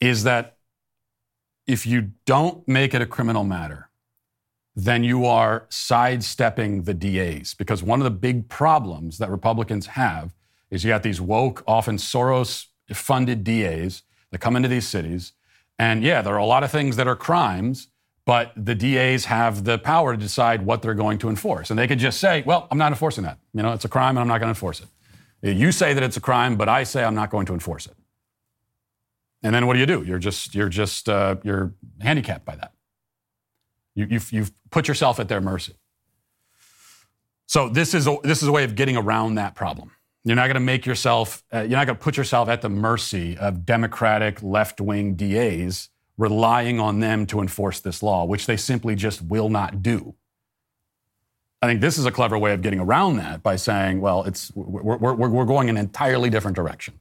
is 0.01 0.25
that 0.25 0.58
if 1.69 1.87
you 1.87 2.13
don't 2.27 2.67
make 2.67 2.95
it 2.95 3.03
a 3.03 3.07
criminal 3.07 3.45
matter, 3.45 3.91
then 4.75 5.05
you 5.05 5.27
are 5.27 5.67
sidestepping 5.69 6.83
the 6.85 6.95
DAs. 6.95 7.55
Because 7.55 7.83
one 7.83 8.01
of 8.01 8.05
the 8.05 8.11
big 8.11 8.49
problems 8.49 9.19
that 9.19 9.31
Republicans 9.31 9.89
have 9.89 10.35
is 10.71 10.85
you 10.85 10.91
got 10.91 11.03
these 11.03 11.21
woke, 11.21 11.63
often 11.67 11.97
Soros 11.97 12.67
funded 12.93 13.45
DAs 13.45 14.03
that 14.31 14.39
come 14.39 14.57
into 14.57 14.69
these 14.69 14.89
cities 14.89 15.33
And 15.79 16.03
yeah, 16.03 16.23
there 16.23 16.35
are 16.35 16.39
a 16.39 16.47
lot 16.47 16.65
of 16.65 16.71
things 16.71 16.97
that 16.97 17.07
are 17.07 17.17
crimes, 17.17 17.89
but 18.25 18.53
the 18.57 18.75
DAs 18.75 19.27
have 19.27 19.65
the 19.65 19.79
power 19.79 20.15
to 20.15 20.19
decide 20.19 20.65
what 20.67 20.83
they're 20.83 20.95
going 20.95 21.19
to 21.19 21.29
enforce. 21.29 21.71
And 21.71 21.79
they 21.79 21.87
could 21.87 22.01
just 22.01 22.21
say, 22.21 22.43
well, 22.45 22.67
I'm 22.71 22.79
not 22.79 22.93
enforcing 22.93 23.25
that. 23.25 23.39
You 23.55 23.63
know, 23.63 23.73
it's 23.73 23.85
a 23.85 23.89
crime 23.89 24.17
and 24.17 24.21
I'm 24.21 24.29
not 24.29 24.39
going 24.39 24.49
to 24.49 24.57
enforce 24.59 24.81
it. 24.81 24.89
You 25.43 25.71
say 25.73 25.95
that 25.95 26.03
it's 26.03 26.17
a 26.17 26.21
crime, 26.21 26.57
but 26.57 26.69
I 26.69 26.83
say 26.83 27.05
I'm 27.05 27.15
not 27.15 27.31
going 27.31 27.47
to 27.47 27.55
enforce 27.55 27.87
it. 27.87 27.95
And 29.43 29.55
then 29.55 29.67
what 29.67 29.75
do 29.75 29.81
you 29.81 29.87
do? 29.87 30.03
You're 30.03 30.19
just, 30.19 30.55
you're 30.55 30.69
just, 30.69 31.09
uh, 31.09 31.37
you're 31.43 31.75
handicapped 32.01 32.45
by 32.45 32.57
that. 32.57 32.73
You, 33.95 34.07
you've, 34.11 34.33
you've 34.33 34.53
put 34.71 34.89
yourself 34.89 35.21
at 35.21 35.29
their 35.29 35.41
mercy. 35.41 35.75
So 37.47 37.69
this 37.69 37.95
is 37.95 38.07
a, 38.07 38.17
this 38.25 38.43
is 38.43 38.49
a 38.49 38.53
way 38.53 38.65
of 38.65 38.75
getting 38.75 38.97
around 38.97 39.37
that 39.37 39.55
problem. 39.55 39.93
You're 40.25 40.37
not 40.37 40.47
going 40.47 40.55
to 40.55 40.61
make 40.61 40.85
yourself, 40.85 41.43
uh, 41.55 41.61
you're 41.61 41.79
not 41.79 41.87
going 41.87 41.97
to 41.97 42.03
put 42.03 42.17
yourself 42.17 42.49
at 42.49 42.61
the 42.61 42.69
mercy 42.69 43.39
of 43.39 43.65
Democratic 43.65 44.43
left 44.43 44.81
wing 44.81 45.15
DAs 45.15 45.89
relying 46.19 46.81
on 46.81 47.01
them 47.01 47.25
to 47.27 47.41
enforce 47.41 47.81
this 47.81 48.03
law, 48.03 48.25
which 48.25 48.47
they 48.47 48.57
simply 48.57 48.95
just 48.97 49.23
will 49.23 49.49
not 49.49 49.83
do. 49.83 50.15
I 51.63 51.67
think 51.67 51.81
this 51.81 51.97
is 51.97 52.07
a 52.07 52.11
clever 52.11 52.37
way 52.37 52.53
of 52.53 52.61
getting 52.61 52.81
around 52.81 53.17
that 53.17 53.43
by 53.43 53.57
saying, 53.57 54.01
well, 54.01 54.25
it's, 54.25 54.53
we're, 54.55 54.97
we're, 54.97 55.29
we're 55.29 55.45
going 55.45 55.69
in 55.69 55.77
an 55.77 55.85
entirely 55.85 56.29
different 56.29 56.57
direction. 56.57 56.95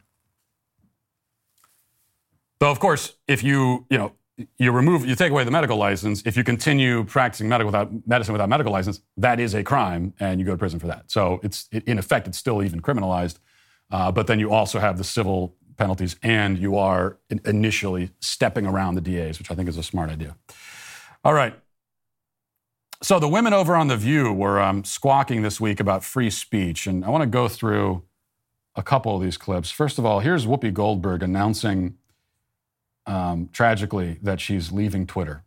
Though, 2.60 2.72
of 2.72 2.80
course, 2.80 3.16
if 3.28 3.44
you, 3.44 3.86
you 3.90 3.98
know, 3.98 4.14
you 4.58 4.72
remove, 4.72 5.06
you 5.06 5.16
take 5.16 5.32
away 5.32 5.44
the 5.44 5.52
medical 5.52 5.78
license. 5.78 6.24
If 6.26 6.38
you 6.38 6.44
continue 6.44 7.04
practicing 7.04 7.50
medical 7.50 7.68
without 7.68 8.08
medicine 8.08 8.34
without 8.34 8.50
medical 8.50 8.72
license, 8.72 9.02
that 9.18 9.40
is 9.40 9.56
a 9.56 9.64
crime, 9.64 10.14
and 10.20 10.40
you 10.40 10.46
go 10.46 10.52
to 10.52 10.58
prison 10.58 10.80
for 10.80 10.88
that. 10.88 11.10
So 11.10 11.40
it's 11.44 11.68
in 11.72 11.98
effect, 11.98 12.28
it's 12.28 12.38
still 12.38 12.62
even 12.64 12.82
criminalized. 12.82 13.40
Uh, 13.90 14.12
but 14.12 14.28
then 14.28 14.40
you 14.40 14.52
also 14.52 14.80
have 14.80 14.98
the 14.98 15.04
civil 15.04 15.56
penalties, 15.78 16.18
and 16.22 16.58
you 16.58 16.76
are 16.78 17.18
initially 17.46 18.12
stepping 18.20 18.66
around 18.66 18.96
the 18.96 19.02
DAs, 19.02 19.40
which 19.40 19.50
I 19.50 19.56
think 19.56 19.70
is 19.70 19.78
a 19.78 19.84
smart 19.84 20.10
idea. 20.10 20.36
All 21.24 21.34
right. 21.34 21.56
So 23.02 23.20
the 23.20 23.28
women 23.28 23.54
over 23.54 23.76
on 23.76 23.88
the 23.88 23.98
View 23.98 24.34
were 24.34 24.60
um, 24.60 24.84
squawking 24.84 25.44
this 25.44 25.62
week 25.62 25.80
about 25.80 26.04
free 26.04 26.32
speech, 26.32 26.88
and 26.88 27.06
I 27.06 27.10
want 27.10 27.22
to 27.22 27.28
go 27.28 27.48
through 27.48 28.04
a 28.76 28.84
couple 28.84 29.16
of 29.16 29.22
these 29.22 29.38
clips. 29.38 29.72
First 29.72 30.00
of 30.00 30.06
all, 30.06 30.20
here's 30.20 30.46
Whoopi 30.46 30.74
Goldberg 30.74 31.24
announcing 31.24 31.96
um, 33.08 33.50
tragically 33.52 34.20
that 34.22 34.40
she's 34.40 34.72
leaving 34.72 35.08
Twitter. 35.08 35.44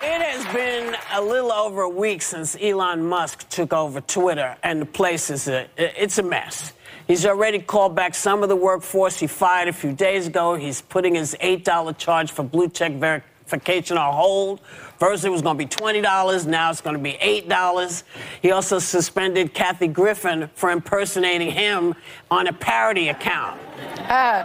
It 0.00 0.20
has 0.20 0.44
been 0.54 0.94
a 1.14 1.22
little 1.22 1.52
over 1.52 1.82
a 1.82 1.88
week 1.88 2.20
since 2.20 2.56
Elon 2.60 3.06
Musk 3.06 3.48
took 3.48 3.72
over 3.72 4.00
Twitter, 4.00 4.56
and 4.62 4.82
the 4.82 4.86
place 4.86 5.30
is 5.30 5.48
a, 5.48 5.68
it's 5.76 6.18
a 6.18 6.22
mess. 6.22 6.72
He's 7.06 7.24
already 7.24 7.60
called 7.60 7.94
back 7.94 8.14
some 8.14 8.42
of 8.42 8.48
the 8.48 8.56
workforce 8.56 9.18
he 9.18 9.26
fired 9.26 9.68
a 9.68 9.72
few 9.72 9.92
days 9.92 10.26
ago. 10.26 10.54
He's 10.54 10.82
putting 10.82 11.14
his 11.14 11.36
$8 11.40 11.96
charge 11.98 12.32
for 12.32 12.42
blue 12.42 12.68
check 12.68 12.92
verification 12.92 13.96
on 13.96 14.12
hold. 14.12 14.60
First, 14.98 15.24
it 15.24 15.30
was 15.30 15.40
going 15.40 15.56
to 15.56 15.64
be 15.64 15.68
$20. 15.68 16.46
Now 16.46 16.70
it's 16.70 16.80
going 16.80 16.96
to 16.96 17.02
be 17.02 17.12
$8. 17.12 18.02
He 18.42 18.50
also 18.50 18.78
suspended 18.78 19.54
Kathy 19.54 19.86
Griffin 19.86 20.50
for 20.54 20.70
impersonating 20.70 21.52
him 21.52 21.94
on 22.30 22.48
a 22.48 22.52
parody 22.52 23.08
account. 23.08 23.60
Uh, 24.08 24.44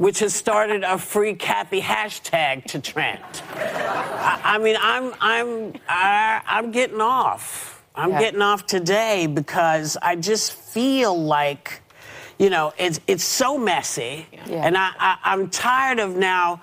which 0.00 0.20
has 0.20 0.34
started 0.34 0.82
a 0.82 0.96
free 0.96 1.34
Kathy 1.34 1.78
hashtag 1.82 2.64
to 2.64 2.80
trend. 2.80 3.20
I, 3.54 4.40
I 4.54 4.58
mean, 4.58 4.76
I'm 4.80 5.12
I'm 5.20 5.74
I, 5.86 6.40
I'm 6.46 6.70
getting 6.70 7.02
off. 7.02 7.84
I'm 7.94 8.12
yeah. 8.12 8.20
getting 8.20 8.40
off 8.40 8.64
today 8.64 9.26
because 9.26 9.98
I 10.00 10.16
just 10.16 10.54
feel 10.54 11.14
like, 11.22 11.82
you 12.38 12.48
know, 12.48 12.72
it's 12.78 12.98
it's 13.06 13.24
so 13.24 13.58
messy, 13.58 14.26
yeah. 14.46 14.64
and 14.66 14.74
I, 14.74 14.90
I 14.98 15.18
I'm 15.22 15.50
tired 15.50 15.98
of 15.98 16.16
now 16.16 16.62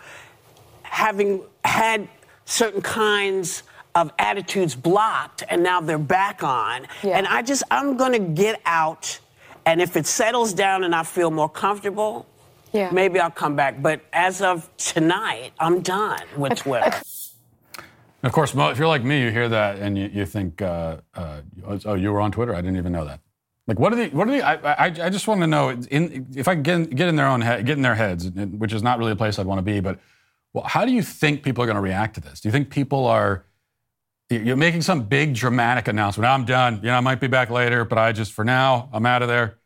having 0.82 1.44
had 1.64 2.10
certain 2.46 2.82
kinds 2.82 3.62
of 3.94 4.12
attitudes 4.18 4.74
blocked 4.74 5.44
and 5.48 5.62
now 5.62 5.80
they're 5.80 6.00
back 6.00 6.44
on. 6.44 6.88
Yeah. 7.04 7.18
And 7.18 7.28
I 7.28 7.44
just, 7.44 7.64
I'm 7.70 7.98
going 7.98 8.14
to 8.14 8.42
get 8.42 8.62
out. 8.66 9.20
And 9.66 9.82
if 9.82 9.98
it 9.98 10.08
settles 10.08 10.54
down 10.54 10.84
and 10.84 10.96
I 10.96 11.04
feel 11.04 11.30
more 11.30 11.50
comfortable, 11.50 12.26
yeah. 12.74 12.90
Maybe 12.92 13.20
I'll 13.20 13.32
come 13.32 13.56
back. 13.56 13.82
But 13.82 14.02
as 14.14 14.42
of 14.42 14.70
tonight, 14.78 15.52
I'm 15.60 15.82
done 15.82 16.24
with 16.36 16.58
Twitter. 16.58 16.92
Of 18.24 18.32
course, 18.32 18.54
if 18.56 18.78
you're 18.78 18.88
like 18.88 19.04
me, 19.04 19.22
you 19.22 19.32
hear 19.32 19.48
that 19.50 19.78
and 19.78 19.98
you, 19.98 20.10
you 20.12 20.26
think, 20.26 20.62
uh, 20.62 20.98
uh, 21.14 21.42
oh, 21.86 21.94
you 21.94 22.12
were 22.12 22.20
on 22.20 22.32
Twitter? 22.32 22.54
I 22.54 22.62
didn't 22.62 22.78
even 22.78 22.92
know 22.92 23.06
that. 23.06 23.20
Like, 23.68 23.80
what 23.80 23.94
are 23.94 23.96
the, 23.98 24.08
What 24.10 24.28
are 24.28 24.32
the, 24.32 24.42
I, 24.42 24.54
I, 24.54 24.86
I 24.86 25.10
just 25.10 25.28
want 25.28 25.42
to 25.42 25.48
know 25.48 25.70
in, 25.70 26.28
if 26.36 26.48
I 26.48 26.56
can 26.56 26.64
get, 26.64 26.96
get 26.96 27.08
in 27.10 27.16
their 27.16 27.28
own 27.28 27.42
head, 27.42 27.66
get 27.66 27.78
in 27.78 27.84
their 27.84 27.96
heads, 27.96 28.30
which 28.32 28.74
is 28.74 28.82
not 28.82 28.98
really 28.98 29.12
a 29.12 29.16
place 29.16 29.38
I'd 29.38 29.46
want 29.46 29.60
to 29.60 29.64
be. 29.64 29.80
But 29.82 30.00
well, 30.54 30.64
how 30.64 30.86
do 30.86 30.92
you 30.92 31.04
think 31.04 31.44
people 31.44 31.64
are 31.64 31.68
going 31.68 31.76
to 31.76 31.82
react 31.82 32.16
to 32.16 32.22
this? 32.22 32.40
Do 32.40 32.48
you 32.48 32.52
think 32.54 32.70
people 32.70 33.06
are? 33.06 33.46
You're 34.30 34.58
making 34.58 34.82
some 34.82 35.04
big 35.04 35.36
dramatic 35.36 35.88
announcement. 35.88 36.28
I'm 36.28 36.44
done. 36.44 36.78
You 36.78 36.88
know, 36.88 36.96
I 36.96 37.00
might 37.00 37.22
be 37.22 37.28
back 37.28 37.50
later, 37.50 37.86
but 37.86 37.98
I 37.98 38.12
just 38.12 38.34
for 38.34 38.44
now, 38.44 38.90
I'm 38.92 39.06
out 39.06 39.22
of 39.22 39.28
there. 39.28 39.58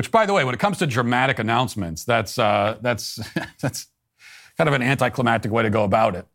Which, 0.00 0.10
by 0.10 0.24
the 0.24 0.32
way, 0.32 0.44
when 0.44 0.54
it 0.54 0.58
comes 0.58 0.78
to 0.78 0.86
dramatic 0.86 1.38
announcements, 1.38 2.04
that's 2.04 2.38
uh, 2.38 2.78
that's 2.80 3.16
that's 3.60 3.86
kind 4.56 4.66
of 4.66 4.72
an 4.72 4.80
anticlimactic 4.80 5.52
way 5.52 5.62
to 5.62 5.68
go 5.68 5.84
about 5.84 6.16
it. 6.16 6.26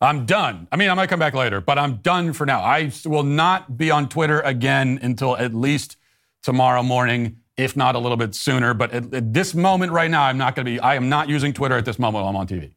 I'm 0.00 0.26
done. 0.26 0.66
I 0.72 0.76
mean, 0.76 0.90
I 0.90 0.94
might 0.94 1.08
come 1.08 1.20
back 1.20 1.34
later, 1.34 1.60
but 1.60 1.78
I'm 1.78 1.98
done 1.98 2.32
for 2.32 2.46
now. 2.46 2.62
I 2.62 2.90
will 3.04 3.22
not 3.22 3.76
be 3.76 3.92
on 3.92 4.08
Twitter 4.08 4.40
again 4.40 4.98
until 5.00 5.36
at 5.36 5.54
least 5.54 5.98
tomorrow 6.42 6.82
morning, 6.82 7.36
if 7.56 7.76
not 7.76 7.94
a 7.94 8.00
little 8.00 8.16
bit 8.16 8.34
sooner. 8.34 8.74
But 8.74 8.90
at, 8.90 9.14
at 9.14 9.32
this 9.32 9.54
moment 9.54 9.92
right 9.92 10.10
now, 10.10 10.24
I'm 10.24 10.36
not 10.36 10.56
going 10.56 10.66
to 10.66 10.72
be. 10.72 10.80
I 10.80 10.96
am 10.96 11.08
not 11.08 11.28
using 11.28 11.52
Twitter 11.52 11.76
at 11.76 11.84
this 11.84 11.96
moment 11.96 12.24
while 12.24 12.30
I'm 12.30 12.36
on 12.36 12.48
TV. 12.48 12.72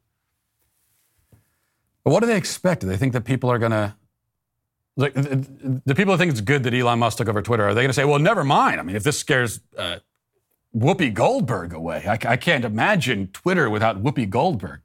But 2.04 2.12
what 2.12 2.20
do 2.20 2.28
they 2.28 2.38
expect? 2.38 2.82
Do 2.82 2.88
they 2.88 2.98
think 2.98 3.14
that 3.14 3.26
people 3.26 3.50
are 3.50 3.58
going 3.58 3.72
to 3.72 3.96
like 4.98 5.14
the 5.14 5.96
people 5.96 6.14
who 6.14 6.18
think 6.18 6.32
it's 6.32 6.42
good 6.42 6.64
that 6.64 6.74
Elon 6.74 7.00
Musk 7.00 7.18
took 7.18 7.30
over 7.30 7.42
Twitter, 7.42 7.68
are 7.68 7.74
they 7.74 7.82
going 7.82 7.90
to 7.90 7.94
say, 7.94 8.06
well, 8.06 8.20
never 8.20 8.44
mind? 8.44 8.80
I 8.80 8.84
mean, 8.84 8.96
if 8.96 9.04
this 9.04 9.18
scares 9.18 9.62
uh, 9.78 9.98
Whoopi 10.76 11.14
Goldberg 11.14 11.74
away, 11.74 12.06
I, 12.08 12.14
I 12.14 12.38
can't 12.38 12.66
imagine 12.66 13.28
Twitter 13.28 13.70
without 13.70 14.04
Whoopi 14.04 14.30
Goldberg. 14.30 14.82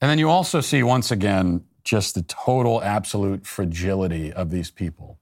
And 0.00 0.10
then 0.10 0.18
you 0.18 0.28
also 0.28 0.60
see 0.60 0.82
once 0.82 1.10
again 1.10 1.64
just 1.84 2.14
the 2.14 2.22
total 2.22 2.82
absolute 2.82 3.46
fragility 3.46 4.32
of 4.32 4.50
these 4.50 4.70
people. 4.70 5.18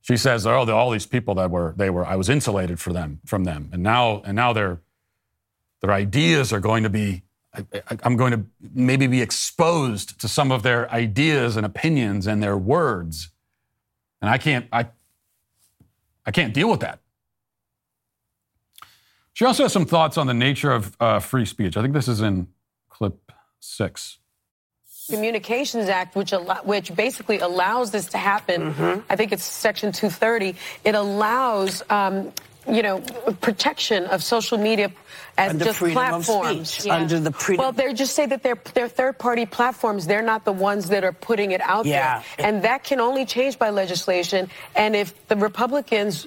She 0.00 0.16
says, 0.16 0.46
"Oh, 0.46 0.68
all 0.70 0.90
these 0.90 1.06
people 1.06 1.34
that 1.34 1.50
were 1.50 1.74
they 1.76 1.90
were 1.90 2.06
I 2.06 2.16
was 2.16 2.28
insulated 2.28 2.80
for 2.80 2.92
them 2.92 3.20
from 3.26 3.44
them, 3.44 3.68
and 3.72 3.82
now 3.82 4.22
and 4.24 4.34
now 4.34 4.52
their 4.52 4.80
their 5.82 5.92
ideas 5.92 6.52
are 6.52 6.60
going 6.60 6.84
to 6.84 6.90
be 6.90 7.22
I, 7.54 7.64
am 8.04 8.16
going 8.16 8.32
to 8.32 8.44
maybe 8.74 9.06
be 9.06 9.20
exposed 9.20 10.20
to 10.20 10.28
some 10.28 10.52
of 10.52 10.62
their 10.62 10.90
ideas 10.90 11.56
and 11.56 11.66
opinions 11.66 12.26
and 12.26 12.42
their 12.42 12.56
words. 12.56 13.30
And 14.20 14.30
I 14.30 14.38
can't, 14.38 14.66
I, 14.72 14.86
I 16.24 16.30
can't 16.30 16.54
deal 16.54 16.70
with 16.70 16.80
that. 16.80 17.00
She 19.32 19.44
also 19.44 19.64
has 19.64 19.72
some 19.72 19.86
thoughts 19.86 20.18
on 20.18 20.26
the 20.26 20.34
nature 20.34 20.70
of 20.70 20.96
uh, 21.00 21.18
free 21.18 21.46
speech. 21.46 21.76
I 21.76 21.82
think 21.82 21.94
this 21.94 22.08
is 22.08 22.20
in 22.20 22.48
clip 22.88 23.32
six. 23.58 24.18
Communications 25.08 25.88
Act, 25.88 26.14
which 26.14 26.32
which 26.62 26.94
basically 26.94 27.38
allows 27.40 27.90
this 27.90 28.06
to 28.08 28.18
happen. 28.18 28.72
Mm-hmm. 28.72 29.00
I 29.10 29.16
think 29.16 29.32
it's 29.32 29.42
Section 29.42 29.92
230. 29.92 30.54
It 30.84 30.94
allows 30.94 31.82
um, 31.90 32.32
you 32.68 32.82
know, 32.82 33.00
protection 33.40 34.04
of 34.06 34.22
social 34.22 34.58
media 34.58 34.92
as 35.38 35.52
under 35.52 35.64
just 35.64 35.78
platforms. 35.78 36.84
Yeah. 36.84 36.96
Under 36.96 37.20
the 37.20 37.32
freedom. 37.32 37.64
Well, 37.64 37.72
they 37.72 37.92
just 37.94 38.14
say 38.14 38.26
that 38.26 38.42
they're 38.42 38.60
they're 38.74 38.88
third 38.88 39.18
party 39.18 39.46
platforms. 39.46 40.06
They're 40.06 40.22
not 40.22 40.44
the 40.44 40.52
ones 40.52 40.88
that 40.88 41.04
are 41.04 41.12
putting 41.12 41.52
it 41.52 41.60
out 41.60 41.86
yeah. 41.86 42.22
there, 42.36 42.46
and 42.46 42.62
that 42.64 42.84
can 42.84 43.00
only 43.00 43.24
change 43.24 43.58
by 43.58 43.70
legislation. 43.70 44.50
And 44.74 44.94
if 44.94 45.14
the 45.28 45.36
Republicans 45.36 46.26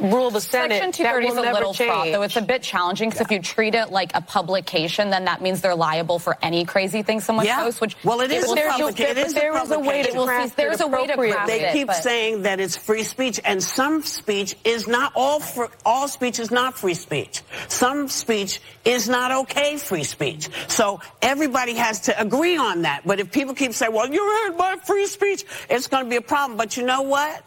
rule 0.00 0.30
the 0.30 0.40
Senate. 0.40 0.82
Section 0.82 0.92
230 0.92 1.26
is 1.28 1.36
a 1.36 1.52
little 1.52 1.74
change. 1.74 1.90
fraught, 1.90 2.12
though 2.12 2.22
it's 2.22 2.36
a 2.36 2.42
bit 2.42 2.62
challenging 2.62 3.10
because 3.10 3.20
yeah. 3.20 3.36
if 3.36 3.38
you 3.38 3.42
treat 3.42 3.74
it 3.74 3.90
like 3.90 4.14
a 4.14 4.20
publication, 4.20 5.10
then 5.10 5.24
that 5.26 5.42
means 5.42 5.60
they're 5.60 5.74
liable 5.74 6.18
for 6.18 6.36
any 6.42 6.64
crazy 6.64 7.02
thing 7.02 7.20
someone 7.20 7.46
yeah. 7.46 7.62
posts. 7.62 7.80
Which 7.80 7.96
well, 8.04 8.20
it 8.20 8.30
is 8.30 8.44
a 8.44 8.54
publication. 8.54 9.16
It 9.18 9.34
there 9.34 9.56
is 9.56 9.70
a 9.70 9.78
way 9.78 10.02
to 10.02 10.24
craft 10.24 10.56
There's 10.56 10.80
a 10.80 10.86
way 10.86 11.06
to 11.06 11.14
craft 11.14 11.46
They 11.46 11.72
keep 11.72 11.90
saying 11.92 12.42
that 12.42 12.60
it's 12.60 12.76
free 12.76 13.02
speech, 13.02 13.40
and 13.44 13.62
some 13.62 14.02
speech 14.02 14.56
is 14.64 14.86
not 14.86 15.12
all. 15.14 15.40
For, 15.40 15.70
all 15.84 16.08
speech 16.08 16.38
is 16.38 16.50
not 16.50 16.78
free 16.78 16.94
speech. 16.94 17.42
Some 17.68 18.08
speech 18.08 18.60
is 18.84 19.08
not 19.08 19.32
okay 19.42 19.76
free 19.76 20.04
speech. 20.04 20.48
So 20.68 21.00
everybody 21.22 21.74
has 21.74 22.00
to 22.02 22.20
agree 22.20 22.56
on 22.56 22.82
that. 22.82 23.02
But 23.04 23.20
if 23.20 23.32
people 23.32 23.54
keep 23.54 23.72
saying, 23.72 23.92
"Well, 23.92 24.12
you're 24.12 24.48
heard 24.48 24.56
my 24.56 24.76
free 24.84 25.06
speech," 25.06 25.44
it's 25.68 25.86
going 25.86 26.04
to 26.04 26.10
be 26.10 26.16
a 26.16 26.20
problem. 26.20 26.56
But 26.56 26.76
you 26.76 26.84
know 26.84 27.02
what? 27.02 27.42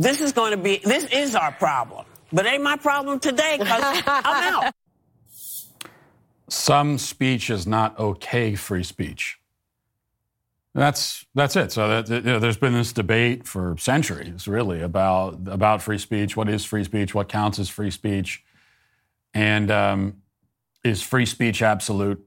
This 0.00 0.20
is 0.22 0.32
going 0.32 0.52
to 0.52 0.56
be, 0.56 0.80
this 0.82 1.04
is 1.12 1.34
our 1.34 1.52
problem. 1.52 2.06
But 2.32 2.46
ain't 2.46 2.62
my 2.62 2.76
problem 2.76 3.20
today 3.20 3.56
because 3.58 3.82
I'm 4.06 4.54
out. 4.64 4.74
Some 6.48 6.98
speech 6.98 7.50
is 7.50 7.66
not 7.66 7.98
okay 7.98 8.54
free 8.54 8.82
speech. 8.82 9.38
That's 10.72 11.26
that's 11.34 11.56
it. 11.56 11.72
So 11.72 12.02
that, 12.02 12.08
you 12.08 12.20
know, 12.22 12.38
there's 12.38 12.56
been 12.56 12.72
this 12.72 12.92
debate 12.92 13.46
for 13.46 13.76
centuries, 13.76 14.46
really, 14.46 14.80
about 14.80 15.48
about 15.48 15.82
free 15.82 15.98
speech. 15.98 16.36
What 16.36 16.48
is 16.48 16.64
free 16.64 16.84
speech? 16.84 17.12
What 17.12 17.28
counts 17.28 17.58
as 17.58 17.68
free 17.68 17.90
speech? 17.90 18.44
And 19.34 19.70
um, 19.70 20.22
is 20.84 21.02
free 21.02 21.26
speech 21.26 21.60
absolute? 21.60 22.24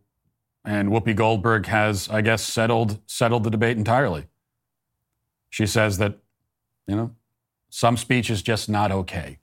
And 0.65 0.89
Whoopi 0.89 1.15
Goldberg 1.15 1.67
has, 1.67 2.09
I 2.09 2.19
guess, 2.21 2.43
settled 2.43 2.99
settled 3.07 3.45
the 3.45 3.49
debate 3.49 3.77
entirely. 3.77 4.25
She 5.49 5.65
says 5.65 5.99
that, 5.99 6.17
you 6.85 6.97
know, 6.97 7.15
some 7.75 7.97
speech 7.97 8.29
is 8.29 8.43
just 8.43 8.69
not 8.69 8.91
okay. 8.91 9.39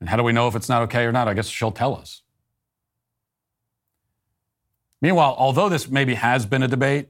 And 0.00 0.08
how 0.08 0.16
do 0.16 0.22
we 0.22 0.32
know 0.32 0.48
if 0.48 0.56
it's 0.56 0.70
not 0.70 0.80
okay 0.84 1.04
or 1.04 1.12
not? 1.12 1.28
I 1.28 1.34
guess 1.34 1.48
she'll 1.48 1.70
tell 1.70 1.94
us. 1.94 2.22
Meanwhile, 5.02 5.34
although 5.36 5.68
this 5.68 5.90
maybe 5.90 6.14
has 6.14 6.46
been 6.46 6.62
a 6.62 6.68
debate, 6.68 7.08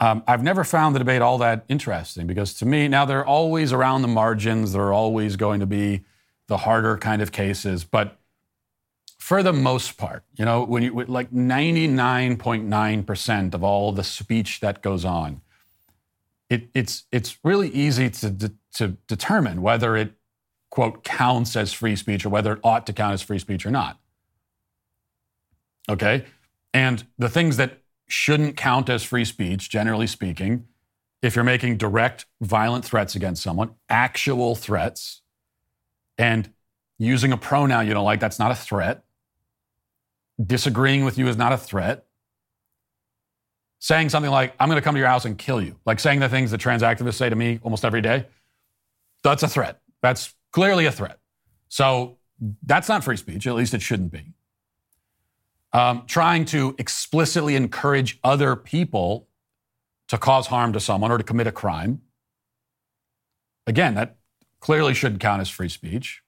um, 0.00 0.22
I've 0.28 0.42
never 0.42 0.64
found 0.64 0.94
the 0.94 0.98
debate 0.98 1.22
all 1.22 1.38
that 1.38 1.64
interesting 1.70 2.26
because 2.26 2.52
to 2.54 2.66
me, 2.66 2.88
now 2.88 3.06
they're 3.06 3.24
always 3.24 3.72
around 3.72 4.02
the 4.02 4.08
margins. 4.08 4.74
There 4.74 4.82
are 4.82 4.92
always 4.92 5.36
going 5.36 5.60
to 5.60 5.66
be 5.66 6.04
the 6.48 6.58
harder 6.58 6.98
kind 6.98 7.22
of 7.22 7.32
cases. 7.32 7.84
But 7.84 8.18
for 9.18 9.42
the 9.42 9.54
most 9.54 9.96
part, 9.96 10.24
you 10.34 10.44
know, 10.44 10.62
when 10.62 10.82
you 10.82 10.92
like 11.04 11.30
99.9% 11.30 13.54
of 13.54 13.64
all 13.64 13.92
the 13.92 14.04
speech 14.04 14.60
that 14.60 14.82
goes 14.82 15.06
on, 15.06 15.40
it, 16.52 16.68
it's, 16.74 17.04
it's 17.10 17.38
really 17.42 17.70
easy 17.70 18.10
to, 18.10 18.52
to 18.74 18.88
determine 19.06 19.62
whether 19.62 19.96
it, 19.96 20.12
quote, 20.70 21.02
counts 21.02 21.56
as 21.56 21.72
free 21.72 21.96
speech 21.96 22.26
or 22.26 22.28
whether 22.28 22.52
it 22.52 22.60
ought 22.62 22.86
to 22.86 22.92
count 22.92 23.14
as 23.14 23.22
free 23.22 23.38
speech 23.38 23.64
or 23.64 23.70
not. 23.70 23.98
Okay? 25.88 26.26
And 26.74 27.06
the 27.16 27.30
things 27.30 27.56
that 27.56 27.78
shouldn't 28.06 28.58
count 28.58 28.90
as 28.90 29.02
free 29.02 29.24
speech, 29.24 29.70
generally 29.70 30.06
speaking, 30.06 30.66
if 31.22 31.36
you're 31.36 31.44
making 31.44 31.78
direct 31.78 32.26
violent 32.42 32.84
threats 32.84 33.14
against 33.14 33.42
someone, 33.42 33.70
actual 33.88 34.54
threats, 34.54 35.22
and 36.18 36.52
using 36.98 37.32
a 37.32 37.38
pronoun 37.38 37.86
you 37.86 37.94
don't 37.94 38.04
like, 38.04 38.20
that's 38.20 38.38
not 38.38 38.50
a 38.50 38.54
threat. 38.54 39.04
Disagreeing 40.44 41.06
with 41.06 41.16
you 41.16 41.28
is 41.28 41.36
not 41.38 41.52
a 41.52 41.56
threat. 41.56 42.04
Saying 43.82 44.10
something 44.10 44.30
like, 44.30 44.54
I'm 44.60 44.68
going 44.68 44.80
to 44.80 44.84
come 44.84 44.94
to 44.94 45.00
your 45.00 45.08
house 45.08 45.24
and 45.24 45.36
kill 45.36 45.60
you, 45.60 45.76
like 45.84 45.98
saying 45.98 46.20
the 46.20 46.28
things 46.28 46.52
that 46.52 46.58
trans 46.58 46.82
activists 46.82 47.14
say 47.14 47.28
to 47.28 47.34
me 47.34 47.58
almost 47.64 47.84
every 47.84 48.00
day, 48.00 48.26
that's 49.24 49.42
a 49.42 49.48
threat. 49.48 49.80
That's 50.02 50.34
clearly 50.52 50.86
a 50.86 50.92
threat. 50.92 51.18
So 51.68 52.18
that's 52.64 52.88
not 52.88 53.02
free 53.02 53.16
speech, 53.16 53.46
at 53.46 53.54
least 53.54 53.74
it 53.74 53.82
shouldn't 53.82 54.12
be 54.12 54.34
um, 55.72 56.04
trying 56.06 56.44
to 56.46 56.74
explicitly 56.78 57.56
encourage 57.56 58.18
other 58.22 58.56
people 58.56 59.28
to 60.08 60.18
cause 60.18 60.46
harm 60.46 60.72
to 60.74 60.80
someone 60.80 61.10
or 61.10 61.18
to 61.18 61.24
commit 61.24 61.46
a 61.46 61.52
crime. 61.52 62.02
Again, 63.66 63.94
that 63.94 64.16
clearly 64.60 64.94
shouldn't 64.94 65.20
count 65.20 65.40
as 65.40 65.48
free 65.48 65.68
speech. 65.68 66.22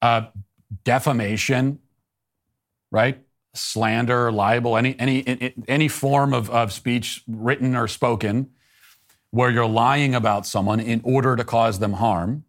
Uh, 0.00 0.22
defamation, 0.84 1.78
right? 2.90 3.20
Slander, 3.56 4.30
libel, 4.30 4.76
any 4.76 4.98
any 4.98 5.54
any 5.66 5.88
form 5.88 6.32
of, 6.32 6.50
of 6.50 6.72
speech, 6.72 7.22
written 7.26 7.74
or 7.74 7.88
spoken, 7.88 8.50
where 9.30 9.50
you're 9.50 9.66
lying 9.66 10.14
about 10.14 10.46
someone 10.46 10.80
in 10.80 11.00
order 11.04 11.36
to 11.36 11.44
cause 11.44 11.78
them 11.78 11.94
harm, 11.94 12.44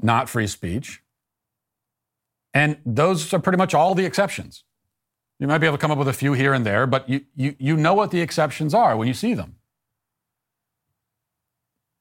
not 0.00 0.28
free 0.28 0.46
speech. 0.46 1.02
And 2.54 2.78
those 2.84 3.32
are 3.34 3.38
pretty 3.38 3.58
much 3.58 3.74
all 3.74 3.94
the 3.94 4.04
exceptions. 4.04 4.64
You 5.38 5.46
might 5.46 5.58
be 5.58 5.66
able 5.66 5.76
to 5.76 5.80
come 5.80 5.90
up 5.90 5.98
with 5.98 6.08
a 6.08 6.12
few 6.12 6.32
here 6.32 6.52
and 6.52 6.66
there, 6.66 6.86
but 6.86 7.08
you, 7.08 7.20
you, 7.36 7.54
you 7.58 7.76
know 7.76 7.94
what 7.94 8.10
the 8.10 8.20
exceptions 8.20 8.74
are 8.74 8.96
when 8.96 9.06
you 9.06 9.14
see 9.14 9.34
them. 9.34 9.56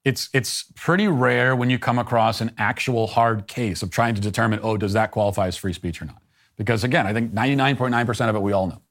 It's, 0.03 0.29
it's 0.33 0.71
pretty 0.75 1.07
rare 1.07 1.55
when 1.55 1.69
you 1.69 1.77
come 1.77 1.99
across 1.99 2.41
an 2.41 2.51
actual 2.57 3.07
hard 3.07 3.47
case 3.47 3.83
of 3.83 3.91
trying 3.91 4.15
to 4.15 4.21
determine, 4.21 4.59
oh, 4.63 4.77
does 4.77 4.93
that 4.93 5.11
qualify 5.11 5.47
as 5.47 5.57
free 5.57 5.73
speech 5.73 6.01
or 6.01 6.05
not? 6.05 6.21
Because 6.57 6.83
again, 6.83 7.05
I 7.05 7.13
think 7.13 7.33
99.9% 7.33 8.29
of 8.29 8.35
it 8.35 8.41
we 8.41 8.51
all 8.51 8.67
know. 8.67 8.81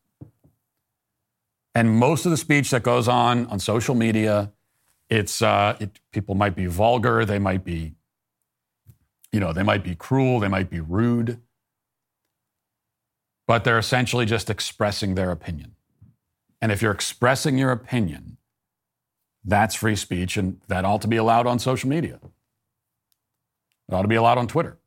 And 1.75 1.91
most 1.91 2.25
of 2.25 2.31
the 2.31 2.37
speech 2.37 2.71
that 2.71 2.83
goes 2.83 3.07
on 3.09 3.47
on 3.47 3.59
social 3.59 3.95
media, 3.95 4.53
it's 5.11 5.43
uh, 5.43 5.77
it, 5.79 6.01
people 6.13 6.35
might 6.35 6.55
be 6.55 6.67
vulgar, 6.67 7.25
they 7.25 7.39
might 7.39 7.65
be, 7.65 7.95
you 9.31 9.41
know, 9.41 9.53
they 9.53 9.63
might 9.63 9.85
be 9.85 9.95
cruel, 9.95 10.41
they 10.41 10.49
might 10.49 10.71
be 10.71 10.81
rude 10.81 11.41
but 13.47 13.65
they're 13.65 13.79
essentially 13.79 14.27
just 14.27 14.51
expressing 14.51 15.15
their 15.15 15.31
opinion. 15.31 15.75
And 16.61 16.73
if 16.73 16.83
you're 16.83 16.93
expressing 16.93 17.59
your 17.59 17.71
opinion, 17.71 18.39
that's 19.45 19.75
free 19.75 19.95
speech, 19.95 20.37
and 20.37 20.61
that 20.67 20.85
ought 20.85 21.03
to 21.03 21.09
be 21.09 21.17
allowed 21.17 21.47
on 21.47 21.59
social 21.59 21.89
media. 21.89 22.19
It 23.89 23.95
ought 23.95 24.03
to 24.03 24.09
be 24.09 24.17
allowed 24.17 24.39
on 24.39 24.49
Twitter. 24.49 24.79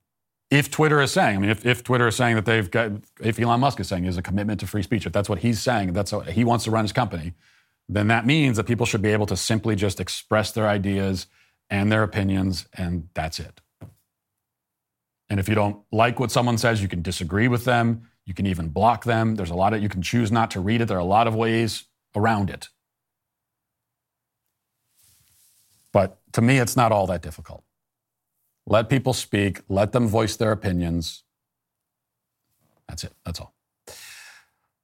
If 0.52 0.72
Twitter 0.72 1.00
is 1.02 1.12
saying, 1.12 1.38
I 1.38 1.40
mean, 1.40 1.50
if, 1.52 1.66
if 1.66 1.84
Twitter 1.84 2.08
is 2.08 2.16
saying 2.16 2.36
that 2.36 2.46
they've 2.46 2.70
got, 2.70 2.92
if 3.22 3.40
Elon 3.40 3.60
Musk 3.60 3.80
is 3.80 3.88
saying 3.88 4.06
is 4.06 4.18
a 4.18 4.22
commitment 4.22 4.60
to 4.62 4.68
free 4.68 4.82
speech, 4.82 5.06
if 5.06 5.14
that's 5.14 5.30
what 5.30 5.40
he's 5.40 5.62
saying, 5.62 5.94
that's 5.94 6.12
what 6.12 6.28
he 6.28 6.44
wants 6.44 6.64
to 6.66 6.72
run 6.72 6.84
his 6.84 6.92
company, 6.92 7.34
then 7.88 8.08
that 8.08 8.26
means 8.26 8.58
that 8.58 8.66
people 8.66 8.86
should 8.86 9.02
be 9.02 9.12
able 9.12 9.28
to 9.28 9.38
simply 9.38 9.76
just 9.76 10.00
express 10.00 10.52
their 10.52 10.68
ideas 10.68 11.28
and 11.70 11.92
their 11.92 12.02
opinions, 12.02 12.66
and 12.74 13.10
that's 13.14 13.40
it. 13.40 13.62
And 15.30 15.40
if 15.40 15.48
you 15.48 15.54
don't 15.54 15.84
like 15.92 16.20
what 16.20 16.32
someone 16.32 16.58
says, 16.58 16.82
you 16.82 16.88
can 16.88 17.04
disagree 17.04 17.48
with 17.48 17.66
them. 17.66 18.10
You 18.26 18.34
can 18.34 18.48
even 18.48 18.70
block 18.70 19.04
them. 19.04 19.36
There's 19.36 19.52
a 19.52 19.56
lot 19.56 19.74
of, 19.74 19.84
you 19.84 19.90
can 19.90 20.02
choose 20.02 20.32
not 20.32 20.52
to 20.52 20.60
read 20.60 20.82
it. 20.82 20.88
There 20.88 20.98
are 20.98 21.00
a 21.00 21.04
lot 21.04 21.28
of 21.28 21.36
ways 21.36 21.86
around 22.16 22.50
it. 22.50 22.70
But 25.92 26.20
to 26.34 26.42
me, 26.42 26.58
it's 26.58 26.76
not 26.76 26.92
all 26.92 27.08
that 27.08 27.22
difficult. 27.22 27.64
Let 28.66 28.90
people 28.90 29.14
speak, 29.14 29.62
let 29.68 29.92
them 29.92 30.08
voice 30.08 30.36
their 30.36 30.52
opinions. 30.52 31.24
That's 32.88 33.04
it. 33.04 33.14
That's 33.26 33.40
all. 33.40 33.54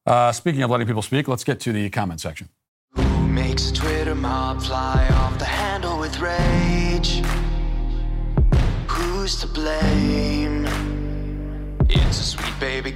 Uh, 0.06 0.32
speaking 0.32 0.62
of 0.62 0.70
letting 0.70 0.88
people 0.88 1.02
speak, 1.02 1.28
let's 1.28 1.44
get 1.44 1.60
to 1.62 1.74
the 1.74 1.90
comment 1.90 2.22
section. 2.22 2.50
Who 2.96 3.28
makes 3.28 3.72
Twitter 3.72 4.16
mob 4.16 4.62
fly 4.62 5.08
off 5.12 5.38
the 5.40 5.46
handle 5.46 6.00
with 6.00 6.20
rage? 6.20 7.24
Who's 8.88 9.40
to 9.42 9.48
blame? 9.48 10.66
It's 11.90 12.20
a 12.20 12.24
sweet 12.24 12.60
baby. 12.60 12.92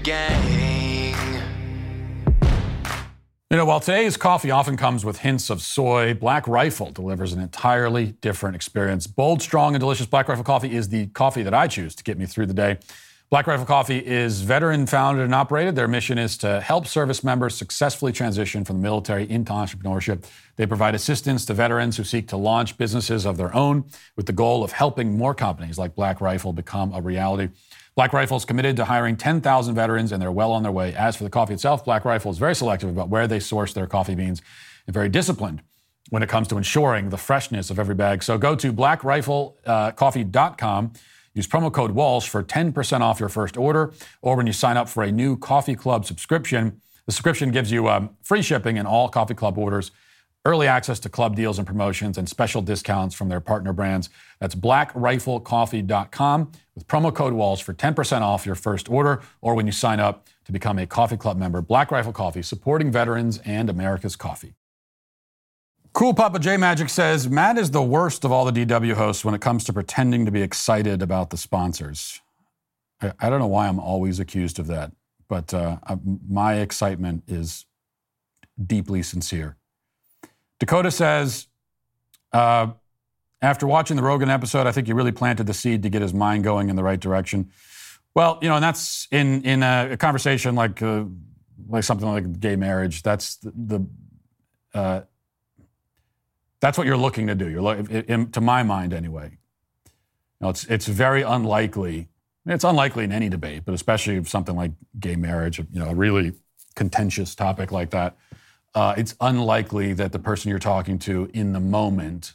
You 3.52 3.58
know, 3.58 3.66
while 3.66 3.80
today's 3.80 4.16
coffee 4.16 4.52
often 4.52 4.78
comes 4.78 5.04
with 5.04 5.18
hints 5.18 5.50
of 5.50 5.64
soy, 5.64 6.14
Black 6.14 6.48
Rifle 6.48 6.92
delivers 6.92 7.34
an 7.34 7.42
entirely 7.42 8.12
different 8.22 8.56
experience. 8.56 9.08
Bold, 9.08 9.42
strong, 9.42 9.74
and 9.74 9.80
delicious 9.80 10.06
Black 10.06 10.28
Rifle 10.28 10.44
coffee 10.44 10.76
is 10.76 10.90
the 10.90 11.08
coffee 11.08 11.42
that 11.42 11.54
I 11.56 11.68
choose 11.68 11.96
to 11.96 12.04
get 12.04 12.20
me 12.20 12.28
through 12.28 12.46
the 12.46 12.54
day. 12.54 12.78
Black 13.32 13.46
Rifle 13.46 13.66
Coffee 13.66 14.00
is 14.00 14.42
veteran 14.42 14.88
founded 14.88 15.24
and 15.24 15.36
operated. 15.36 15.76
Their 15.76 15.88
mission 15.88 16.18
is 16.18 16.36
to 16.40 16.62
help 16.62 16.88
service 16.88 17.24
members 17.24 17.56
successfully 17.56 18.12
transition 18.12 18.66
from 18.66 18.78
the 18.78 18.82
military 18.82 19.30
into 19.30 19.52
entrepreneurship. 19.52 20.26
They 20.56 20.66
provide 20.66 20.96
assistance 20.96 21.46
to 21.46 21.54
veterans 21.54 21.98
who 21.98 22.04
seek 22.04 22.28
to 22.30 22.38
launch 22.38 22.76
businesses 22.78 23.28
of 23.28 23.38
their 23.38 23.56
own 23.56 23.86
with 24.16 24.26
the 24.26 24.34
goal 24.34 24.64
of 24.64 24.72
helping 24.72 25.16
more 25.16 25.36
companies 25.36 25.78
like 25.78 25.94
Black 25.94 26.22
Rifle 26.22 26.54
become 26.54 26.92
a 26.92 27.02
reality. 27.02 27.50
Black 28.00 28.14
Rifle 28.14 28.38
is 28.38 28.46
committed 28.46 28.78
to 28.78 28.86
hiring 28.86 29.18
10,000 29.18 29.76
veterans, 29.76 30.14
and 30.14 30.22
they're 30.22 30.32
well 30.32 30.54
on 30.54 30.64
their 30.64 30.72
way. 30.72 30.96
As 30.96 31.18
for 31.18 31.26
the 31.26 31.30
coffee 31.30 31.54
itself, 31.54 31.84
Black 31.84 32.06
Rifle 32.06 32.32
is 32.32 32.38
very 32.38 32.56
selective 32.56 32.90
about 32.90 33.10
where 33.10 33.28
they 33.28 33.42
source 33.42 33.74
their 33.74 33.88
coffee 33.88 34.16
beans 34.16 34.42
and 34.88 34.94
very 34.94 35.10
disciplined 35.10 35.62
when 36.10 36.24
it 36.24 36.30
comes 36.30 36.48
to 36.48 36.56
ensuring 36.56 37.10
the 37.10 37.18
freshness 37.18 37.70
of 37.70 37.78
every 37.78 37.96
bag. 37.96 38.24
So 38.24 38.38
go 38.38 38.56
to 38.56 38.72
blackriflecoffee.com. 38.72 40.86
Uh, 40.86 40.98
use 41.34 41.46
promo 41.46 41.74
code 41.74 41.92
Walsh 41.92 42.30
for 42.30 42.42
10% 42.42 43.02
off 43.02 43.20
your 43.20 43.28
first 43.28 43.58
order, 43.58 43.92
or 44.22 44.38
when 44.38 44.48
you 44.48 44.54
sign 44.54 44.78
up 44.78 44.88
for 44.88 45.04
a 45.04 45.12
new 45.12 45.36
Coffee 45.36 45.76
Club 45.76 46.06
subscription. 46.06 46.80
The 47.06 47.12
subscription 47.12 47.52
gives 47.52 47.70
you 47.70 47.90
um, 47.90 48.12
free 48.24 48.42
shipping 48.42 48.78
in 48.78 48.86
all 48.86 49.10
Coffee 49.10 49.36
Club 49.36 49.58
orders 49.58 49.92
early 50.50 50.68
access 50.68 51.00
to 51.02 51.10
club 51.10 51.36
deals 51.36 51.60
and 51.60 51.68
promotions, 51.68 52.18
and 52.18 52.28
special 52.28 52.62
discounts 52.62 53.14
from 53.14 53.30
their 53.30 53.40
partner 53.40 53.72
brands. 53.72 54.10
That's 54.40 54.56
blackriflecoffee.com 54.56 56.52
with 56.74 56.88
promo 56.88 57.14
code 57.14 57.34
WALSH 57.34 57.62
for 57.62 57.74
10% 57.74 58.22
off 58.22 58.46
your 58.48 58.56
first 58.56 58.90
order 58.90 59.22
or 59.42 59.54
when 59.54 59.68
you 59.68 59.72
sign 59.72 60.00
up 60.00 60.28
to 60.46 60.52
become 60.52 60.80
a 60.80 60.88
Coffee 60.88 61.18
Club 61.18 61.38
member. 61.38 61.62
Black 61.62 61.92
Rifle 61.92 62.14
Coffee, 62.14 62.42
supporting 62.42 62.92
veterans 62.92 63.38
and 63.46 63.70
America's 63.70 64.16
coffee. 64.16 64.56
Cool 65.94 66.14
Papa 66.14 66.40
J 66.40 66.58
Magic 66.58 66.90
says 66.90 67.30
Matt 67.30 67.58
is 67.58 67.72
the 67.72 67.84
worst 67.84 68.26
of 68.26 68.32
all 68.32 68.46
the 68.46 68.66
DW 68.66 68.94
hosts 68.94 69.24
when 69.24 69.36
it 69.36 69.42
comes 69.42 69.64
to 69.66 69.74
pretending 69.74 70.26
to 70.26 70.32
be 70.32 70.42
excited 70.42 71.02
about 71.02 71.30
the 71.30 71.38
sponsors. 71.38 72.22
I, 73.02 73.14
I 73.20 73.30
don't 73.30 73.40
know 73.40 73.48
why 73.48 73.68
I'm 73.68 73.80
always 73.80 74.20
accused 74.20 74.58
of 74.58 74.68
that, 74.68 74.92
but 75.28 75.54
uh, 75.54 75.78
my 76.28 76.56
excitement 76.56 77.24
is 77.28 77.66
deeply 78.66 79.04
sincere. 79.04 79.58
Dakota 80.60 80.92
says, 80.92 81.48
uh, 82.34 82.68
after 83.42 83.66
watching 83.66 83.96
the 83.96 84.04
Rogan 84.04 84.30
episode, 84.30 84.68
I 84.68 84.72
think 84.72 84.88
you 84.88 84.96
really 84.96 85.12
planted 85.12 85.48
the 85.48 85.54
seed 85.54 85.84
to 85.84 85.90
get 85.90 86.02
his 86.02 86.14
mind 86.14 86.44
going 86.44 86.70
in 86.70 86.76
the 86.76 86.84
right 86.84 87.00
direction. 87.00 87.52
Well, 88.14 88.38
you 88.42 88.50
know, 88.50 88.56
and 88.56 88.64
that's 88.64 89.08
in 89.12 89.44
in 89.44 89.64
a, 89.64 89.92
a 89.92 89.98
conversation 89.98 90.56
like 90.56 90.82
uh, 90.82 91.06
like 91.70 91.84
something 91.84 92.08
like 92.08 92.40
gay 92.40 92.56
marriage. 92.56 93.02
That's 93.02 93.38
the, 93.38 93.52
the 93.56 93.88
uh, 94.74 95.02
that's 96.60 96.78
what 96.78 96.86
you're 96.86 96.98
looking 96.98 97.28
to 97.28 97.36
do. 97.36 97.48
You're 97.50 97.62
lo- 97.62 97.82
to 97.82 98.42
my 98.42 98.64
mind 98.64 98.94
anyway. 98.94 99.30
You 99.30 100.42
know, 100.42 100.50
it's 100.50 100.66
it's 100.66 100.88
very 100.88 101.22
unlikely. 101.22 102.10
It's 102.46 102.64
unlikely 102.64 103.04
in 103.04 103.12
any 103.12 103.30
debate, 103.30 103.64
but 103.64 103.74
especially 103.74 104.24
something 104.24 104.56
like 104.56 104.72
gay 105.00 105.16
marriage, 105.16 105.60
you 105.60 105.80
know, 105.80 105.90
a 105.90 105.96
really 105.96 106.34
contentious 106.76 107.36
topic 107.36 107.72
like 107.72 107.92
that, 107.92 108.18
uh, 108.76 108.94
it's 108.98 109.16
unlikely 109.22 109.94
that 109.94 110.12
the 110.12 110.20
person 110.20 110.50
you're 110.50 110.60
talking 110.60 111.00
to 111.00 111.30
in 111.34 111.54
the 111.54 111.60
moment 111.60 112.34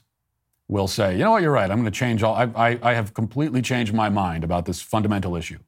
will 0.68 0.89
say, 0.89 1.12
you 1.12 1.24
know 1.24 1.32
what, 1.32 1.43
you're 1.43 1.53
right. 1.53 1.70
I'm 1.70 1.80
going 1.80 1.91
to 1.93 1.99
change 1.99 2.22
all. 2.22 2.35
I, 2.35 2.45
I, 2.57 2.78
I 2.82 2.95
have 2.95 3.14
completely 3.14 3.62
changed 3.62 3.93
my 3.93 4.09
mind 4.09 4.45
about 4.45 4.64
this 4.64 4.80
fundamental 4.80 5.37
issue. 5.37 5.59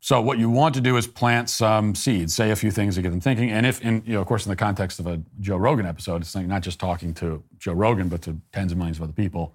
So 0.00 0.20
what 0.20 0.38
you 0.38 0.50
want 0.50 0.74
to 0.74 0.80
do 0.80 0.96
is 0.96 1.06
plant 1.06 1.48
some 1.48 1.94
seeds, 1.94 2.34
say 2.34 2.50
a 2.50 2.56
few 2.56 2.72
things 2.72 2.96
to 2.96 3.02
get 3.02 3.10
them 3.10 3.20
thinking. 3.20 3.50
And 3.50 3.64
if, 3.64 3.80
in, 3.82 4.02
you 4.04 4.14
know, 4.14 4.20
of 4.20 4.26
course, 4.26 4.44
in 4.44 4.50
the 4.50 4.56
context 4.56 4.98
of 4.98 5.06
a 5.06 5.20
Joe 5.40 5.56
Rogan 5.56 5.86
episode, 5.86 6.22
it's 6.22 6.34
not 6.34 6.62
just 6.62 6.80
talking 6.80 7.14
to 7.14 7.42
Joe 7.58 7.72
Rogan, 7.72 8.08
but 8.08 8.22
to 8.22 8.36
tens 8.52 8.72
of 8.72 8.78
millions 8.78 8.96
of 8.98 9.04
other 9.04 9.12
people. 9.12 9.54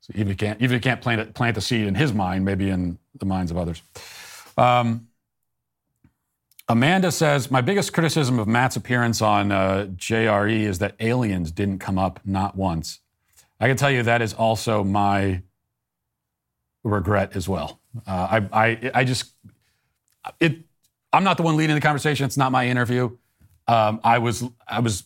So 0.00 0.12
even 0.14 0.28
if 0.28 0.40
you 0.40 0.46
can't, 0.46 0.62
even 0.62 0.76
if 0.76 0.80
you 0.80 0.90
can't 0.90 1.02
plant, 1.02 1.34
plant 1.34 1.58
a 1.58 1.60
seed 1.60 1.86
in 1.86 1.94
his 1.94 2.14
mind, 2.14 2.44
maybe 2.44 2.70
in 2.70 2.96
the 3.18 3.26
minds 3.26 3.50
of 3.50 3.58
others. 3.58 3.82
Um, 4.56 5.08
Amanda 6.68 7.12
says, 7.12 7.50
My 7.50 7.60
biggest 7.60 7.92
criticism 7.92 8.38
of 8.38 8.48
Matt's 8.48 8.76
appearance 8.76 9.22
on 9.22 9.52
uh, 9.52 9.86
JRE 9.94 10.62
is 10.62 10.78
that 10.80 10.96
aliens 10.98 11.52
didn't 11.52 11.78
come 11.78 11.98
up 11.98 12.20
not 12.24 12.56
once. 12.56 13.00
I 13.60 13.68
can 13.68 13.76
tell 13.76 13.90
you 13.90 14.02
that 14.02 14.20
is 14.20 14.34
also 14.34 14.82
my 14.82 15.42
regret 16.82 17.36
as 17.36 17.48
well. 17.48 17.80
Uh, 18.06 18.40
I, 18.52 18.66
I, 18.66 18.90
I 18.94 19.04
just, 19.04 19.32
it, 20.40 20.58
I'm 21.12 21.24
not 21.24 21.36
the 21.36 21.42
one 21.42 21.56
leading 21.56 21.74
the 21.74 21.80
conversation. 21.80 22.26
It's 22.26 22.36
not 22.36 22.52
my 22.52 22.66
interview. 22.66 23.16
Um, 23.68 24.00
I 24.04 24.18
was, 24.18 24.44
I 24.68 24.80
was 24.80 25.04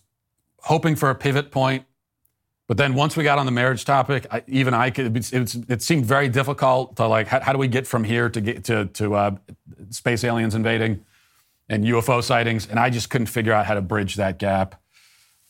hoping 0.58 0.96
for 0.96 1.10
a 1.10 1.14
pivot 1.14 1.50
point, 1.50 1.84
but 2.66 2.76
then 2.76 2.94
once 2.94 3.16
we 3.16 3.24
got 3.24 3.38
on 3.38 3.46
the 3.46 3.52
marriage 3.52 3.84
topic, 3.84 4.26
I, 4.30 4.42
even 4.46 4.74
I 4.74 4.90
could, 4.90 5.16
it, 5.16 5.32
it, 5.32 5.56
it, 5.70 5.82
seemed 5.82 6.06
very 6.06 6.28
difficult 6.28 6.96
to 6.96 7.06
like, 7.06 7.26
how, 7.26 7.40
how, 7.40 7.52
do 7.52 7.58
we 7.58 7.68
get 7.68 7.86
from 7.86 8.04
here 8.04 8.28
to 8.28 8.40
get 8.40 8.64
to, 8.64 8.86
to 8.86 9.14
uh, 9.14 9.36
space 9.90 10.24
aliens 10.24 10.54
invading? 10.54 11.04
And 11.70 11.84
UFO 11.84 12.22
sightings, 12.22 12.66
and 12.68 12.78
I 12.78 12.90
just 12.90 13.08
couldn't 13.08 13.28
figure 13.28 13.52
out 13.52 13.64
how 13.64 13.74
to 13.74 13.80
bridge 13.80 14.16
that 14.16 14.38
gap. 14.38 14.82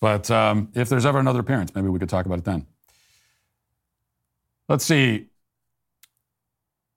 But 0.01 0.31
um, 0.31 0.68
if 0.75 0.89
there's 0.89 1.07
ever 1.07 1.18
another 1.18 1.41
appearance, 1.41 1.75
maybe 1.75 1.89
we 1.89 1.99
could 1.99 2.11
talk 2.11 2.27
about 2.27 2.39
it 2.39 2.45
then. 2.45 2.66
Let's 4.68 4.85
see. 4.85 5.27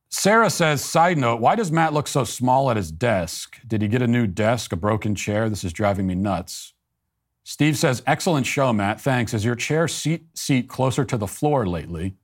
Sarah 0.10 0.50
says, 0.50 0.84
side 0.84 1.18
note, 1.18 1.40
why 1.40 1.56
does 1.56 1.72
Matt 1.72 1.94
look 1.94 2.08
so 2.08 2.24
small 2.24 2.70
at 2.70 2.78
his 2.78 2.92
desk? 2.92 3.58
Did 3.66 3.82
he 3.82 3.88
get 3.88 4.02
a 4.02 4.08
new 4.08 4.28
desk, 4.28 4.72
a 4.74 4.76
broken 4.76 5.16
chair? 5.16 5.50
This 5.50 5.64
is 5.64 5.74
driving 5.74 6.06
me 6.06 6.16
nuts. 6.16 6.74
Steve 7.46 7.78
says, 7.78 8.04
excellent 8.06 8.46
show, 8.46 8.72
Matt. 8.74 9.02
Thanks. 9.02 9.34
Is 9.34 9.44
your 9.44 9.56
chair 9.56 9.88
seat, 9.88 10.26
seat 10.38 10.70
closer 10.70 11.04
to 11.06 11.18
the 11.18 11.28
floor 11.28 11.66
lately? 11.66 12.16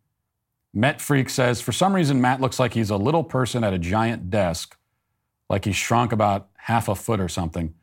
Met 0.73 1.01
Freak 1.01 1.29
says, 1.29 1.61
for 1.61 1.71
some 1.71 1.95
reason, 1.95 2.21
Matt 2.21 2.41
looks 2.41 2.59
like 2.59 2.73
he's 2.73 2.91
a 2.91 2.97
little 2.97 3.23
person 3.23 3.63
at 3.63 3.73
a 3.73 3.79
giant 3.79 4.29
desk, 4.29 4.77
like 5.49 5.65
he's 5.65 5.75
shrunk 5.75 6.11
about 6.11 6.48
half 6.59 6.87
a 6.87 6.95
foot 6.95 7.19
or 7.19 7.27
something. 7.27 7.73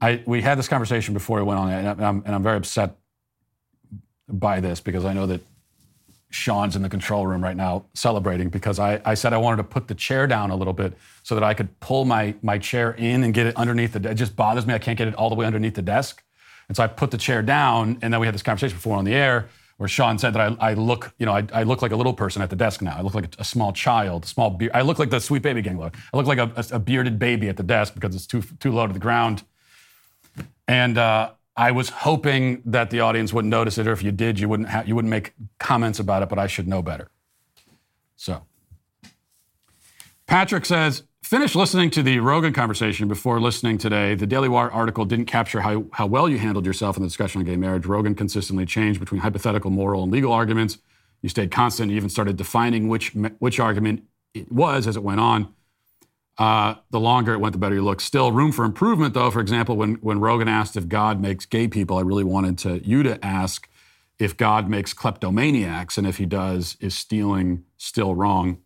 I, 0.00 0.22
we 0.26 0.42
had 0.42 0.58
this 0.58 0.68
conversation 0.68 1.14
before 1.14 1.38
we 1.38 1.44
went 1.44 1.60
on, 1.60 1.70
and 1.70 2.04
I'm, 2.04 2.22
and 2.26 2.34
I'm 2.34 2.42
very 2.42 2.56
upset 2.56 2.96
by 4.28 4.60
this 4.60 4.80
because 4.80 5.04
I 5.04 5.12
know 5.12 5.26
that 5.26 5.40
Sean's 6.30 6.74
in 6.74 6.82
the 6.82 6.88
control 6.88 7.26
room 7.26 7.44
right 7.44 7.56
now 7.56 7.84
celebrating 7.94 8.48
because 8.48 8.78
I, 8.78 9.00
I 9.04 9.14
said 9.14 9.32
I 9.32 9.36
wanted 9.36 9.58
to 9.58 9.64
put 9.64 9.86
the 9.86 9.94
chair 9.94 10.26
down 10.26 10.50
a 10.50 10.56
little 10.56 10.72
bit 10.72 10.94
so 11.22 11.34
that 11.34 11.44
I 11.44 11.54
could 11.54 11.78
pull 11.78 12.04
my, 12.04 12.34
my 12.42 12.58
chair 12.58 12.92
in 12.92 13.22
and 13.22 13.34
get 13.34 13.46
it 13.46 13.56
underneath 13.56 13.92
the 13.92 14.10
It 14.10 14.14
just 14.14 14.34
bothers 14.34 14.66
me. 14.66 14.74
I 14.74 14.78
can't 14.78 14.96
get 14.96 15.08
it 15.08 15.14
all 15.14 15.28
the 15.28 15.34
way 15.34 15.44
underneath 15.44 15.74
the 15.74 15.82
desk. 15.82 16.24
And 16.68 16.76
so 16.76 16.82
I 16.82 16.86
put 16.86 17.10
the 17.10 17.18
chair 17.18 17.42
down, 17.42 17.98
and 18.00 18.12
then 18.12 18.20
we 18.20 18.26
had 18.26 18.34
this 18.34 18.42
conversation 18.42 18.76
before 18.76 18.96
on 18.96 19.04
the 19.04 19.14
air 19.14 19.48
where 19.82 19.88
Sean 19.88 20.16
said 20.16 20.32
that 20.34 20.40
I, 20.40 20.70
I 20.70 20.74
look, 20.74 21.12
you 21.18 21.26
know, 21.26 21.32
I, 21.32 21.44
I, 21.52 21.64
look 21.64 21.82
like 21.82 21.90
a 21.90 21.96
little 21.96 22.14
person 22.14 22.40
at 22.40 22.50
the 22.50 22.54
desk 22.54 22.82
now. 22.82 22.96
I 22.96 23.00
look 23.00 23.16
like 23.16 23.34
a, 23.36 23.42
small 23.42 23.72
child, 23.72 24.24
small. 24.24 24.56
I 24.72 24.82
look 24.82 25.00
like 25.00 25.10
the 25.10 25.18
sweet 25.18 25.42
baby 25.42 25.60
gang 25.60 25.76
look. 25.76 25.96
I 26.14 26.16
look 26.16 26.26
like 26.26 26.38
a, 26.38 26.52
a, 26.70 26.78
bearded 26.78 27.18
baby 27.18 27.48
at 27.48 27.56
the 27.56 27.64
desk 27.64 27.92
because 27.92 28.14
it's 28.14 28.24
too 28.24 28.42
too 28.60 28.70
low 28.70 28.86
to 28.86 28.92
the 28.92 29.00
ground. 29.00 29.42
And 30.68 30.96
uh, 30.96 31.32
I 31.56 31.72
was 31.72 31.88
hoping 31.88 32.62
that 32.64 32.90
the 32.90 33.00
audience 33.00 33.32
wouldn't 33.32 33.50
notice 33.50 33.76
it, 33.76 33.88
or 33.88 33.92
if 33.92 34.04
you 34.04 34.12
did, 34.12 34.38
you 34.38 34.48
wouldn't 34.48 34.68
ha- 34.68 34.84
you 34.86 34.94
wouldn't 34.94 35.10
make 35.10 35.32
comments 35.58 35.98
about 35.98 36.22
it. 36.22 36.28
But 36.28 36.38
I 36.38 36.46
should 36.46 36.68
know 36.68 36.80
better. 36.80 37.10
So, 38.14 38.46
Patrick 40.28 40.64
says 40.64 41.02
Finish 41.32 41.54
listening 41.54 41.88
to 41.88 42.02
the 42.02 42.18
Rogan 42.18 42.52
conversation 42.52 43.08
before 43.08 43.40
listening 43.40 43.78
today. 43.78 44.14
The 44.14 44.26
Daily 44.26 44.50
Wire 44.50 44.70
article 44.70 45.06
didn't 45.06 45.24
capture 45.24 45.62
how, 45.62 45.86
how 45.94 46.04
well 46.04 46.28
you 46.28 46.36
handled 46.36 46.66
yourself 46.66 46.98
in 46.98 47.02
the 47.02 47.08
discussion 47.08 47.40
on 47.40 47.46
gay 47.46 47.56
marriage. 47.56 47.86
Rogan 47.86 48.14
consistently 48.14 48.66
changed 48.66 49.00
between 49.00 49.22
hypothetical, 49.22 49.70
moral, 49.70 50.02
and 50.02 50.12
legal 50.12 50.30
arguments. 50.30 50.76
You 51.22 51.30
stayed 51.30 51.50
constant. 51.50 51.90
You 51.90 51.96
even 51.96 52.10
started 52.10 52.36
defining 52.36 52.86
which, 52.86 53.14
which 53.38 53.58
argument 53.58 54.02
it 54.34 54.52
was 54.52 54.86
as 54.86 54.94
it 54.94 55.02
went 55.02 55.20
on. 55.20 55.54
Uh, 56.36 56.74
the 56.90 57.00
longer 57.00 57.32
it 57.32 57.38
went, 57.38 57.52
the 57.52 57.58
better 57.58 57.76
you 57.76 57.82
looked. 57.82 58.02
Still, 58.02 58.30
room 58.30 58.52
for 58.52 58.66
improvement, 58.66 59.14
though. 59.14 59.30
For 59.30 59.40
example, 59.40 59.74
when, 59.74 59.94
when 60.02 60.20
Rogan 60.20 60.48
asked 60.48 60.76
if 60.76 60.86
God 60.86 61.18
makes 61.18 61.46
gay 61.46 61.66
people, 61.66 61.96
I 61.96 62.02
really 62.02 62.24
wanted 62.24 62.58
to, 62.58 62.86
you 62.86 63.02
to 63.04 63.24
ask 63.24 63.70
if 64.18 64.36
God 64.36 64.68
makes 64.68 64.92
kleptomaniacs, 64.92 65.96
and 65.96 66.06
if 66.06 66.18
he 66.18 66.26
does, 66.26 66.76
is 66.78 66.94
stealing 66.94 67.64
still 67.78 68.14
wrong? 68.14 68.58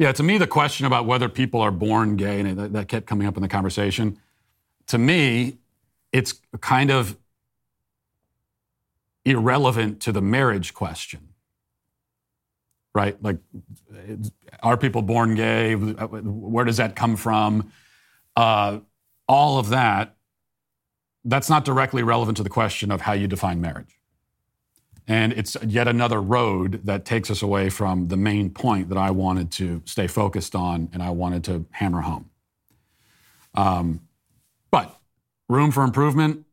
Yeah, 0.00 0.12
to 0.12 0.22
me, 0.22 0.38
the 0.38 0.46
question 0.46 0.86
about 0.86 1.04
whether 1.04 1.28
people 1.28 1.60
are 1.60 1.70
born 1.70 2.16
gay, 2.16 2.40
and 2.40 2.58
that, 2.58 2.72
that 2.72 2.88
kept 2.88 3.06
coming 3.06 3.26
up 3.26 3.36
in 3.36 3.42
the 3.42 3.48
conversation, 3.48 4.18
to 4.86 4.96
me, 4.96 5.58
it's 6.10 6.40
kind 6.62 6.90
of 6.90 7.18
irrelevant 9.26 10.00
to 10.00 10.10
the 10.10 10.22
marriage 10.22 10.72
question. 10.72 11.28
Right? 12.94 13.22
Like, 13.22 13.40
are 14.62 14.78
people 14.78 15.02
born 15.02 15.34
gay? 15.34 15.74
Where 15.74 16.64
does 16.64 16.78
that 16.78 16.96
come 16.96 17.16
from? 17.16 17.70
Uh, 18.34 18.78
all 19.28 19.58
of 19.58 19.68
that, 19.68 20.16
that's 21.26 21.50
not 21.50 21.66
directly 21.66 22.02
relevant 22.02 22.38
to 22.38 22.42
the 22.42 22.48
question 22.48 22.90
of 22.90 23.02
how 23.02 23.12
you 23.12 23.28
define 23.28 23.60
marriage. 23.60 23.99
And 25.10 25.32
it's 25.32 25.56
yet 25.66 25.88
another 25.88 26.22
road 26.22 26.82
that 26.84 27.04
takes 27.04 27.32
us 27.32 27.42
away 27.42 27.68
from 27.68 28.06
the 28.06 28.16
main 28.16 28.48
point 28.48 28.90
that 28.90 28.96
I 28.96 29.10
wanted 29.10 29.50
to 29.52 29.82
stay 29.84 30.06
focused 30.06 30.54
on 30.54 30.88
and 30.92 31.02
I 31.02 31.10
wanted 31.10 31.42
to 31.44 31.66
hammer 31.72 32.02
home. 32.02 32.30
Um, 33.56 34.02
but 34.70 34.96
room 35.48 35.72
for 35.72 35.82
improvement? 35.82 36.46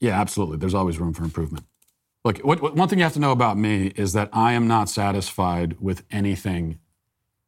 Yeah, 0.00 0.20
absolutely. 0.20 0.58
There's 0.58 0.74
always 0.74 0.98
room 0.98 1.14
for 1.14 1.24
improvement. 1.24 1.64
Look, 2.26 2.40
what, 2.40 2.60
what, 2.60 2.76
one 2.76 2.90
thing 2.90 2.98
you 2.98 3.04
have 3.04 3.14
to 3.14 3.20
know 3.20 3.32
about 3.32 3.56
me 3.56 3.86
is 3.96 4.12
that 4.12 4.28
I 4.34 4.52
am 4.52 4.68
not 4.68 4.90
satisfied 4.90 5.80
with 5.80 6.04
anything 6.10 6.80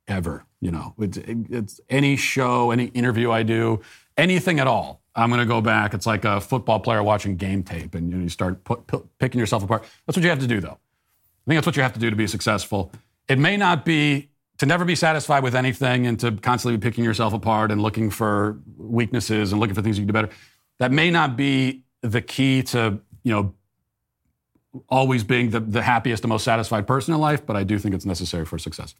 ever. 0.09 0.47
You 0.63 0.71
know, 0.71 0.95
it's, 0.99 1.19
it's 1.19 1.83
any 1.91 2.17
show, 2.17 2.71
any 2.71 2.87
interview 2.87 3.31
I 3.31 3.43
do, 3.43 3.83
anything 4.17 4.59
at 4.59 4.67
all. 4.67 5.03
I'm 5.17 5.31
going 5.31 5.41
to 5.41 5.47
go 5.47 5.61
back. 5.61 5.95
It's 5.95 6.07
like 6.07 6.25
a 6.25 6.41
football 6.41 6.79
player 6.79 7.03
watching 7.03 7.37
game 7.37 7.63
tape, 7.63 7.95
and 7.95 8.11
you, 8.11 8.17
know, 8.17 8.23
you 8.23 8.29
start 8.29 8.63
put, 8.65 8.87
put, 8.87 9.19
picking 9.19 9.41
yourself 9.41 9.65
apart. 9.65 9.85
That's 10.07 10.17
what 10.17 10.23
you 10.23 10.31
have 10.31 10.41
to 10.41 10.47
do, 10.47 10.61
though. 10.61 10.79
I 10.79 11.49
think 11.49 11.57
that's 11.57 11.67
what 11.67 11.77
you 11.77 11.83
have 11.83 11.95
to 11.95 12.01
do 12.01 12.11
to 12.11 12.17
be 12.17 12.27
successful. 12.27 12.93
It 13.29 13.39
may 13.39 13.57
not 13.57 13.85
be 13.85 14.29
to 14.59 14.67
never 14.67 14.85
be 14.85 14.95
satisfied 14.95 15.43
with 15.43 15.55
anything 15.55 16.07
and 16.07 16.19
to 16.21 16.33
constantly 16.33 16.77
be 16.77 16.83
picking 16.83 17.05
yourself 17.05 17.33
apart 17.33 17.71
and 17.71 17.83
looking 17.83 18.11
for 18.11 18.59
weaknesses 18.77 19.53
and 19.53 19.61
looking 19.61 19.75
for 19.75 19.83
things 19.83 19.99
you 19.99 20.03
can 20.03 20.09
do 20.09 20.13
better. 20.13 20.31
That 20.79 20.93
may 20.93 21.11
not 21.11 21.37
be 21.37 21.83
the 22.03 22.21
key 22.21 22.63
to 22.65 23.01
you 23.23 23.33
know 23.33 23.55
always 24.89 25.25
being 25.25 25.51
the, 25.51 25.61
the 25.61 25.83
happiest 25.83 26.23
and 26.25 26.29
most 26.29 26.45
satisfied 26.45 26.87
person 26.87 27.15
in 27.15 27.21
life, 27.21 27.47
but 27.47 27.57
I 27.57 27.65
do 27.65 27.79
think 27.79 27.95
it's 27.95 28.05
necessary 28.05 28.45
for 28.45 28.59
success. 28.59 28.95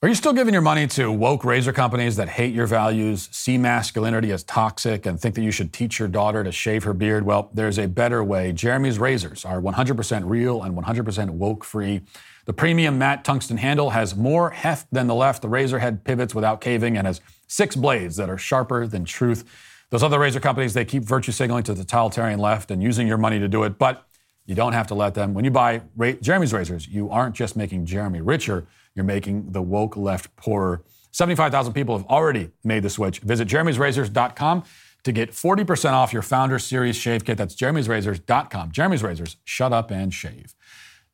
Are 0.00 0.08
you 0.08 0.14
still 0.14 0.32
giving 0.32 0.54
your 0.54 0.62
money 0.62 0.86
to 0.86 1.10
woke 1.10 1.44
razor 1.44 1.72
companies 1.72 2.14
that 2.14 2.28
hate 2.28 2.54
your 2.54 2.68
values, 2.68 3.28
see 3.32 3.58
masculinity 3.58 4.30
as 4.30 4.44
toxic, 4.44 5.06
and 5.06 5.18
think 5.18 5.34
that 5.34 5.42
you 5.42 5.50
should 5.50 5.72
teach 5.72 5.98
your 5.98 6.06
daughter 6.06 6.44
to 6.44 6.52
shave 6.52 6.84
her 6.84 6.94
beard? 6.94 7.24
Well, 7.24 7.50
there's 7.52 7.80
a 7.80 7.88
better 7.88 8.22
way. 8.22 8.52
Jeremy's 8.52 9.00
razors 9.00 9.44
are 9.44 9.60
100% 9.60 10.22
real 10.24 10.62
and 10.62 10.76
100% 10.76 11.30
woke 11.30 11.64
free. 11.64 12.02
The 12.44 12.52
premium 12.52 12.96
matte 12.96 13.24
tungsten 13.24 13.56
handle 13.56 13.90
has 13.90 14.14
more 14.14 14.50
heft 14.50 14.86
than 14.92 15.08
the 15.08 15.16
left. 15.16 15.42
The 15.42 15.48
razor 15.48 15.80
head 15.80 16.04
pivots 16.04 16.32
without 16.32 16.60
caving 16.60 16.96
and 16.96 17.04
has 17.04 17.20
six 17.48 17.74
blades 17.74 18.14
that 18.18 18.30
are 18.30 18.38
sharper 18.38 18.86
than 18.86 19.04
truth. 19.04 19.42
Those 19.90 20.04
other 20.04 20.20
razor 20.20 20.38
companies, 20.38 20.74
they 20.74 20.84
keep 20.84 21.02
virtue 21.02 21.32
signaling 21.32 21.64
to 21.64 21.74
the 21.74 21.82
totalitarian 21.82 22.38
left 22.38 22.70
and 22.70 22.80
using 22.80 23.08
your 23.08 23.18
money 23.18 23.40
to 23.40 23.48
do 23.48 23.64
it, 23.64 23.80
but 23.80 24.06
you 24.46 24.54
don't 24.54 24.74
have 24.74 24.86
to 24.86 24.94
let 24.94 25.14
them. 25.14 25.34
When 25.34 25.44
you 25.44 25.50
buy 25.50 25.82
Ra- 25.96 26.12
Jeremy's 26.22 26.52
razors, 26.52 26.86
you 26.86 27.10
aren't 27.10 27.34
just 27.34 27.56
making 27.56 27.86
Jeremy 27.86 28.20
richer 28.20 28.68
you're 28.94 29.04
making 29.04 29.52
the 29.52 29.62
woke 29.62 29.96
left 29.96 30.34
poorer. 30.36 30.82
75,000 31.12 31.72
people 31.72 31.96
have 31.96 32.06
already 32.06 32.50
made 32.64 32.82
the 32.82 32.90
switch. 32.90 33.20
Visit 33.20 33.48
jeremy'srazors.com 33.48 34.64
to 35.04 35.12
get 35.12 35.32
40% 35.32 35.92
off 35.92 36.12
your 36.12 36.22
Founder 36.22 36.58
Series 36.58 36.96
shave 36.96 37.24
kit. 37.24 37.38
That's 37.38 37.54
jeremy'srazors.com. 37.54 38.72
Jeremy's 38.72 39.02
Razors, 39.02 39.36
shut 39.44 39.72
up 39.72 39.90
and 39.90 40.12
shave. 40.12 40.54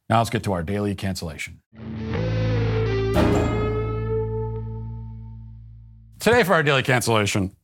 Now 0.09 0.19
let's 0.19 0.31
get 0.31 0.43
to 0.45 0.53
our 0.53 0.63
daily 0.63 0.95
cancellation. 0.95 1.61
Today, 6.19 6.43
for 6.43 6.55
our 6.55 6.63
daily 6.63 6.83
cancellation, 6.83 7.55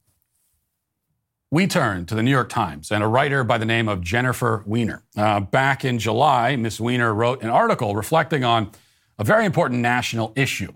we 1.50 1.66
turn 1.66 2.06
to 2.06 2.14
the 2.14 2.22
New 2.22 2.30
York 2.30 2.48
Times 2.48 2.92
and 2.92 3.02
a 3.02 3.06
writer 3.06 3.42
by 3.42 3.58
the 3.58 3.64
name 3.64 3.88
of 3.88 4.00
Jennifer 4.00 4.62
Weiner. 4.66 5.02
Uh, 5.16 5.40
back 5.40 5.84
in 5.84 5.98
July, 5.98 6.56
Miss 6.56 6.78
Weiner 6.78 7.12
wrote 7.12 7.42
an 7.42 7.50
article 7.50 7.96
reflecting 7.96 8.44
on 8.44 8.70
a 9.20 9.24
very 9.24 9.44
important 9.44 9.80
national 9.80 10.32
issue 10.34 10.72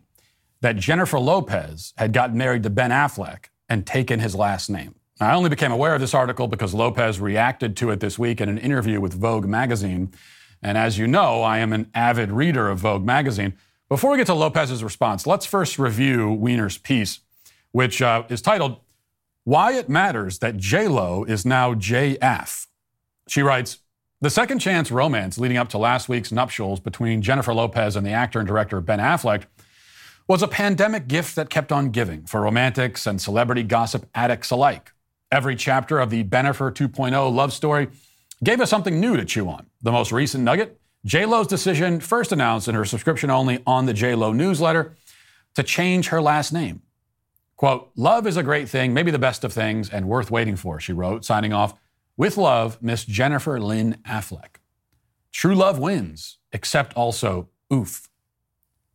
that 0.61 0.77
Jennifer 0.77 1.19
Lopez 1.19 1.95
had 1.97 2.13
gotten 2.13 2.37
married 2.37 2.63
to 2.65 2.71
Ben 2.71 2.91
Affleck 2.91 3.47
and 3.71 3.87
taken 3.87 4.21
his 4.21 4.35
last 4.35 4.69
name. 4.69 4.95
I 5.19 5.35
only 5.35 5.49
became 5.49 5.73
aware 5.73 5.95
of 5.95 6.01
this 6.03 6.13
article 6.13 6.47
because 6.47 6.75
Lopez 6.75 7.21
reacted 7.21 7.75
to 7.79 7.91
it 7.91 8.01
this 8.01 8.19
week 8.19 8.43
in 8.43 8.51
an 8.51 8.59
interview 8.59 9.01
with 9.01 9.15
Vogue 9.15 9.47
magazine. 9.47 10.13
And 10.63 10.77
as 10.77 10.99
you 10.99 11.07
know, 11.07 11.43
I 11.43 11.59
am 11.59 11.73
an 11.73 11.91
avid 11.95 12.31
reader 12.31 12.69
of 12.69 12.81
Vogue 12.81 13.05
magazine. 13.05 13.55
Before 13.89 14.11
we 14.11 14.19
get 14.19 14.27
to 14.27 14.35
Lopez's 14.35 14.85
response, 14.85 15.27
let's 15.27 15.47
first 15.47 15.79
review 15.79 16.31
Weiner's 16.31 16.77
piece, 16.77 17.21
which 17.73 18.03
uh, 18.03 18.25
is 18.29 18.43
titled 18.43 18.81
"Why 19.45 19.73
It 19.73 19.89
Matters 19.89 20.41
That 20.41 20.59
J 20.59 20.89
Lo 20.89 21.25
Is 21.25 21.47
Now 21.47 21.73
JF." 21.73 22.67
She 23.27 23.41
writes, 23.41 23.79
"The 24.25 24.31
second 24.31 24.61
chance 24.61 24.91
romance 24.91 25.37
leading 25.37 25.59
up 25.59 25.69
to 25.69 25.77
last 25.77 26.09
week's 26.09 26.33
nuptials 26.33 26.81
between 26.81 27.21
Jennifer 27.21 27.53
Lopez 27.53 27.95
and 27.95 28.07
the 28.07 28.13
actor 28.13 28.39
and 28.39 28.49
director 28.49 28.81
Ben 28.81 28.99
Affleck." 28.99 29.43
Was 30.27 30.43
a 30.43 30.49
pandemic 30.49 31.09
gift 31.09 31.37
that 31.37 31.51
kept 31.51 31.71
on 31.71 31.91
giving 31.91 32.25
for 32.25 32.41
romantics 32.41 33.07
and 33.07 33.21
celebrity 33.21 33.63
gossip 33.63 34.09
addicts 34.15 34.51
alike. 34.51 34.95
Every 35.31 35.55
chapter 35.55 35.99
of 35.99 36.09
the 36.09 36.25
Bennifer 36.25 36.73
2.0 36.73 37.29
love 37.29 37.53
story 37.53 37.89
gave 38.43 38.63
us 38.63 38.71
something 38.71 38.99
new 38.99 39.15
to 39.19 39.27
chew 39.27 39.47
on. 39.47 39.67
The 39.83 39.93
most 39.93 40.11
recent 40.11 40.43
nugget 40.43 40.81
J-Lo's 41.05 41.47
decision, 41.47 42.01
first 42.01 42.33
announced 42.33 42.67
in 42.67 42.75
her 42.75 42.87
subscription 42.87 43.29
only 43.29 43.63
on 43.67 43.85
the 43.85 43.93
J-Lo 43.93 44.33
newsletter, 44.33 44.97
to 45.55 45.63
change 45.63 46.09
her 46.09 46.23
last 46.23 46.51
name. 46.51 46.81
Quote, 47.57 47.91
love 47.95 48.27
is 48.27 48.39
a 48.39 48.43
great 48.43 48.71
thing, 48.71 48.95
maybe 48.95 49.11
the 49.11 49.19
best 49.19 49.45
of 49.45 49.53
things, 49.53 49.91
and 49.91 50.09
worth 50.09 50.31
waiting 50.31 50.57
for, 50.57 50.81
she 50.81 50.95
wrote, 50.95 51.27
signing 51.27 51.53
off, 51.53 51.75
with 52.17 52.37
love, 52.37 52.83
Miss 52.83 53.05
Jennifer 53.05 53.61
Lynn 53.61 53.99
Affleck. 54.09 54.57
True 55.33 55.55
love 55.55 55.79
wins, 55.79 56.39
except 56.53 56.95
also 56.95 57.49
oof, 57.73 58.09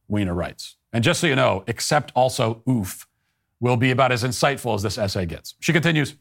Weiner 0.08 0.34
writes. 0.34 0.78
And 0.94 1.04
just 1.04 1.20
so 1.20 1.28
you 1.28 1.36
know, 1.36 1.64
except 1.68 2.12
also 2.16 2.64
oof 2.68 3.08
will 3.60 3.78
be 3.78 3.92
about 3.92 4.12
as 4.12 4.24
insightful 4.24 4.74
as 4.76 4.84
this 4.84 4.98
essay 4.98 5.26
gets. 5.26 5.56
She 5.60 5.74
continues, 5.74 6.16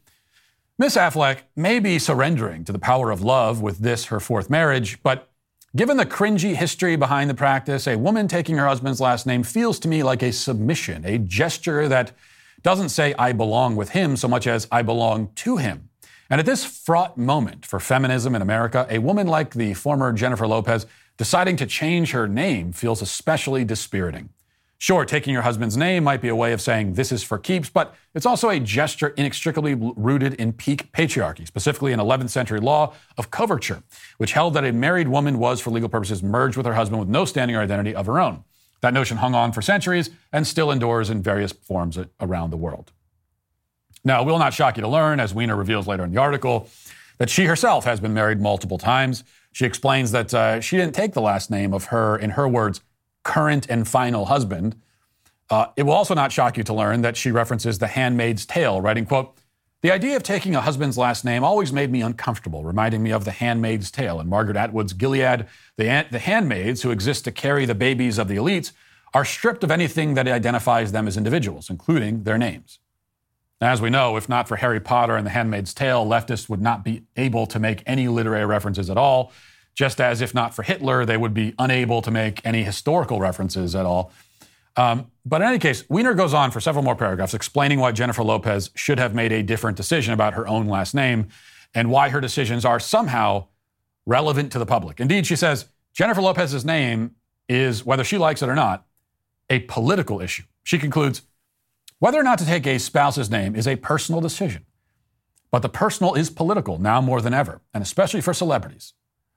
Miss 0.76 0.96
Affleck 0.96 1.42
may 1.56 1.78
be 1.78 1.98
surrendering 1.98 2.64
to 2.64 2.72
the 2.72 2.78
power 2.78 3.10
of 3.10 3.22
love 3.22 3.62
with 3.62 3.78
this, 3.78 4.06
her 4.06 4.20
fourth 4.20 4.50
marriage, 4.50 5.02
but 5.02 5.30
given 5.76 5.96
the 5.96 6.06
cringy 6.06 6.54
history 6.54 6.96
behind 6.96 7.28
the 7.30 7.34
practice, 7.34 7.86
a 7.86 7.96
woman 7.96 8.28
taking 8.28 8.56
her 8.56 8.66
husband's 8.66 9.00
last 9.00 9.26
name 9.26 9.42
feels 9.42 9.78
to 9.80 9.88
me 9.88 10.02
like 10.02 10.22
a 10.22 10.32
submission, 10.32 11.04
a 11.04 11.18
gesture 11.18 11.88
that 11.88 12.12
doesn't 12.62 12.88
say 12.90 13.14
I 13.18 13.32
belong 13.32 13.76
with 13.76 13.90
him 13.90 14.16
so 14.16 14.28
much 14.28 14.46
as 14.46 14.66
I 14.70 14.82
belong 14.82 15.30
to 15.36 15.56
him. 15.56 15.87
And 16.30 16.38
at 16.38 16.46
this 16.46 16.64
fraught 16.64 17.16
moment 17.16 17.64
for 17.64 17.80
feminism 17.80 18.34
in 18.34 18.42
America, 18.42 18.86
a 18.90 18.98
woman 18.98 19.26
like 19.26 19.54
the 19.54 19.72
former 19.74 20.12
Jennifer 20.12 20.46
Lopez 20.46 20.86
deciding 21.16 21.56
to 21.56 21.66
change 21.66 22.12
her 22.12 22.28
name 22.28 22.72
feels 22.72 23.00
especially 23.00 23.64
dispiriting. 23.64 24.28
Sure, 24.80 25.04
taking 25.04 25.32
your 25.32 25.42
husband's 25.42 25.76
name 25.76 26.04
might 26.04 26.20
be 26.20 26.28
a 26.28 26.36
way 26.36 26.52
of 26.52 26.60
saying 26.60 26.92
this 26.92 27.10
is 27.10 27.24
for 27.24 27.36
keeps, 27.36 27.68
but 27.68 27.96
it's 28.14 28.26
also 28.26 28.48
a 28.48 28.60
gesture 28.60 29.08
inextricably 29.16 29.74
rooted 29.74 30.34
in 30.34 30.52
peak 30.52 30.92
patriarchy, 30.92 31.44
specifically 31.46 31.92
an 31.92 31.98
11th 31.98 32.30
century 32.30 32.60
law 32.60 32.92
of 33.16 33.32
coverture, 33.32 33.82
which 34.18 34.32
held 34.32 34.54
that 34.54 34.64
a 34.64 34.72
married 34.72 35.08
woman 35.08 35.40
was, 35.40 35.60
for 35.60 35.70
legal 35.70 35.88
purposes, 35.88 36.22
merged 36.22 36.56
with 36.56 36.64
her 36.64 36.74
husband 36.74 37.00
with 37.00 37.08
no 37.08 37.24
standing 37.24 37.56
or 37.56 37.60
identity 37.60 37.92
of 37.92 38.06
her 38.06 38.20
own. 38.20 38.44
That 38.80 38.94
notion 38.94 39.16
hung 39.16 39.34
on 39.34 39.50
for 39.50 39.62
centuries 39.62 40.10
and 40.32 40.46
still 40.46 40.70
endures 40.70 41.10
in 41.10 41.22
various 41.22 41.50
forms 41.50 41.98
around 42.20 42.50
the 42.50 42.56
world. 42.56 42.92
Now, 44.08 44.22
it 44.22 44.24
will 44.24 44.38
not 44.38 44.54
shock 44.54 44.78
you 44.78 44.80
to 44.80 44.88
learn, 44.88 45.20
as 45.20 45.34
Weiner 45.34 45.54
reveals 45.54 45.86
later 45.86 46.02
in 46.02 46.10
the 46.10 46.18
article, 46.18 46.70
that 47.18 47.28
she 47.28 47.44
herself 47.44 47.84
has 47.84 48.00
been 48.00 48.14
married 48.14 48.40
multiple 48.40 48.78
times. 48.78 49.22
She 49.52 49.66
explains 49.66 50.12
that 50.12 50.32
uh, 50.32 50.62
she 50.62 50.78
didn't 50.78 50.94
take 50.94 51.12
the 51.12 51.20
last 51.20 51.50
name 51.50 51.74
of 51.74 51.84
her, 51.84 52.16
in 52.16 52.30
her 52.30 52.48
words, 52.48 52.80
current 53.22 53.66
and 53.68 53.86
final 53.86 54.24
husband. 54.24 54.80
Uh, 55.50 55.66
it 55.76 55.82
will 55.82 55.92
also 55.92 56.14
not 56.14 56.32
shock 56.32 56.56
you 56.56 56.64
to 56.64 56.72
learn 56.72 57.02
that 57.02 57.18
she 57.18 57.30
references 57.30 57.78
The 57.78 57.86
Handmaid's 57.86 58.46
Tale, 58.46 58.80
writing, 58.80 59.04
quote, 59.04 59.36
the 59.82 59.92
idea 59.92 60.16
of 60.16 60.22
taking 60.22 60.56
a 60.56 60.62
husband's 60.62 60.96
last 60.96 61.22
name 61.22 61.44
always 61.44 61.70
made 61.70 61.92
me 61.92 62.00
uncomfortable, 62.00 62.64
reminding 62.64 63.02
me 63.02 63.12
of 63.12 63.26
The 63.26 63.30
Handmaid's 63.30 63.90
Tale 63.90 64.20
and 64.20 64.30
Margaret 64.30 64.56
Atwood's 64.56 64.94
Gilead. 64.94 65.46
The, 65.76 66.06
the 66.10 66.18
handmaids 66.18 66.80
who 66.80 66.90
exist 66.92 67.24
to 67.26 67.30
carry 67.30 67.66
the 67.66 67.74
babies 67.74 68.16
of 68.16 68.28
the 68.28 68.36
elites 68.36 68.72
are 69.12 69.26
stripped 69.26 69.62
of 69.64 69.70
anything 69.70 70.14
that 70.14 70.26
identifies 70.26 70.92
them 70.92 71.06
as 71.06 71.18
individuals, 71.18 71.68
including 71.68 72.22
their 72.22 72.38
names. 72.38 72.78
As 73.60 73.80
we 73.80 73.90
know, 73.90 74.16
if 74.16 74.28
not 74.28 74.46
for 74.46 74.56
Harry 74.56 74.78
Potter 74.78 75.16
and 75.16 75.26
The 75.26 75.30
Handmaid's 75.30 75.74
Tale, 75.74 76.06
leftists 76.06 76.48
would 76.48 76.62
not 76.62 76.84
be 76.84 77.02
able 77.16 77.46
to 77.46 77.58
make 77.58 77.82
any 77.86 78.06
literary 78.06 78.46
references 78.46 78.88
at 78.88 78.96
all, 78.96 79.32
just 79.74 80.00
as 80.00 80.20
if 80.20 80.32
not 80.32 80.54
for 80.54 80.62
Hitler, 80.62 81.04
they 81.04 81.16
would 81.16 81.34
be 81.34 81.54
unable 81.58 82.00
to 82.02 82.10
make 82.10 82.40
any 82.44 82.62
historical 82.62 83.18
references 83.18 83.74
at 83.74 83.84
all. 83.84 84.12
Um, 84.76 85.10
but 85.26 85.42
in 85.42 85.48
any 85.48 85.58
case, 85.58 85.82
Weiner 85.88 86.14
goes 86.14 86.32
on 86.32 86.52
for 86.52 86.60
several 86.60 86.84
more 86.84 86.94
paragraphs 86.94 87.34
explaining 87.34 87.80
why 87.80 87.90
Jennifer 87.90 88.22
Lopez 88.22 88.70
should 88.76 89.00
have 89.00 89.12
made 89.12 89.32
a 89.32 89.42
different 89.42 89.76
decision 89.76 90.14
about 90.14 90.34
her 90.34 90.46
own 90.46 90.68
last 90.68 90.94
name 90.94 91.28
and 91.74 91.90
why 91.90 92.10
her 92.10 92.20
decisions 92.20 92.64
are 92.64 92.78
somehow 92.78 93.46
relevant 94.06 94.52
to 94.52 94.58
the 94.60 94.66
public. 94.66 95.00
Indeed, 95.00 95.26
she 95.26 95.34
says 95.34 95.66
Jennifer 95.94 96.22
Lopez's 96.22 96.64
name 96.64 97.16
is, 97.48 97.84
whether 97.84 98.04
she 98.04 98.18
likes 98.18 98.40
it 98.40 98.48
or 98.48 98.54
not, 98.54 98.86
a 99.50 99.58
political 99.60 100.20
issue. 100.20 100.44
She 100.62 100.78
concludes 100.78 101.22
whether 102.00 102.18
or 102.18 102.22
not 102.22 102.38
to 102.38 102.46
take 102.46 102.66
a 102.66 102.78
spouse's 102.78 103.28
name 103.28 103.56
is 103.56 103.66
a 103.66 103.74
personal 103.76 104.20
decision. 104.20 104.64
But 105.50 105.62
the 105.62 105.68
personal 105.68 106.14
is 106.14 106.30
political 106.30 106.78
now 106.78 107.00
more 107.00 107.20
than 107.20 107.34
ever, 107.34 107.60
and 107.74 107.82
especially 107.82 108.20
for 108.20 108.32
celebrities. 108.32 108.92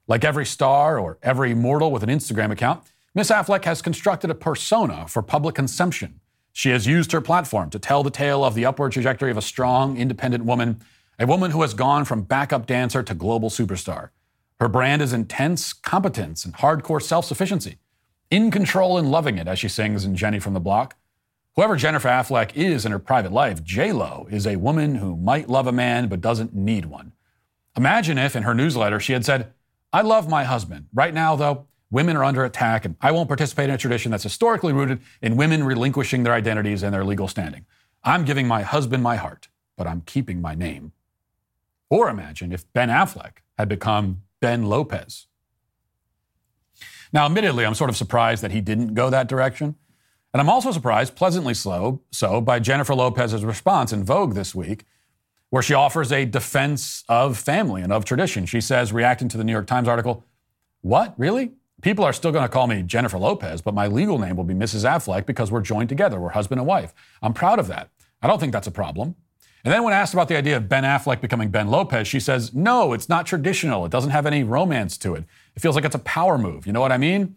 Like 0.08 0.24
every 0.24 0.46
star 0.46 1.00
or 1.00 1.18
every 1.24 1.56
mortal 1.56 1.92
with 1.92 2.04
an 2.04 2.10
Instagram 2.10 2.52
account, 2.52 2.84
Miss 3.16 3.32
Affleck 3.32 3.66
has 3.66 3.82
constructed 3.82 4.30
a 4.30 4.36
persona 4.36 5.08
for 5.08 5.24
public 5.24 5.56
consumption. 5.56 6.20
She 6.54 6.70
has 6.70 6.86
used 6.86 7.14
her 7.14 7.22
platform 7.22 7.70
to 7.72 7.80
tell 7.80 8.04
the 8.04 8.12
tale 8.12 8.44
of 8.44 8.54
the 8.54 8.66
upward 8.66 8.92
trajectory 8.92 9.32
of 9.32 9.38
a 9.38 9.42
strong, 9.42 9.98
independent 9.98 10.46
woman, 10.46 10.82
a 11.18 11.26
woman 11.26 11.52
who 11.52 11.62
has 11.62 11.74
gone 11.74 12.06
from 12.06 12.24
backup 12.24 12.68
dancer 12.68 13.02
to 13.02 13.16
global 13.16 13.50
superstar. 13.50 14.10
Her 14.60 14.68
brand 14.68 15.02
is 15.02 15.14
intense 15.14 15.74
competence 15.74 16.46
and 16.46 16.54
hardcore 16.54 17.02
self 17.02 17.26
sufficiency, 17.26 17.80
in 18.30 18.52
control 18.52 19.00
and 19.00 19.10
loving 19.10 19.40
it, 19.40 19.48
as 19.48 19.58
she 19.58 19.68
sings 19.68 20.06
in 20.06 20.16
Jenny 20.16 20.40
from 20.40 20.54
the 20.54 20.60
Block. 20.60 20.96
Whoever 21.56 21.76
Jennifer 21.76 22.08
Affleck 22.08 22.56
is 22.56 22.86
in 22.86 22.94
her 22.94 23.00
private 23.00 23.32
life, 23.34 23.62
J-Lo 23.64 24.28
is 24.32 24.48
a 24.48 24.56
woman 24.56 24.96
who 24.96 25.18
might 25.18 25.50
love 25.50 25.68
a 25.68 25.74
man 25.74 26.08
but 26.08 26.22
doesn't 26.22 26.56
need 26.56 26.86
one. 26.86 27.12
Imagine 27.76 28.18
if 28.18 28.36
in 28.36 28.44
her 28.44 28.54
newsletter 28.54 29.00
she 29.00 29.14
had 29.14 29.26
said, 29.26 29.52
I 29.92 30.02
love 30.02 30.30
my 30.30 30.46
husband. 30.46 30.88
Right 30.94 31.14
now, 31.14 31.36
though, 31.36 31.68
women 31.90 32.16
are 32.16 32.24
under 32.24 32.46
attack, 32.46 32.86
and 32.86 32.96
I 33.02 33.12
won't 33.12 33.28
participate 33.28 33.68
in 33.68 33.76
a 33.76 33.78
tradition 33.78 34.12
that's 34.12 34.24
historically 34.24 34.72
rooted 34.72 35.02
in 35.22 35.36
women 35.36 35.66
relinquishing 35.66 36.24
their 36.24 36.34
identities 36.34 36.84
and 36.84 36.94
their 36.94 37.04
legal 37.04 37.28
standing. 37.28 37.66
I'm 38.02 38.24
giving 38.24 38.48
my 38.48 38.62
husband 38.62 39.04
my 39.04 39.18
heart, 39.18 39.50
but 39.76 39.88
I'm 39.88 40.02
keeping 40.02 40.42
my 40.42 40.56
name. 40.56 40.94
Or 41.90 42.10
imagine 42.10 42.54
if 42.54 42.72
Ben 42.72 42.88
Affleck 42.88 43.40
had 43.58 43.68
become 43.68 44.24
Ben 44.40 44.68
Lopez. 44.68 45.28
Now, 47.12 47.26
admittedly, 47.26 47.66
I'm 47.66 47.76
sort 47.76 47.90
of 47.90 47.98
surprised 47.98 48.42
that 48.42 48.52
he 48.52 48.62
didn't 48.62 48.94
go 48.94 49.10
that 49.10 49.28
direction. 49.28 49.76
And 50.34 50.40
I'm 50.40 50.50
also 50.50 50.72
surprised, 50.72 51.16
pleasantly 51.16 51.54
slow, 51.54 52.02
so, 52.12 52.40
by 52.40 52.60
Jennifer 52.60 52.96
Lopez's 52.96 53.44
response 53.44 53.92
in 53.92 54.04
Vogue 54.04 54.34
this 54.34 54.56
week 54.56 54.86
where 55.52 55.62
she 55.62 55.74
offers 55.74 56.12
a 56.12 56.26
defense 56.26 57.04
of 57.10 57.38
family 57.38 57.82
and 57.82 57.92
of 57.92 58.06
tradition. 58.06 58.46
She 58.46 58.62
says, 58.62 58.92
reacting 58.92 59.28
to 59.30 59.38
the 59.38 59.44
New 59.44 59.52
York 59.52 59.68
Times 59.68 59.88
article, 59.88 60.26
What, 60.82 61.14
really? 61.18 61.52
People 61.82 62.06
are 62.06 62.14
still 62.14 62.32
going 62.32 62.46
to 62.46 62.50
call 62.50 62.68
me 62.68 62.84
Jennifer 62.84 63.18
Lopez, 63.18 63.62
but 63.62 63.74
my 63.74 63.88
legal 63.88 64.18
name 64.18 64.38
will 64.38 64.44
be 64.44 64.54
Mrs. 64.54 64.88
Affleck 64.90 65.26
because 65.26 65.52
we're 65.52 65.62
joined 65.62 65.90
together. 65.90 66.20
We're 66.20 66.30
husband 66.30 66.60
and 66.60 66.68
wife. 66.68 66.94
I'm 67.22 67.34
proud 67.34 67.60
of 67.60 67.68
that. 67.68 67.90
I 68.22 68.28
don't 68.28 68.40
think 68.40 68.54
that's 68.54 68.68
a 68.68 68.72
problem. 68.72 69.16
And 69.64 69.74
then 69.74 69.84
when 69.84 69.94
asked 69.94 70.14
about 70.14 70.28
the 70.28 70.38
idea 70.38 70.58
of 70.58 70.70
Ben 70.70 70.84
Affleck 70.84 71.22
becoming 71.22 71.50
Ben 71.50 71.68
Lopez, 71.68 72.08
she 72.08 72.20
says, 72.20 72.54
No, 72.54 72.94
it's 72.94 73.10
not 73.10 73.26
traditional. 73.26 73.86
It 73.86 73.92
doesn't 73.92 74.12
have 74.12 74.26
any 74.26 74.44
romance 74.44 74.98
to 75.00 75.16
it. 75.16 75.26
It 75.56 75.60
feels 75.62 75.76
like 75.76 75.86
it's 75.86 75.96
a 75.96 76.00
power 76.00 76.38
move. 76.38 76.66
You 76.66 76.72
know 76.72 76.82
what 76.82 76.92
I 76.92 76.98
mean? 76.98 77.36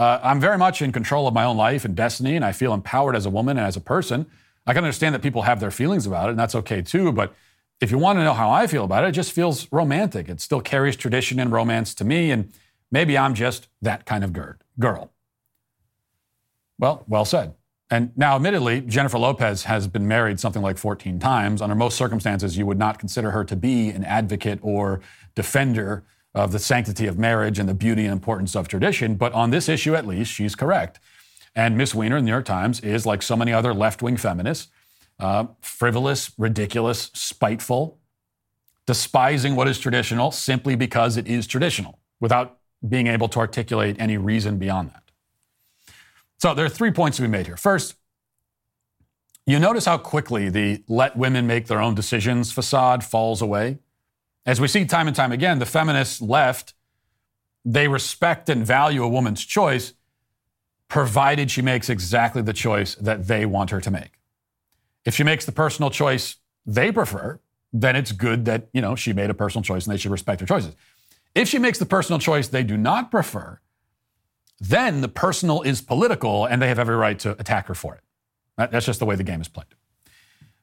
Uh, 0.00 0.18
I'm 0.22 0.40
very 0.40 0.56
much 0.56 0.80
in 0.80 0.92
control 0.92 1.28
of 1.28 1.34
my 1.34 1.44
own 1.44 1.58
life 1.58 1.84
and 1.84 1.94
destiny, 1.94 2.34
and 2.34 2.42
I 2.42 2.52
feel 2.52 2.72
empowered 2.72 3.14
as 3.14 3.26
a 3.26 3.30
woman 3.30 3.58
and 3.58 3.66
as 3.66 3.76
a 3.76 3.82
person. 3.82 4.24
I 4.66 4.72
can 4.72 4.82
understand 4.82 5.14
that 5.14 5.20
people 5.20 5.42
have 5.42 5.60
their 5.60 5.70
feelings 5.70 6.06
about 6.06 6.28
it, 6.28 6.30
and 6.30 6.38
that's 6.38 6.54
okay 6.54 6.80
too, 6.80 7.12
but 7.12 7.34
if 7.82 7.90
you 7.90 7.98
want 7.98 8.18
to 8.18 8.24
know 8.24 8.32
how 8.32 8.50
I 8.50 8.66
feel 8.66 8.84
about 8.84 9.04
it, 9.04 9.08
it 9.08 9.12
just 9.12 9.30
feels 9.32 9.70
romantic. 9.70 10.30
It 10.30 10.40
still 10.40 10.62
carries 10.62 10.96
tradition 10.96 11.38
and 11.38 11.52
romance 11.52 11.92
to 11.96 12.04
me, 12.06 12.30
and 12.30 12.50
maybe 12.90 13.18
I'm 13.18 13.34
just 13.34 13.68
that 13.82 14.06
kind 14.06 14.24
of 14.24 14.32
girl. 14.78 15.12
Well, 16.78 17.04
well 17.06 17.26
said. 17.26 17.52
And 17.90 18.12
now, 18.16 18.36
admittedly, 18.36 18.80
Jennifer 18.80 19.18
Lopez 19.18 19.64
has 19.64 19.86
been 19.86 20.08
married 20.08 20.40
something 20.40 20.62
like 20.62 20.78
14 20.78 21.18
times. 21.18 21.60
Under 21.60 21.74
most 21.74 21.98
circumstances, 21.98 22.56
you 22.56 22.64
would 22.64 22.78
not 22.78 22.98
consider 22.98 23.32
her 23.32 23.44
to 23.44 23.56
be 23.56 23.90
an 23.90 24.04
advocate 24.04 24.60
or 24.62 25.02
defender 25.34 26.04
of 26.34 26.52
the 26.52 26.58
sanctity 26.58 27.06
of 27.06 27.18
marriage 27.18 27.58
and 27.58 27.68
the 27.68 27.74
beauty 27.74 28.04
and 28.04 28.12
importance 28.12 28.54
of 28.54 28.68
tradition. 28.68 29.16
But 29.16 29.32
on 29.32 29.50
this 29.50 29.68
issue, 29.68 29.94
at 29.94 30.06
least, 30.06 30.32
she's 30.32 30.54
correct. 30.54 31.00
And 31.54 31.76
Miss 31.76 31.94
Weiner 31.94 32.16
in 32.16 32.24
the 32.24 32.26
New 32.26 32.32
York 32.32 32.44
Times 32.44 32.80
is, 32.80 33.04
like 33.04 33.22
so 33.22 33.36
many 33.36 33.52
other 33.52 33.74
left 33.74 34.02
wing 34.02 34.16
feminists, 34.16 34.68
uh, 35.18 35.46
frivolous, 35.60 36.32
ridiculous, 36.38 37.10
spiteful, 37.14 37.98
despising 38.86 39.56
what 39.56 39.68
is 39.68 39.78
traditional 39.78 40.30
simply 40.30 40.76
because 40.76 41.16
it 41.16 41.26
is 41.26 41.46
traditional 41.46 41.98
without 42.20 42.58
being 42.88 43.06
able 43.06 43.28
to 43.28 43.38
articulate 43.38 43.96
any 43.98 44.16
reason 44.16 44.58
beyond 44.58 44.90
that. 44.90 45.02
So 46.38 46.54
there 46.54 46.64
are 46.64 46.70
three 46.70 46.90
points 46.90 47.16
to 47.16 47.22
be 47.22 47.28
made 47.28 47.46
here. 47.46 47.56
First, 47.56 47.96
you 49.46 49.58
notice 49.58 49.84
how 49.84 49.98
quickly 49.98 50.48
the 50.48 50.82
let 50.88 51.16
women 51.16 51.46
make 51.46 51.66
their 51.66 51.80
own 51.80 51.94
decisions 51.94 52.52
facade 52.52 53.04
falls 53.04 53.42
away. 53.42 53.78
As 54.50 54.60
we 54.60 54.66
see 54.66 54.84
time 54.84 55.06
and 55.06 55.14
time 55.14 55.30
again, 55.30 55.60
the 55.60 55.64
feminist 55.64 56.20
left, 56.20 56.74
they 57.64 57.86
respect 57.86 58.48
and 58.48 58.66
value 58.66 59.04
a 59.04 59.08
woman's 59.08 59.44
choice, 59.44 59.94
provided 60.88 61.52
she 61.52 61.62
makes 61.62 61.88
exactly 61.88 62.42
the 62.42 62.52
choice 62.52 62.96
that 62.96 63.28
they 63.28 63.46
want 63.46 63.70
her 63.70 63.80
to 63.80 63.92
make. 63.92 64.18
If 65.04 65.14
she 65.14 65.22
makes 65.22 65.44
the 65.44 65.52
personal 65.52 65.88
choice 65.88 66.38
they 66.66 66.90
prefer, 66.90 67.38
then 67.72 67.94
it's 67.94 68.10
good 68.10 68.44
that, 68.46 68.66
you 68.72 68.80
know, 68.80 68.96
she 68.96 69.12
made 69.12 69.30
a 69.30 69.34
personal 69.34 69.62
choice 69.62 69.86
and 69.86 69.94
they 69.94 69.98
should 69.98 70.10
respect 70.10 70.40
her 70.40 70.48
choices. 70.48 70.74
If 71.32 71.48
she 71.48 71.60
makes 71.60 71.78
the 71.78 71.86
personal 71.86 72.18
choice 72.18 72.48
they 72.48 72.64
do 72.64 72.76
not 72.76 73.12
prefer, 73.12 73.60
then 74.58 75.00
the 75.00 75.08
personal 75.08 75.62
is 75.62 75.80
political 75.80 76.44
and 76.44 76.60
they 76.60 76.66
have 76.66 76.80
every 76.80 76.96
right 76.96 77.20
to 77.20 77.38
attack 77.38 77.68
her 77.68 77.74
for 77.76 77.94
it. 77.94 78.02
That's 78.56 78.84
just 78.84 78.98
the 78.98 79.06
way 79.06 79.14
the 79.14 79.22
game 79.22 79.40
is 79.40 79.46
played. 79.46 79.68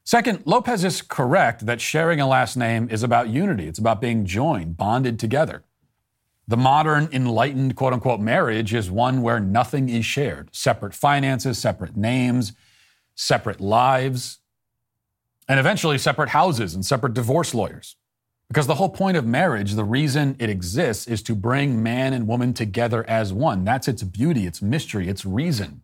Second, 0.08 0.44
Lopez 0.46 0.86
is 0.86 1.02
correct 1.02 1.66
that 1.66 1.82
sharing 1.82 2.22
a 2.22 2.26
last 2.26 2.56
name 2.56 2.88
is 2.90 3.04
about 3.04 3.28
unity. 3.28 3.68
It's 3.68 3.78
about 3.78 4.00
being 4.00 4.24
joined, 4.24 4.78
bonded 4.78 5.20
together. 5.20 5.66
The 6.48 6.56
modern, 6.56 7.10
enlightened, 7.12 7.76
quote 7.76 7.92
unquote, 7.92 8.22
marriage 8.22 8.74
is 8.74 8.90
one 8.90 9.22
where 9.22 9.42
nothing 9.42 9.90
is 9.90 10.06
shared 10.06 10.48
separate 10.56 10.94
finances, 10.94 11.58
separate 11.58 11.98
names, 11.98 12.54
separate 13.16 13.60
lives, 13.60 14.40
and 15.50 15.60
eventually 15.60 15.98
separate 15.98 16.30
houses 16.30 16.74
and 16.74 16.86
separate 16.86 17.14
divorce 17.14 17.54
lawyers. 17.54 17.98
Because 18.48 18.66
the 18.66 18.76
whole 18.76 18.88
point 18.88 19.18
of 19.18 19.26
marriage, 19.26 19.74
the 19.74 19.84
reason 19.84 20.38
it 20.40 20.50
exists, 20.50 21.06
is 21.06 21.22
to 21.24 21.36
bring 21.36 21.84
man 21.84 22.14
and 22.14 22.30
woman 22.30 22.54
together 22.54 23.04
as 23.10 23.34
one. 23.34 23.66
That's 23.66 23.90
its 23.90 24.04
beauty, 24.04 24.48
its 24.48 24.62
mystery, 24.62 25.10
its 25.10 25.26
reason. 25.26 25.82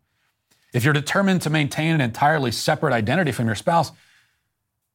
If 0.73 0.85
you're 0.85 0.93
determined 0.93 1.41
to 1.41 1.49
maintain 1.49 1.93
an 1.93 1.99
entirely 1.99 2.53
separate 2.53 2.93
identity 2.93 3.33
from 3.33 3.47
your 3.47 3.55
spouse, 3.55 3.91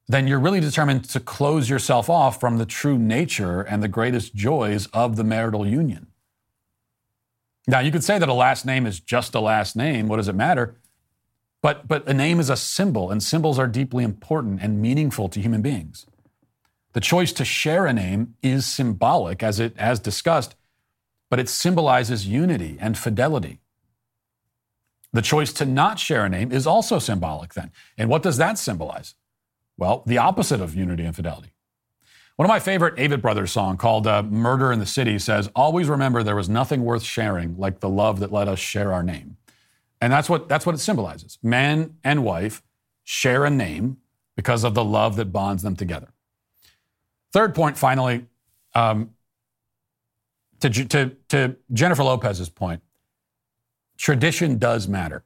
then 0.08 0.26
you're 0.26 0.40
really 0.40 0.60
determined 0.60 1.04
to 1.10 1.20
close 1.20 1.68
yourself 1.68 2.08
off 2.08 2.40
from 2.40 2.56
the 2.56 2.64
true 2.64 2.98
nature 2.98 3.60
and 3.60 3.82
the 3.82 3.88
greatest 3.88 4.34
joys 4.34 4.86
of 4.94 5.16
the 5.16 5.24
marital 5.24 5.66
union. 5.66 6.06
Now, 7.66 7.80
you 7.80 7.92
could 7.92 8.02
say 8.02 8.18
that 8.18 8.28
a 8.28 8.34
last 8.34 8.64
name 8.64 8.86
is 8.86 8.98
just 8.98 9.34
a 9.34 9.40
last 9.40 9.76
name. 9.76 10.08
What 10.08 10.16
does 10.16 10.28
it 10.28 10.34
matter? 10.34 10.76
But, 11.60 11.86
but 11.86 12.08
a 12.08 12.14
name 12.14 12.40
is 12.40 12.48
a 12.48 12.56
symbol, 12.56 13.10
and 13.10 13.22
symbols 13.22 13.58
are 13.58 13.66
deeply 13.66 14.02
important 14.02 14.62
and 14.62 14.80
meaningful 14.80 15.28
to 15.28 15.40
human 15.40 15.60
beings. 15.60 16.06
The 16.94 17.00
choice 17.00 17.32
to 17.34 17.44
share 17.44 17.84
a 17.84 17.92
name 17.92 18.36
is 18.42 18.64
symbolic, 18.64 19.42
as 19.42 19.60
it 19.60 19.76
as 19.76 20.00
discussed, 20.00 20.54
but 21.28 21.38
it 21.38 21.50
symbolizes 21.50 22.26
unity 22.26 22.78
and 22.80 22.96
fidelity. 22.96 23.60
The 25.12 25.20
choice 25.20 25.52
to 25.54 25.66
not 25.66 25.98
share 25.98 26.24
a 26.24 26.28
name 26.30 26.50
is 26.50 26.66
also 26.66 26.98
symbolic, 26.98 27.52
then. 27.52 27.70
And 27.98 28.08
what 28.08 28.22
does 28.22 28.38
that 28.38 28.56
symbolize? 28.56 29.14
Well, 29.78 30.02
the 30.06 30.18
opposite 30.18 30.60
of 30.60 30.74
unity 30.74 31.04
and 31.04 31.16
fidelity. 31.16 31.52
One 32.36 32.44
of 32.44 32.50
my 32.50 32.60
favorite 32.60 32.96
Avett 32.96 33.22
Brothers 33.22 33.52
song 33.52 33.76
called 33.76 34.06
uh, 34.06 34.22
Murder 34.22 34.70
in 34.70 34.80
the 34.80 34.86
City 34.86 35.18
says, 35.18 35.50
Always 35.56 35.88
remember 35.88 36.22
there 36.22 36.36
was 36.36 36.48
nothing 36.48 36.84
worth 36.84 37.02
sharing 37.02 37.56
like 37.56 37.80
the 37.80 37.88
love 37.88 38.20
that 38.20 38.32
let 38.32 38.48
us 38.48 38.58
share 38.58 38.92
our 38.92 39.02
name. 39.02 39.36
And 40.00 40.12
that's 40.12 40.28
what, 40.28 40.48
that's 40.48 40.66
what 40.66 40.74
it 40.74 40.78
symbolizes. 40.78 41.38
Man 41.42 41.96
and 42.04 42.24
wife 42.24 42.62
share 43.02 43.44
a 43.44 43.50
name 43.50 43.98
because 44.36 44.62
of 44.62 44.74
the 44.74 44.84
love 44.84 45.16
that 45.16 45.32
bonds 45.32 45.62
them 45.62 45.74
together. 45.74 46.12
Third 47.32 47.54
point, 47.54 47.76
finally, 47.76 48.26
um, 48.74 49.14
to, 50.60 50.70
to, 50.70 51.16
to 51.28 51.56
Jennifer 51.72 52.04
Lopez's 52.04 52.48
point, 52.48 52.82
tradition 53.96 54.58
does 54.58 54.86
matter. 54.86 55.24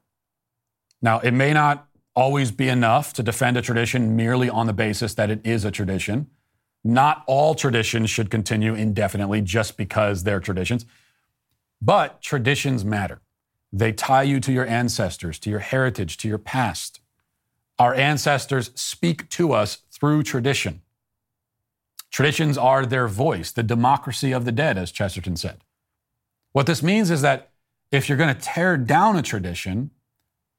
Now, 1.01 1.19
it 1.19 1.31
may 1.31 1.53
not 1.53 1.87
always 2.15 2.51
be 2.51 2.67
enough 2.67 3.13
to 3.13 3.23
defend 3.23 3.57
a 3.57 3.61
tradition 3.61 4.15
merely 4.15 4.49
on 4.49 4.67
the 4.67 4.73
basis 4.73 5.13
that 5.15 5.29
it 5.29 5.41
is 5.43 5.65
a 5.65 5.71
tradition. 5.71 6.27
Not 6.83 7.23
all 7.27 7.55
traditions 7.55 8.09
should 8.09 8.29
continue 8.29 8.75
indefinitely 8.75 9.41
just 9.41 9.77
because 9.77 10.23
they're 10.23 10.39
traditions. 10.39 10.85
But 11.81 12.21
traditions 12.21 12.85
matter. 12.85 13.21
They 13.71 13.91
tie 13.91 14.23
you 14.23 14.39
to 14.41 14.51
your 14.51 14.67
ancestors, 14.67 15.39
to 15.39 15.49
your 15.49 15.59
heritage, 15.59 16.17
to 16.17 16.27
your 16.27 16.37
past. 16.37 16.99
Our 17.79 17.95
ancestors 17.95 18.71
speak 18.75 19.29
to 19.29 19.53
us 19.53 19.79
through 19.91 20.23
tradition. 20.23 20.81
Traditions 22.11 22.57
are 22.57 22.85
their 22.85 23.07
voice, 23.07 23.51
the 23.51 23.63
democracy 23.63 24.31
of 24.31 24.45
the 24.45 24.51
dead, 24.51 24.77
as 24.77 24.91
Chesterton 24.91 25.35
said. 25.35 25.63
What 26.51 26.67
this 26.67 26.83
means 26.83 27.09
is 27.09 27.23
that 27.23 27.49
if 27.91 28.07
you're 28.07 28.17
going 28.17 28.33
to 28.33 28.39
tear 28.39 28.77
down 28.77 29.17
a 29.17 29.23
tradition 29.23 29.89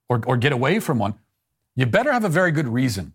or, 0.08 0.20
or 0.26 0.36
get 0.36 0.52
away 0.52 0.80
from 0.80 0.98
one, 0.98 1.14
you 1.76 1.86
better 1.86 2.12
have 2.12 2.24
a 2.24 2.28
very 2.28 2.52
good 2.52 2.68
reason. 2.68 3.14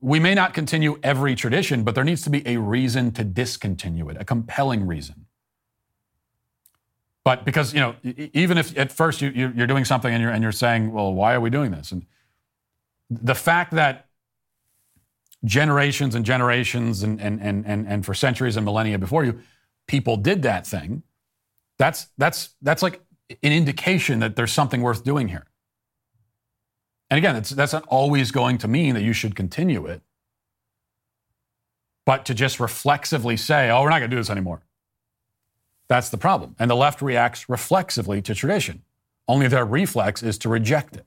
We 0.00 0.20
may 0.20 0.34
not 0.34 0.54
continue 0.54 0.98
every 1.02 1.34
tradition, 1.34 1.82
but 1.82 1.94
there 1.94 2.04
needs 2.04 2.22
to 2.22 2.30
be 2.30 2.46
a 2.46 2.58
reason 2.58 3.12
to 3.12 3.24
discontinue 3.24 4.08
it, 4.08 4.16
a 4.20 4.24
compelling 4.24 4.86
reason. 4.86 5.26
But 7.24 7.44
because, 7.44 7.74
you 7.74 7.80
know, 7.80 7.94
even 8.32 8.58
if 8.58 8.76
at 8.78 8.90
first 8.92 9.20
you, 9.20 9.52
are 9.58 9.66
doing 9.66 9.84
something 9.84 10.12
and 10.12 10.22
you're, 10.22 10.32
and 10.32 10.42
you're 10.42 10.52
saying, 10.52 10.92
well, 10.92 11.12
why 11.12 11.34
are 11.34 11.40
we 11.40 11.50
doing 11.50 11.70
this? 11.70 11.92
And 11.92 12.06
the 13.10 13.34
fact 13.34 13.72
that 13.72 14.06
generations 15.44 16.14
and 16.14 16.24
generations 16.24 17.02
and, 17.02 17.20
and, 17.20 17.40
and, 17.40 17.66
and, 17.66 17.86
and 17.86 18.06
for 18.06 18.14
centuries 18.14 18.56
and 18.56 18.64
millennia 18.64 18.98
before 18.98 19.24
you, 19.24 19.40
people 19.86 20.16
did 20.16 20.42
that 20.42 20.66
thing, 20.66 21.02
that's, 21.76 22.08
that's, 22.18 22.50
that's 22.62 22.82
like 22.82 23.00
an 23.30 23.52
indication 23.52 24.20
that 24.20 24.36
there's 24.36 24.52
something 24.52 24.82
worth 24.82 25.04
doing 25.04 25.28
here. 25.28 25.46
And 27.10 27.18
again, 27.18 27.42
that's 27.42 27.72
not 27.72 27.86
always 27.88 28.30
going 28.30 28.58
to 28.58 28.68
mean 28.68 28.94
that 28.94 29.02
you 29.02 29.12
should 29.12 29.34
continue 29.34 29.86
it. 29.86 30.02
But 32.04 32.24
to 32.26 32.34
just 32.34 32.60
reflexively 32.60 33.36
say, 33.36 33.70
oh, 33.70 33.82
we're 33.82 33.90
not 33.90 33.98
going 33.98 34.10
to 34.10 34.16
do 34.16 34.20
this 34.20 34.30
anymore. 34.30 34.62
That's 35.88 36.10
the 36.10 36.18
problem. 36.18 36.54
And 36.58 36.70
the 36.70 36.76
left 36.76 37.00
reacts 37.00 37.48
reflexively 37.48 38.20
to 38.22 38.34
tradition. 38.34 38.82
Only 39.26 39.48
their 39.48 39.64
reflex 39.64 40.22
is 40.22 40.38
to 40.38 40.48
reject 40.48 40.96
it. 40.96 41.06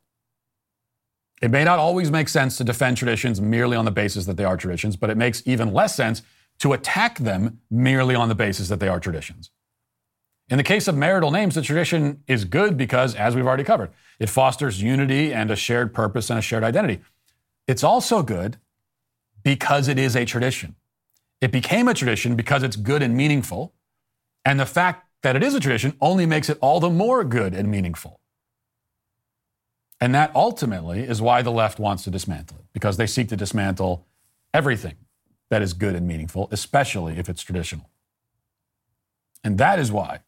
It 1.42 1.50
may 1.50 1.64
not 1.64 1.80
always 1.80 2.12
make 2.12 2.30
sense 2.30 2.58
to 2.58 2.64
defend 2.64 2.98
traditions 2.98 3.42
merely 3.42 3.76
on 3.76 3.86
the 3.86 3.92
basis 3.92 4.26
that 4.28 4.38
they 4.38 4.44
are 4.44 4.58
traditions, 4.58 4.96
but 4.96 5.10
it 5.10 5.18
makes 5.18 5.42
even 5.46 5.74
less 5.74 5.96
sense 5.96 6.22
to 6.60 6.74
attack 6.74 7.18
them 7.18 7.60
merely 7.72 8.14
on 8.14 8.30
the 8.30 8.36
basis 8.36 8.70
that 8.70 8.80
they 8.80 8.88
are 8.88 9.00
traditions. 9.00 9.50
In 10.50 10.58
the 10.58 10.64
case 10.64 10.88
of 10.88 10.98
marital 10.98 11.32
names, 11.32 11.56
the 11.56 11.62
tradition 11.62 12.24
is 12.28 12.44
good 12.44 12.76
because, 12.78 13.16
as 13.16 13.36
we've 13.36 13.48
already 13.48 13.64
covered, 13.64 13.92
it 14.20 14.30
fosters 14.30 14.82
unity 14.82 15.34
and 15.34 15.50
a 15.50 15.56
shared 15.56 15.94
purpose 15.94 16.30
and 16.30 16.40
a 16.40 16.42
shared 16.42 16.64
identity. 16.64 17.02
It's 17.68 17.84
also 17.84 18.22
good 18.22 18.58
because 19.44 19.88
it 19.88 19.98
is 19.98 20.16
a 20.16 20.26
tradition. 20.26 20.76
It 21.40 21.52
became 21.52 21.88
a 21.88 21.94
tradition 21.94 22.36
because 22.36 22.64
it's 22.64 22.76
good 22.76 23.02
and 23.02 23.16
meaningful. 23.16 23.74
And 24.44 24.60
the 24.60 24.66
fact 24.66 25.08
that 25.24 25.36
it 25.36 25.44
is 25.44 25.56
a 25.56 25.60
tradition 25.60 25.96
only 26.02 26.26
makes 26.26 26.50
it 26.50 26.58
all 26.62 26.80
the 26.80 26.90
more 26.90 27.24
good 27.24 27.54
and 27.54 27.70
meaningful. 27.70 28.20
And 30.00 30.16
that 30.16 30.36
ultimately 30.36 31.02
is 31.02 31.22
why 31.22 31.44
the 31.44 31.52
left 31.52 31.80
wants 31.80 32.04
to 32.04 32.12
dismantle 32.12 32.58
it, 32.58 32.66
because 32.74 32.98
they 32.98 33.08
seek 33.08 33.30
to 33.30 33.38
dismantle 33.38 34.06
everything 34.54 34.96
that 35.50 35.62
is 35.62 35.74
good 35.74 35.96
and 35.96 36.08
meaningful, 36.08 36.48
especially 36.52 37.18
if 37.18 37.30
it's 37.30 37.44
traditional. 37.44 37.90
And 39.44 39.58
that 39.60 39.80
is 39.80 39.92
why 39.92 40.22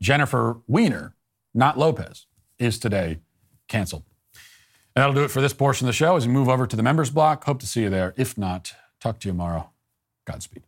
Jennifer 0.00 0.60
Weiner, 0.66 1.14
not 1.54 1.78
Lopez, 1.78 2.26
is 2.58 2.78
today 2.78 3.18
canceled. 3.68 4.04
And 4.94 5.02
that'll 5.02 5.14
do 5.14 5.24
it 5.24 5.30
for 5.30 5.40
this 5.40 5.52
portion 5.52 5.86
of 5.86 5.88
the 5.88 5.96
show 5.96 6.16
as 6.16 6.26
we 6.26 6.32
move 6.32 6.48
over 6.48 6.66
to 6.66 6.76
the 6.76 6.82
members 6.82 7.10
block. 7.10 7.44
Hope 7.44 7.60
to 7.60 7.66
see 7.66 7.82
you 7.82 7.90
there. 7.90 8.14
If 8.16 8.36
not, 8.36 8.72
talk 9.00 9.20
to 9.20 9.28
you 9.28 9.32
tomorrow. 9.32 9.70
Godspeed. 10.24 10.67